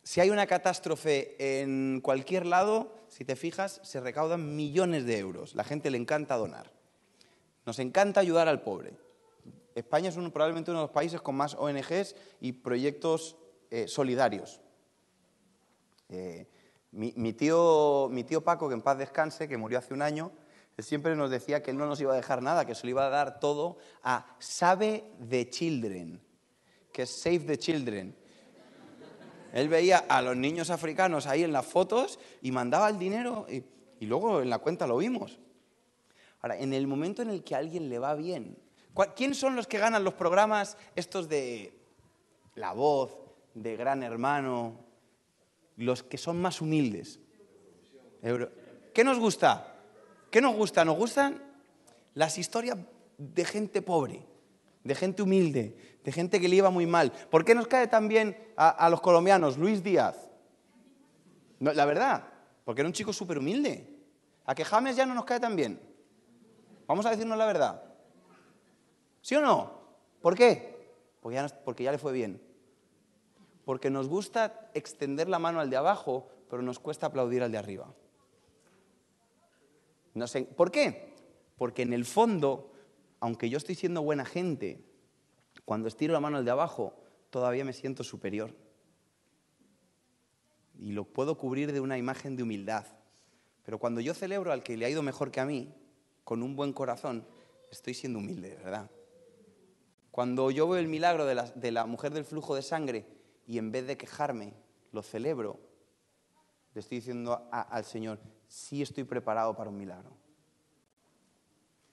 Si 0.05 0.21
hay 0.21 0.31
una 0.31 0.47
catástrofe 0.47 1.61
en 1.61 2.01
cualquier 2.01 2.47
lado, 2.47 2.95
si 3.09 3.25
te 3.25 3.35
fijas, 3.35 3.81
se 3.83 4.01
recaudan 4.01 4.55
millones 4.55 5.05
de 5.05 5.19
euros. 5.19 5.57
La 5.57 5.65
gente 5.65 5.91
le 5.91 5.99
encanta 5.99 6.37
donar. 6.37 6.71
Nos 7.67 7.81
encanta 7.81 8.21
ayudar 8.21 8.47
al 8.47 8.63
pobre. 8.63 8.95
España 9.75 10.09
es 10.09 10.15
probablemente 10.15 10.71
uno 10.71 10.81
de 10.81 10.87
los 10.87 10.95
países 10.95 11.21
con 11.21 11.35
más 11.35 11.55
ONGs 11.55 12.15
y 12.41 12.53
proyectos 12.53 13.37
eh, 13.71 13.89
solidarios. 13.89 14.61
Eh, 16.09 16.47
mi, 16.93 17.33
tío, 17.33 18.09
mi 18.13 18.23
tío 18.23 18.43
Paco, 18.43 18.69
que 18.69 18.75
en 18.75 18.83
paz 18.83 18.97
descanse, 18.97 19.49
que 19.49 19.57
murió 19.57 19.79
hace 19.79 19.93
un 19.93 20.03
año, 20.03 20.31
él 20.77 20.85
siempre 20.85 21.17
nos 21.17 21.31
decía 21.31 21.63
que 21.63 21.71
él 21.71 21.79
no 21.79 21.87
nos 21.87 22.01
iba 22.01 22.13
a 22.13 22.17
dejar 22.17 22.43
nada, 22.43 22.67
que 22.67 22.75
se 22.75 22.85
lo 22.87 22.91
iba 22.91 23.07
a 23.07 23.11
dar 23.11 23.41
todo 23.41 23.79
a 24.03 24.37
Save 24.39 25.13
the 25.29 25.49
Children, 25.49 26.21
que 26.93 27.03
es 27.03 27.11
Save 27.11 27.41
the 27.41 27.59
Children 27.59 28.27
él 29.57 29.71
veía 29.71 30.05
a 30.09 30.21
los 30.21 30.37
niños 30.37 30.69
africanos 30.69 31.27
ahí 31.27 31.43
en 31.43 31.51
las 31.51 31.65
fotos 31.65 32.19
y 32.43 32.53
mandaba 32.53 32.91
el 32.91 32.99
dinero 32.99 33.47
y, 33.49 33.65
luego 34.05 34.43
en 34.43 34.51
la 34.51 34.59
cuenta 34.59 34.87
lo 34.87 34.99
vimos. 34.99 35.39
Ahora, 36.43 36.59
en 36.59 36.75
el 36.75 36.87
momento 36.87 37.23
en 37.23 37.31
el 37.31 37.43
que 37.43 37.55
a 37.55 37.59
alguien 37.59 37.89
le 37.89 37.99
va 37.99 38.15
bien, 38.15 38.59
¿quién 39.17 39.35
son 39.35 39.57
los 39.57 39.67
que 39.67 39.79
ganan 39.79 40.05
los 40.05 40.13
programas 40.13 40.77
estos 40.95 41.31
de 41.31 41.73
La 42.55 42.75
Voz, 42.75 43.17
de 43.55 43.77
Gran 43.77 44.03
Hermano, 44.03 44.79
los 45.77 46.03
que 46.03 46.19
son 46.19 46.39
más 46.39 46.61
humildes? 46.61 47.19
¿Qué 48.93 49.05
nos 49.05 49.19
gusta? 49.19 49.76
¿Qué 50.31 50.41
nos 50.41 50.55
gusta? 50.55 50.85
Nos 50.85 50.97
gustan 50.97 51.43
las 52.15 52.39
historias 52.39 52.79
de 53.19 53.45
gente 53.45 53.83
pobre 53.83 54.27
de 54.87 54.95
gente 54.95 55.23
humilde, 55.23 55.99
de 56.05 56.13
gente 56.13 56.41
que 56.41 56.49
le 56.49 56.57
iba 56.57 56.71
muy 56.71 56.87
mal. 56.87 57.11
¿Por 57.31 57.45
qué 57.45 57.55
nos 57.55 57.67
cae 57.67 57.89
tan 57.89 58.07
bien 58.09 58.39
a, 58.57 58.89
los 58.89 59.01
colombianos 59.01 59.59
Luis 59.59 59.83
Díaz? 59.83 60.17
la 61.59 61.87
verdad, 61.87 62.23
porque 62.65 62.83
era 62.83 62.89
un 62.89 62.93
chico 62.93 63.13
súper 63.13 63.39
humilde. 63.39 63.93
¿A 64.45 64.55
que 64.55 64.65
James 64.65 64.95
ya 64.95 65.07
no 65.07 65.15
nos 65.15 65.25
cae 65.25 65.41
tan 65.41 65.57
bien? 65.57 65.81
Vamos 66.87 67.05
a 67.07 67.11
decirnos 67.11 67.37
la 67.37 67.47
verdad. 67.47 67.83
¿Sí 69.23 69.35
o 69.35 69.41
no? 69.41 69.73
¿Por 70.21 70.37
qué? 70.37 70.77
Porque 71.21 71.35
ya, 71.35 71.49
porque 71.65 71.83
ya 71.83 71.91
le 71.91 71.99
fue 71.99 72.13
bien. 72.13 72.41
Porque 73.65 73.91
nos 73.91 74.09
gusta 74.09 74.71
extender 74.75 75.29
la 75.29 75.41
mano 75.41 75.59
al 75.59 75.71
de 75.71 75.77
abajo 75.77 76.29
pero 76.49 76.63
nos 76.63 76.79
cuesta 76.79 77.09
aplaudir 77.09 77.43
al 77.43 77.51
de 77.51 77.59
arriba. 77.59 77.93
No 80.17 80.27
sé, 80.27 80.45
¿Por 80.45 80.71
qué? 80.71 81.13
Porque 81.59 81.83
en 81.83 81.93
el 81.93 82.07
fondo, 82.07 82.73
aunque 83.21 83.51
yo 83.51 83.59
estoy 83.59 83.75
siendo 83.75 84.01
buena 84.01 84.25
gente, 84.25 84.83
cuando 85.67 85.89
estiro 85.89 86.15
la 86.15 86.21
mano 86.21 86.39
al 86.39 86.45
de 86.47 86.51
abajo, 86.51 86.95
todavía 87.29 87.67
me 87.67 87.75
siento 87.75 88.03
superior. 88.03 88.55
Y 90.79 90.93
lo 90.93 91.05
puedo 91.05 91.37
cubrir 91.37 91.71
de 91.71 91.81
una 91.81 91.99
imagen 91.99 92.35
de 92.35 92.45
humildad. 92.45 92.87
Pero 93.63 93.79
cuando 93.79 94.01
yo 94.01 94.15
celebro 94.15 94.53
al 94.53 94.63
que 94.63 94.79
le 94.79 94.87
ha 94.87 94.89
ido 94.89 95.03
mejor 95.03 95.31
que 95.31 95.41
a 95.41 95.45
mí, 95.45 95.75
con 96.25 96.43
un 96.43 96.57
buen 96.57 96.73
corazón, 96.73 97.27
estoy 97.71 97.93
siendo 97.93 98.19
humilde, 98.19 98.57
¿verdad? 98.65 98.91
Cuando 100.11 100.51
yo 100.51 100.67
veo 100.67 100.81
el 100.81 100.89
milagro 100.89 101.27
de 101.27 101.35
la, 101.35 101.43
de 101.43 101.73
la 101.73 101.85
mujer 101.85 102.15
del 102.15 102.25
flujo 102.25 102.55
de 102.55 102.63
sangre 102.63 103.05
y 103.47 103.59
en 103.59 103.71
vez 103.71 103.87
de 103.87 103.99
quejarme, 103.99 104.55
lo 104.93 105.03
celebro, 105.03 105.61
le 106.73 106.81
estoy 106.81 107.01
diciendo 107.01 107.51
al 107.53 107.85
Señor, 107.85 108.19
sí 108.57 108.81
estoy 108.81 109.05
preparado 109.05 109.55
para 109.55 109.69
un 109.69 109.77
milagro. 109.77 110.11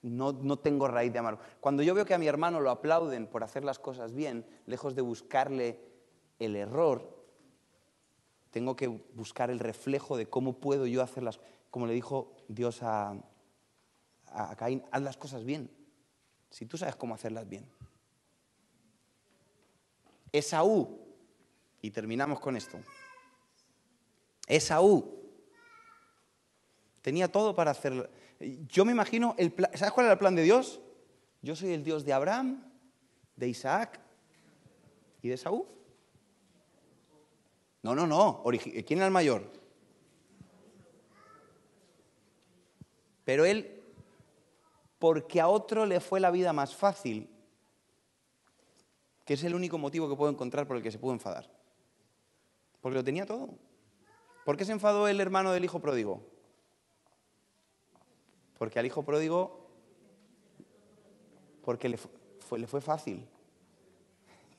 No, 0.00 0.32
no, 0.32 0.58
tengo 0.58 0.88
raíz 0.88 1.12
de 1.12 1.18
amargo. 1.18 1.40
Cuando 1.60 1.82
yo 1.82 1.94
veo 1.94 2.06
que 2.06 2.14
a 2.14 2.18
mi 2.18 2.26
hermano 2.26 2.60
lo 2.60 2.70
aplauden 2.70 3.26
por 3.26 3.44
hacer 3.44 3.64
las 3.64 3.78
cosas 3.78 4.14
bien, 4.14 4.46
lejos 4.66 4.94
de 4.94 5.02
buscarle 5.02 5.78
el 6.38 6.56
error, 6.56 7.22
tengo 8.50 8.76
que 8.76 8.88
buscar 8.88 9.50
el 9.50 9.58
reflejo 9.58 10.16
de 10.16 10.26
cómo 10.26 10.58
puedo 10.58 10.86
yo 10.86 11.02
hacerlas. 11.02 11.38
Como 11.70 11.86
le 11.86 11.92
dijo 11.92 12.32
Dios 12.48 12.82
a, 12.82 13.14
a 14.26 14.56
Caín, 14.56 14.82
haz 14.90 15.02
las 15.02 15.16
cosas 15.18 15.44
bien. 15.44 15.70
Si 16.50 16.64
tú 16.64 16.78
sabes 16.78 16.96
cómo 16.96 17.14
hacerlas 17.14 17.48
bien. 17.48 17.68
Esaú, 20.32 20.98
y 21.82 21.90
terminamos 21.90 22.40
con 22.40 22.56
esto. 22.56 22.78
Esaú 24.46 25.23
tenía 27.04 27.30
todo 27.30 27.54
para 27.54 27.72
hacer. 27.72 28.10
Yo 28.40 28.86
me 28.86 28.92
imagino, 28.92 29.34
el 29.36 29.54
¿sabes 29.74 29.92
cuál 29.92 30.06
era 30.06 30.14
el 30.14 30.18
plan 30.18 30.34
de 30.34 30.42
Dios? 30.42 30.80
Yo 31.42 31.54
soy 31.54 31.74
el 31.74 31.84
Dios 31.84 32.06
de 32.06 32.14
Abraham, 32.14 32.64
de 33.36 33.46
Isaac 33.46 34.00
y 35.20 35.28
de 35.28 35.34
Esaú. 35.34 35.66
No, 37.82 37.94
no, 37.94 38.06
no. 38.06 38.42
¿Quién 38.86 38.98
era 38.98 39.06
el 39.06 39.12
mayor? 39.12 39.52
Pero 43.26 43.44
él, 43.44 43.82
porque 44.98 45.42
a 45.42 45.48
otro 45.48 45.84
le 45.84 46.00
fue 46.00 46.20
la 46.20 46.30
vida 46.30 46.54
más 46.54 46.74
fácil, 46.74 47.28
que 49.26 49.34
es 49.34 49.44
el 49.44 49.54
único 49.54 49.76
motivo 49.76 50.08
que 50.08 50.16
puedo 50.16 50.32
encontrar 50.32 50.66
por 50.66 50.78
el 50.78 50.82
que 50.82 50.90
se 50.90 50.98
pudo 50.98 51.12
enfadar. 51.12 51.50
Porque 52.80 52.96
lo 52.96 53.04
tenía 53.04 53.26
todo. 53.26 53.50
¿Por 54.46 54.56
qué 54.56 54.64
se 54.64 54.72
enfadó 54.72 55.06
el 55.06 55.20
hermano 55.20 55.52
del 55.52 55.64
hijo 55.64 55.80
pródigo? 55.80 56.33
Porque 58.58 58.78
al 58.78 58.86
hijo 58.86 59.02
pródigo, 59.02 59.66
porque 61.64 61.88
le 61.88 61.96
fue, 61.96 62.80
fácil. 62.80 63.26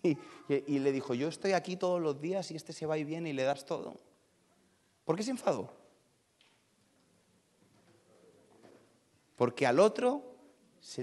Y, 0.48 0.76
y, 0.76 0.78
le 0.78 0.91
dijo, 0.91 1.16
yo 1.16 1.28
estoy 1.28 1.54
aquí 1.54 1.78
todos 1.78 2.00
los 2.00 2.22
días 2.22 2.52
y 2.52 2.56
este 2.56 2.74
se 2.74 2.86
va 2.86 2.96
y 2.96 3.04
viene 3.04 3.32
y 3.32 3.34
le 3.34 3.41
das 3.41 3.66
todo. 3.66 3.96
¿Por 5.04 5.16
qué 5.16 5.24
se 5.24 5.32
enfadó? 5.32 5.74
Porque 9.36 9.66
al 9.66 9.80
otro 9.80 10.36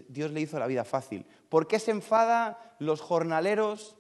Dios 0.08 0.30
le 0.30 0.40
hizo 0.40 0.58
la 0.58 0.66
vida 0.66 0.84
fácil. 0.84 1.26
¿Por 1.48 1.66
qué 1.66 1.78
se 1.78 1.90
enfada 1.90 2.76
los 2.78 3.00
jornaleros 3.00 3.96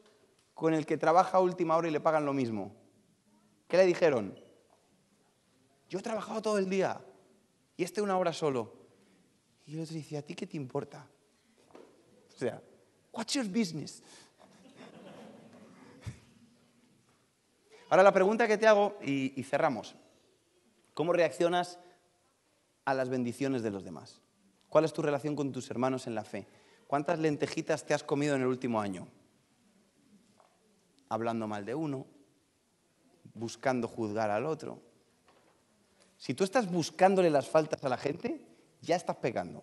con 0.54 0.74
el 0.74 0.86
que 0.86 0.96
trabaja 0.96 1.38
a 1.38 1.40
última 1.40 1.76
hora 1.76 1.88
y 1.88 1.90
le 1.90 2.00
pagan 2.00 2.24
lo 2.24 2.32
mismo? 2.32 2.72
¿Qué 3.68 3.76
le 3.76 3.86
dijeron? 3.86 4.38
Yo 5.88 5.98
he 5.98 6.02
trabajado 6.02 6.40
todo 6.40 6.58
el 6.58 6.70
día 6.70 7.00
y 7.76 7.84
este 7.84 8.00
una 8.00 8.16
hora 8.16 8.32
solo. 8.32 8.81
Y 9.72 9.76
el 9.76 9.80
otro 9.84 9.94
dice, 9.94 10.18
¿a 10.18 10.22
ti 10.22 10.34
qué 10.34 10.46
te 10.46 10.58
importa? 10.58 11.08
O 12.28 12.38
sea, 12.38 12.62
what's 13.10 13.32
your 13.32 13.48
business? 13.48 14.02
Ahora 17.88 18.02
la 18.02 18.12
pregunta 18.12 18.46
que 18.46 18.58
te 18.58 18.66
hago 18.66 18.98
y, 19.02 19.32
y 19.40 19.42
cerramos. 19.44 19.94
¿Cómo 20.92 21.14
reaccionas 21.14 21.78
a 22.84 22.92
las 22.92 23.08
bendiciones 23.08 23.62
de 23.62 23.70
los 23.70 23.82
demás? 23.82 24.20
¿Cuál 24.68 24.84
es 24.84 24.92
tu 24.92 25.00
relación 25.00 25.34
con 25.34 25.52
tus 25.52 25.70
hermanos 25.70 26.06
en 26.06 26.14
la 26.14 26.24
fe? 26.24 26.46
¿Cuántas 26.86 27.18
lentejitas 27.18 27.86
te 27.86 27.94
has 27.94 28.04
comido 28.04 28.36
en 28.36 28.42
el 28.42 28.48
último 28.48 28.78
año? 28.78 29.08
Hablando 31.08 31.48
mal 31.48 31.64
de 31.64 31.74
uno, 31.74 32.06
buscando 33.32 33.88
juzgar 33.88 34.30
al 34.30 34.44
otro, 34.44 34.82
si 36.18 36.34
tú 36.34 36.44
estás 36.44 36.70
buscándole 36.70 37.30
las 37.30 37.48
faltas 37.48 37.82
a 37.82 37.88
la 37.88 37.96
gente, 37.96 38.51
ya 38.82 38.96
estás 38.96 39.16
pecando. 39.16 39.62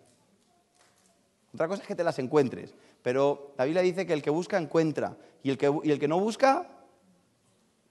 Otra 1.54 1.68
cosa 1.68 1.82
es 1.82 1.88
que 1.88 1.96
te 1.96 2.04
las 2.04 2.20
encuentres, 2.20 2.74
pero 3.02 3.54
la 3.58 3.66
Biblia 3.66 3.82
dice 3.82 4.06
que 4.06 4.14
el 4.14 4.22
que 4.22 4.30
busca 4.30 4.58
encuentra 4.58 5.18
y 5.44 5.50
el 5.50 5.58
que, 5.58 6.08
no 6.08 6.20
busca, 6.20 6.68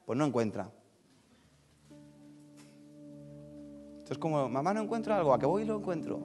pues 0.07 0.19
no 0.19 0.25
encuentra. 0.25 0.71
Esto 3.99 4.13
es 4.13 4.19
como, 4.19 4.49
mamá 4.49 4.73
no 4.75 4.83
encuentro 4.83 5.15
algo, 5.15 5.35
a 5.35 5.39
qué 5.39 5.47
voy 5.47 5.63
y 5.63 5.67
lo 5.67 5.77
encuentro. 5.77 6.21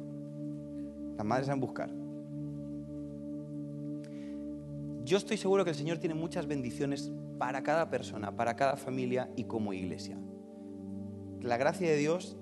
Las 1.18 1.26
madres 1.26 1.48
saben 1.48 1.60
buscar. 1.60 1.90
Yo 5.04 5.18
estoy 5.18 5.38
seguro 5.38 5.64
que 5.64 5.72
el 5.72 5.76
Señor 5.76 5.98
tiene 5.98 6.16
muchas 6.16 6.48
bendiciones 6.48 7.12
para 7.38 7.62
cada 7.62 7.90
persona, 7.90 8.36
para 8.36 8.56
cada 8.56 8.78
familia 8.78 9.30
y 9.36 9.44
como 9.44 9.74
iglesia 9.74 10.18
la 11.44 11.58
gracia 11.58 11.90
de 11.90 11.98
Dios 11.98 12.38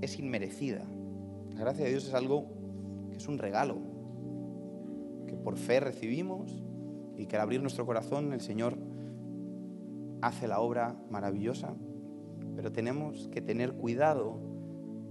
es 0.00 0.18
inmerecida. 0.18 0.84
La 1.54 1.60
gracia 1.60 1.84
de 1.84 1.90
Dios 1.90 2.08
es 2.08 2.14
algo 2.14 2.46
que 3.10 3.16
es 3.16 3.28
un 3.28 3.38
regalo, 3.38 3.76
que 5.26 5.36
por 5.36 5.56
fe 5.56 5.78
recibimos 5.78 6.62
y 7.16 7.26
que 7.26 7.36
al 7.36 7.42
abrir 7.42 7.60
nuestro 7.60 7.86
corazón 7.86 8.32
el 8.32 8.40
Señor 8.40 8.76
hace 10.20 10.48
la 10.48 10.60
obra 10.60 10.96
maravillosa, 11.10 11.74
pero 12.56 12.72
tenemos 12.72 13.28
que 13.28 13.40
tener 13.40 13.74
cuidado 13.74 14.40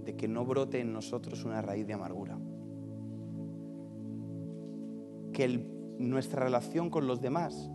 de 0.04 0.16
que 0.16 0.28
no 0.28 0.44
brote 0.44 0.80
en 0.80 0.92
nosotros 0.92 1.44
una 1.44 1.62
raíz 1.62 1.86
de 1.86 1.94
amargura. 1.94 2.38
Que 5.32 5.66
nuestra 5.98 6.44
relación 6.44 6.90
con 6.90 7.06
los 7.06 7.22
demás 7.22 7.70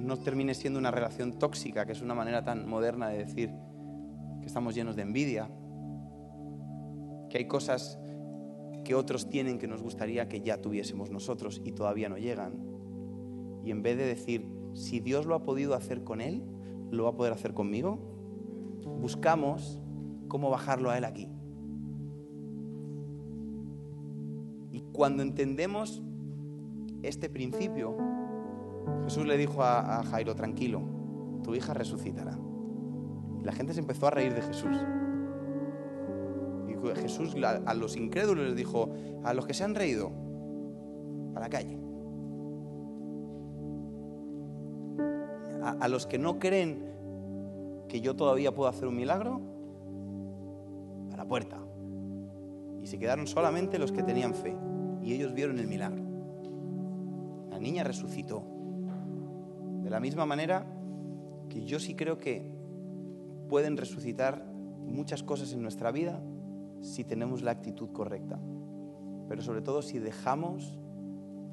no 0.00 0.16
termine 0.16 0.54
siendo 0.54 0.78
una 0.78 0.90
relación 0.90 1.38
tóxica, 1.38 1.86
que 1.86 1.92
es 1.92 2.02
una 2.02 2.14
manera 2.14 2.42
tan 2.42 2.68
moderna 2.68 3.08
de 3.08 3.18
decir, 3.18 3.50
que 4.40 4.46
estamos 4.46 4.74
llenos 4.74 4.96
de 4.96 5.02
envidia, 5.02 5.48
que 7.30 7.38
hay 7.38 7.46
cosas 7.46 7.98
que 8.84 8.94
otros 8.94 9.30
tienen 9.30 9.58
que 9.58 9.68
nos 9.68 9.82
gustaría 9.82 10.28
que 10.28 10.40
ya 10.40 10.60
tuviésemos 10.60 11.10
nosotros 11.10 11.62
y 11.64 11.72
todavía 11.72 12.08
no 12.08 12.18
llegan. 12.18 12.58
Y 13.64 13.70
en 13.70 13.82
vez 13.82 13.96
de 13.96 14.06
decir, 14.06 14.46
si 14.74 15.00
Dios 15.00 15.26
lo 15.26 15.34
ha 15.34 15.42
podido 15.42 15.74
hacer 15.74 16.04
con 16.04 16.20
él, 16.20 16.42
lo 16.90 17.04
va 17.04 17.10
a 17.10 17.14
poder 17.14 17.32
hacer 17.32 17.54
conmigo, 17.54 17.98
buscamos 19.00 19.80
cómo 20.28 20.50
bajarlo 20.50 20.90
a 20.90 20.98
él 20.98 21.04
aquí. 21.04 21.28
Y 24.72 24.82
cuando 24.92 25.22
entendemos 25.22 26.02
este 27.02 27.28
principio, 27.28 27.96
Jesús 29.04 29.26
le 29.26 29.36
dijo 29.36 29.62
a, 29.62 30.02
Jairo, 30.04 30.34
tranquilo, 30.34 30.82
tu 31.42 31.54
hija 31.54 31.74
resucitará. 31.74 32.38
Y 33.40 33.44
la 33.44 33.52
gente 33.52 33.74
se 33.74 33.80
empezó 33.80 34.06
a 34.06 34.10
reír 34.10 34.34
de 34.34 34.42
Jesús. 34.42 34.76
Jesús 36.96 37.34
a 37.44 37.74
los 37.74 37.96
incrédulos 37.96 38.46
les 38.46 38.56
dijo, 38.56 38.90
a 39.24 39.34
los 39.34 39.46
que 39.46 39.54
se 39.54 39.64
han 39.64 39.74
reído, 39.74 40.10
a 41.34 41.40
la 41.40 41.48
calle. 41.48 41.78
A, 45.62 45.88
los 45.88 46.06
que 46.06 46.18
no 46.18 46.38
creen 46.38 46.84
que 47.88 48.00
yo 48.00 48.16
todavía 48.16 48.54
puedo 48.54 48.68
hacer 48.68 48.88
un 48.88 48.96
milagro, 48.96 49.40
a 51.12 51.16
la 51.16 51.26
puerta. 51.26 51.58
Y 52.82 52.86
se 52.86 52.98
quedaron 52.98 53.26
solamente 53.26 53.78
los 53.78 53.92
que 53.92 54.02
tenían 54.02 54.34
fe. 54.34 54.56
Y 55.02 55.12
ellos 55.12 55.34
vieron 55.34 55.58
el 55.58 55.66
milagro. 55.66 56.02
La 57.50 57.58
niña 57.58 57.84
resucitó. 57.84 58.42
De 59.82 59.90
la 59.90 60.00
misma 60.00 60.24
manera 60.24 60.64
que 61.50 61.64
yo 61.64 61.78
sí 61.78 61.94
creo 61.94 62.18
que 62.18 62.50
pueden 63.48 63.76
resucitar 63.76 64.46
muchas 64.86 65.22
cosas 65.22 65.52
en 65.52 65.62
nuestra 65.62 65.90
vida 65.90 66.22
si 66.80 67.04
tenemos 67.04 67.42
la 67.42 67.50
actitud 67.50 67.92
correcta. 67.92 68.40
Pero 69.28 69.42
sobre 69.42 69.62
todo 69.62 69.82
si 69.82 69.98
dejamos 69.98 70.78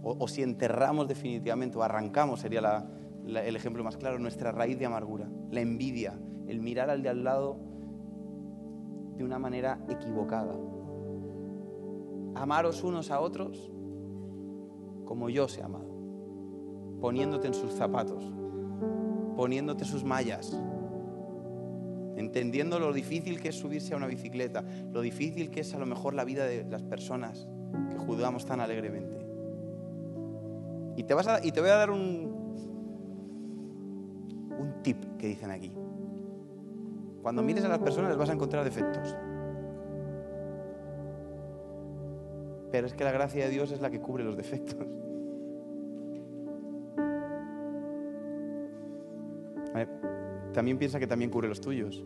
o, 0.02 0.28
si 0.28 0.42
enterramos 0.42 1.08
definitivamente 1.08 1.78
o 1.78 1.84
arrancamos, 1.84 2.40
sería 2.40 2.88
el 3.26 3.56
ejemplo 3.56 3.84
más 3.84 3.98
claro, 3.98 4.20
nuestra 4.20 4.52
raíz 4.52 4.80
de 4.80 4.86
amargura, 4.86 5.30
la 5.52 5.60
envidia, 5.60 6.18
el 6.48 6.62
mirar 6.62 6.90
al 6.90 7.04
de 7.04 7.10
al 7.10 7.24
lado 7.24 7.58
de 9.18 9.24
una 9.24 9.38
manera 9.38 9.80
equivocada. 9.90 10.56
Amaros 12.36 12.84
unos 12.84 13.12
a 13.12 13.20
otros 13.20 13.72
como 15.06 15.30
yo 15.30 15.46
os 15.46 15.58
he 15.58 15.64
amado, 15.64 15.90
poniéndote 17.02 17.48
en 17.48 17.54
sus 17.54 17.72
zapatos, 17.72 18.24
poniéndote 19.36 19.86
sus 19.86 20.04
mallas, 20.04 20.62
entendiendo 22.18 22.80
lo 22.80 22.92
difícil 22.92 23.40
que 23.40 23.50
es 23.50 23.56
subirse 23.56 23.94
a 23.94 23.98
una 23.98 24.08
bicicleta, 24.08 24.64
lo 24.92 25.02
difícil 25.02 25.50
que 25.52 25.62
es 25.62 25.74
a 25.74 25.80
lo 25.80 25.86
mejor 25.86 26.16
la 26.16 26.26
vida 26.26 26.46
de 26.46 26.66
las 26.66 26.82
personas 26.82 27.48
que 27.92 27.98
juzgamos 27.98 28.46
tan 28.46 28.60
alegremente. 28.60 29.18
Y 30.96 31.04
te, 31.04 31.14
vas 31.14 31.28
y 31.44 31.52
te 31.52 31.62
voy 31.62 31.70
a 31.70 31.76
dar 31.76 31.92
un, 31.92 32.28
un 34.58 34.82
tip 34.82 34.98
que 35.18 35.28
dicen 35.28 35.52
aquí. 35.52 35.72
Cuando 37.22 37.44
mires 37.44 37.64
a 37.66 37.68
las 37.68 37.80
personas 37.80 38.10
les 38.10 38.18
vas 38.18 38.30
a 38.30 38.34
encontrar 38.34 38.64
defectos. 38.64 39.16
Pero 42.72 42.88
es 42.88 42.94
que 42.94 43.04
la 43.04 43.12
gracia 43.12 43.46
de 43.46 43.52
Dios 43.52 43.72
es 43.72 43.80
la 43.80 43.92
que 43.92 44.02
cubre 44.02 44.24
los 44.24 44.36
defectos. 44.36 44.88
también 50.58 50.80
piensa 50.80 50.98
que 50.98 51.06
también 51.06 51.30
cubre 51.30 51.48
los 51.48 51.62
tuyos. 51.62 52.04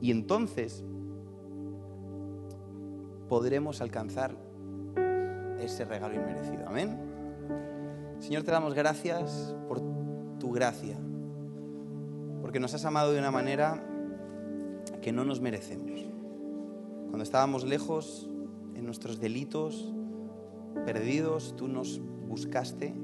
Y 0.00 0.10
entonces 0.10 0.82
podremos 3.28 3.82
alcanzar 3.82 4.34
ese 5.60 5.84
regalo 5.84 6.14
inmerecido. 6.14 6.66
Amén. 6.66 6.96
Señor, 8.18 8.44
te 8.44 8.50
damos 8.50 8.72
gracias 8.72 9.54
por 9.68 9.82
tu 10.38 10.52
gracia, 10.52 10.96
porque 12.40 12.60
nos 12.60 12.72
has 12.72 12.86
amado 12.86 13.12
de 13.12 13.18
una 13.18 13.30
manera 13.30 13.86
que 15.02 15.12
no 15.12 15.26
nos 15.26 15.42
merecemos. 15.42 16.00
Cuando 17.08 17.24
estábamos 17.24 17.64
lejos 17.64 18.30
en 18.74 18.86
nuestros 18.86 19.20
delitos, 19.20 19.92
perdidos, 20.86 21.54
tú 21.58 21.68
nos 21.68 22.00
buscaste. 22.26 22.94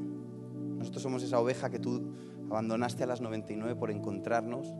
Nosotros 0.78 1.03
somos 1.03 1.22
esa 1.22 1.39
oveja 1.39 1.68
que 1.68 1.78
tú 1.78 2.14
abandonaste 2.51 3.05
a 3.05 3.07
las 3.07 3.21
99 3.21 3.77
por 3.77 3.91
encontrarnos. 3.91 4.75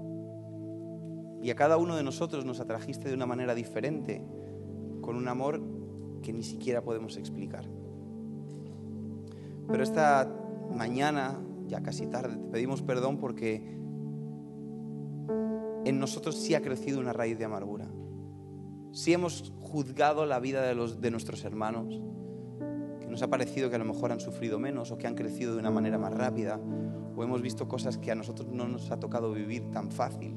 Y 1.43 1.51
a 1.51 1.55
cada 1.55 1.77
uno 1.77 1.97
de 1.97 2.03
nosotros 2.03 2.45
nos 2.45 2.61
atrajiste 2.61 3.09
de 3.09 3.15
una 3.15 3.27
manera 3.27 3.55
diferente, 3.55 4.23
con 5.01 5.17
un 5.17 5.29
amor 5.29 5.63
que 6.23 6.33
ni 6.33 6.43
siquiera 6.43 6.83
podemos 6.83 7.17
explicar. 7.17 7.65
Pero 9.69 9.83
esta 9.83 10.29
mañana, 10.77 11.39
ya 11.67 11.81
casi 11.83 12.07
tarde, 12.07 12.37
te 12.37 12.49
pedimos 12.51 12.83
perdón 12.83 13.19
porque 13.19 13.79
en 15.85 15.99
nosotros 15.99 16.37
sí 16.37 16.55
ha 16.55 16.61
crecido 16.61 17.01
una 17.01 17.13
raíz 17.13 17.39
de 17.39 17.45
amargura. 17.45 17.87
Sí 18.93 19.13
hemos 19.13 19.55
juzgado 19.61 20.27
la 20.27 20.41
vida 20.41 20.63
de, 20.63 20.75
los, 20.75 21.01
de 21.01 21.11
nuestros 21.11 21.45
hermanos, 21.45 22.01
que 23.01 23.07
nos 23.07 23.23
ha 23.23 23.29
parecido 23.29 23.71
que 23.71 23.77
a 23.77 23.79
lo 23.79 23.85
mejor 23.85 24.13
han 24.13 24.21
sufrido 24.21 24.59
menos 24.59 24.91
o 24.91 24.99
que 24.99 25.07
han 25.07 25.15
crecido 25.15 25.55
de 25.55 25.61
una 25.61 25.71
manera 25.71 25.97
más 25.97 26.13
rápida 26.13 26.61
hemos 27.23 27.43
visto 27.43 27.69
cosas 27.69 27.99
que 27.99 28.11
a 28.11 28.15
nosotros 28.15 28.49
no 28.49 28.69
nos 28.69 28.91
ha 28.91 29.01
tocado 29.01 29.33
vivir 29.33 29.71
tan 29.71 29.91
fácil 29.91 30.35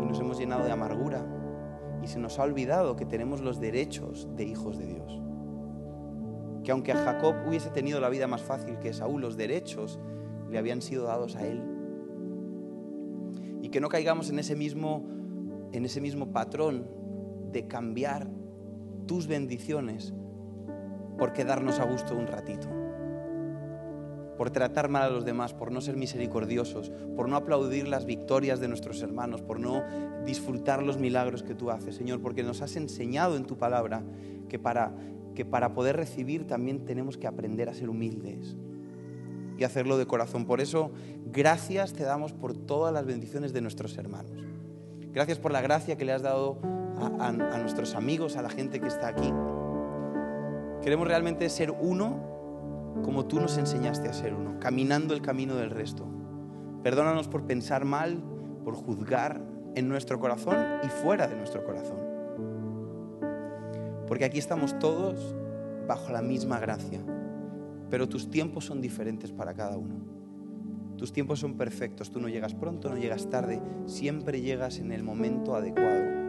y 0.00 0.04
nos 0.04 0.18
hemos 0.20 0.38
llenado 0.38 0.64
de 0.64 0.72
amargura 0.72 1.24
y 2.02 2.08
se 2.08 2.18
nos 2.18 2.38
ha 2.38 2.44
olvidado 2.44 2.96
que 2.96 3.04
tenemos 3.04 3.40
los 3.40 3.60
derechos 3.60 4.28
de 4.36 4.44
hijos 4.44 4.78
de 4.78 4.86
Dios. 4.86 5.20
Que 6.64 6.72
aunque 6.72 6.92
a 6.92 6.96
Jacob 6.96 7.34
hubiese 7.46 7.70
tenido 7.70 8.00
la 8.00 8.08
vida 8.08 8.26
más 8.26 8.42
fácil 8.42 8.78
que 8.78 8.92
Saúl, 8.92 9.20
los 9.20 9.36
derechos 9.36 9.98
le 10.50 10.58
habían 10.58 10.82
sido 10.82 11.04
dados 11.04 11.36
a 11.36 11.46
él. 11.46 11.62
Y 13.62 13.68
que 13.68 13.80
no 13.80 13.88
caigamos 13.88 14.30
en 14.30 14.38
ese 14.38 14.56
mismo, 14.56 15.04
en 15.72 15.84
ese 15.84 16.00
mismo 16.00 16.32
patrón 16.32 16.86
de 17.52 17.66
cambiar 17.66 18.28
tus 19.06 19.26
bendiciones 19.26 20.14
por 21.18 21.32
quedarnos 21.32 21.78
a 21.78 21.84
gusto 21.84 22.16
un 22.16 22.26
ratito 22.26 22.68
por 24.40 24.50
tratar 24.50 24.88
mal 24.88 25.02
a 25.02 25.10
los 25.10 25.26
demás, 25.26 25.52
por 25.52 25.70
no 25.70 25.82
ser 25.82 25.98
misericordiosos, 25.98 26.90
por 27.14 27.28
no 27.28 27.36
aplaudir 27.36 27.86
las 27.86 28.06
victorias 28.06 28.58
de 28.58 28.68
nuestros 28.68 29.02
hermanos, 29.02 29.42
por 29.42 29.60
no 29.60 29.84
disfrutar 30.24 30.82
los 30.82 30.96
milagros 30.96 31.42
que 31.42 31.54
tú 31.54 31.70
haces, 31.70 31.94
Señor, 31.94 32.22
porque 32.22 32.42
nos 32.42 32.62
has 32.62 32.74
enseñado 32.76 33.36
en 33.36 33.44
tu 33.44 33.58
palabra 33.58 34.02
que 34.48 34.58
para, 34.58 34.94
que 35.34 35.44
para 35.44 35.74
poder 35.74 35.96
recibir 35.96 36.46
también 36.46 36.86
tenemos 36.86 37.18
que 37.18 37.26
aprender 37.26 37.68
a 37.68 37.74
ser 37.74 37.90
humildes 37.90 38.56
y 39.58 39.64
hacerlo 39.64 39.98
de 39.98 40.06
corazón. 40.06 40.46
Por 40.46 40.62
eso, 40.62 40.90
gracias 41.26 41.92
te 41.92 42.04
damos 42.04 42.32
por 42.32 42.56
todas 42.56 42.94
las 42.94 43.04
bendiciones 43.04 43.52
de 43.52 43.60
nuestros 43.60 43.98
hermanos. 43.98 44.42
Gracias 45.12 45.38
por 45.38 45.52
la 45.52 45.60
gracia 45.60 45.98
que 45.98 46.06
le 46.06 46.12
has 46.12 46.22
dado 46.22 46.56
a, 46.98 47.28
a 47.28 47.58
nuestros 47.58 47.94
amigos, 47.94 48.36
a 48.36 48.40
la 48.40 48.48
gente 48.48 48.80
que 48.80 48.86
está 48.86 49.08
aquí. 49.08 49.34
Queremos 50.80 51.06
realmente 51.06 51.46
ser 51.50 51.72
uno 51.72 52.29
como 53.02 53.26
tú 53.26 53.40
nos 53.40 53.58
enseñaste 53.58 54.08
a 54.08 54.12
ser 54.12 54.34
uno, 54.34 54.58
caminando 54.60 55.14
el 55.14 55.22
camino 55.22 55.56
del 55.56 55.70
resto. 55.70 56.06
Perdónanos 56.82 57.28
por 57.28 57.46
pensar 57.46 57.84
mal, 57.84 58.22
por 58.64 58.74
juzgar 58.74 59.40
en 59.74 59.88
nuestro 59.88 60.18
corazón 60.18 60.56
y 60.82 60.88
fuera 60.88 61.26
de 61.26 61.36
nuestro 61.36 61.64
corazón. 61.64 61.98
Porque 64.06 64.24
aquí 64.24 64.38
estamos 64.38 64.78
todos 64.78 65.34
bajo 65.86 66.12
la 66.12 66.22
misma 66.22 66.58
gracia, 66.58 67.00
pero 67.90 68.08
tus 68.08 68.30
tiempos 68.30 68.64
son 68.64 68.80
diferentes 68.80 69.32
para 69.32 69.54
cada 69.54 69.76
uno. 69.76 69.96
Tus 70.96 71.12
tiempos 71.12 71.40
son 71.40 71.54
perfectos, 71.54 72.10
tú 72.10 72.20
no 72.20 72.28
llegas 72.28 72.54
pronto, 72.54 72.90
no 72.90 72.96
llegas 72.96 73.30
tarde, 73.30 73.62
siempre 73.86 74.42
llegas 74.42 74.78
en 74.78 74.92
el 74.92 75.02
momento 75.02 75.54
adecuado. 75.54 76.20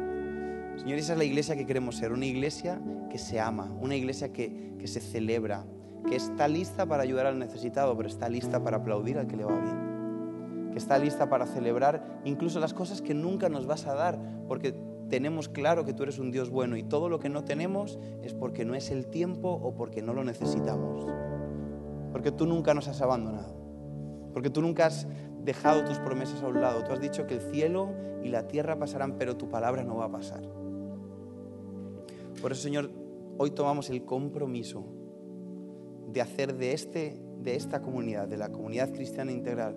Señor, 0.78 0.98
esa 0.98 1.14
es 1.14 1.18
la 1.18 1.26
iglesia 1.26 1.56
que 1.56 1.66
queremos 1.66 1.98
ser, 1.98 2.14
una 2.14 2.26
iglesia 2.26 2.82
que 3.10 3.18
se 3.18 3.40
ama, 3.40 3.70
una 3.82 3.96
iglesia 3.96 4.32
que, 4.32 4.76
que 4.80 4.88
se 4.88 5.02
celebra, 5.02 5.66
que 6.08 6.16
está 6.16 6.48
lista 6.48 6.86
para 6.86 7.04
ayudar 7.04 7.26
al 7.26 7.40
necesitado, 7.40 7.96
pero 7.96 8.10
está 8.10 8.30
lista 8.30 8.64
para 8.64 8.78
aplaudir 8.78 9.18
al 9.18 9.28
que 9.28 9.38
le 9.38 9.46
va 9.46 9.60
bien. 9.60 10.72
Que 10.72 10.78
está 10.78 10.98
lista 10.98 11.30
para 11.30 11.46
celebrar 11.46 12.22
incluso 12.26 12.60
las 12.60 12.74
cosas 12.74 13.02
que 13.02 13.14
nunca 13.14 13.50
nos 13.50 13.66
vas 13.66 13.88
a 13.88 13.94
dar, 13.94 14.20
porque 14.48 14.74
tenemos 15.10 15.50
claro 15.50 15.84
que 15.84 15.94
tú 15.94 16.04
eres 16.04 16.20
un 16.20 16.32
Dios 16.32 16.50
bueno 16.50 16.78
y 16.78 16.84
todo 16.84 17.10
lo 17.10 17.20
que 17.20 17.30
no 17.30 17.44
tenemos 17.44 18.00
es 18.24 18.34
porque 18.34 18.64
no 18.64 18.76
es 18.76 18.92
el 18.92 19.08
tiempo 19.08 19.50
o 19.50 19.76
porque 19.76 20.02
no 20.02 20.14
lo 20.14 20.24
necesitamos. 20.24 21.06
Porque 22.12 22.32
tú 22.32 22.46
nunca 22.46 22.74
nos 22.74 22.88
has 22.88 23.02
abandonado. 23.02 23.54
Porque 24.34 24.50
tú 24.50 24.62
nunca 24.62 24.86
has 24.86 25.08
dejado 25.44 25.84
tus 25.84 26.00
promesas 26.00 26.42
a 26.44 26.48
un 26.48 26.62
lado. 26.62 26.84
Tú 26.84 26.94
has 26.94 27.02
dicho 27.02 27.28
que 27.28 27.36
el 27.36 27.42
cielo 27.42 27.90
y 28.24 28.30
la 28.30 28.48
tierra 28.48 28.80
pasarán, 28.80 29.18
pero 29.18 29.36
tu 29.36 29.50
palabra 29.50 29.84
no 29.84 29.98
va 29.98 30.06
a 30.06 30.12
pasar. 30.12 30.42
Por 32.42 32.54
eso, 32.54 32.62
Señor, 32.62 32.90
hoy 33.38 33.52
tomamos 33.52 33.90
el 33.90 34.06
compromiso 34.06 34.86
de 36.12 36.22
hacer 36.22 36.58
de, 36.58 36.74
este, 36.74 37.22
de 37.42 37.56
esta 37.56 37.82
comunidad, 37.82 38.28
de 38.28 38.38
la 38.38 38.52
comunidad 38.52 38.92
cristiana 38.92 39.32
integral, 39.32 39.76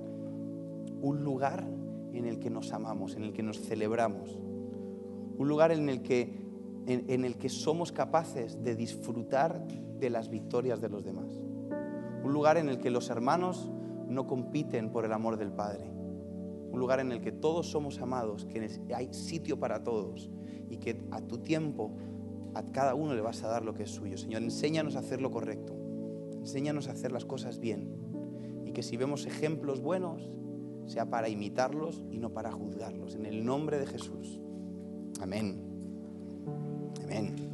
un 1.00 1.22
lugar 1.22 1.66
en 2.12 2.26
el 2.26 2.38
que 2.38 2.50
nos 2.50 2.72
amamos, 2.72 3.16
en 3.16 3.24
el 3.24 3.32
que 3.32 3.42
nos 3.42 3.60
celebramos, 3.60 4.38
un 5.36 5.48
lugar 5.48 5.72
en 5.72 5.88
el 5.88 6.02
que, 6.02 6.44
en, 6.86 7.24
el 7.24 7.36
que 7.36 7.48
somos 7.48 7.92
capaces 7.92 8.62
de 8.62 8.74
disfrutar 8.74 9.66
de 9.66 10.10
las 10.10 10.28
victorias 10.28 10.80
de 10.80 10.88
los 10.88 11.04
demás, 11.04 11.30
un 12.24 12.32
lugar 12.32 12.56
en 12.56 12.68
el 12.68 12.78
que 12.78 12.90
los 12.90 13.10
hermanos 13.10 13.70
no 14.08 14.26
compiten 14.26 14.90
por 14.90 15.04
el 15.04 15.12
amor 15.12 15.36
del 15.36 15.52
Padre, 15.52 15.90
un 16.70 16.78
lugar 16.78 17.00
en 17.00 17.12
el 17.12 17.20
que 17.20 17.32
todos 17.32 17.68
somos 17.70 18.00
amados, 18.00 18.46
que 18.46 18.68
hay 18.94 19.12
sitio 19.12 19.58
para 19.58 19.84
todos 19.84 20.30
y 20.68 20.78
que 20.78 21.00
a 21.10 21.20
tu 21.20 21.38
tiempo 21.38 21.92
a 22.54 22.62
cada 22.72 22.94
uno 22.94 23.14
le 23.14 23.20
vas 23.20 23.42
a 23.42 23.48
dar 23.48 23.64
lo 23.64 23.74
que 23.74 23.84
es 23.84 23.90
suyo. 23.90 24.16
Señor, 24.16 24.42
enséñanos 24.42 24.96
a 24.96 25.00
hacer 25.00 25.20
lo 25.20 25.30
correcto. 25.30 25.83
Enséñanos 26.44 26.88
a 26.88 26.92
hacer 26.92 27.10
las 27.10 27.24
cosas 27.24 27.58
bien 27.58 27.88
y 28.66 28.72
que 28.72 28.82
si 28.82 28.98
vemos 28.98 29.24
ejemplos 29.24 29.80
buenos, 29.80 30.30
sea 30.84 31.08
para 31.08 31.30
imitarlos 31.30 32.02
y 32.10 32.18
no 32.18 32.34
para 32.34 32.52
juzgarlos. 32.52 33.14
En 33.14 33.24
el 33.24 33.46
nombre 33.46 33.78
de 33.78 33.86
Jesús. 33.86 34.38
Amén. 35.22 35.64
Amén. 37.02 37.53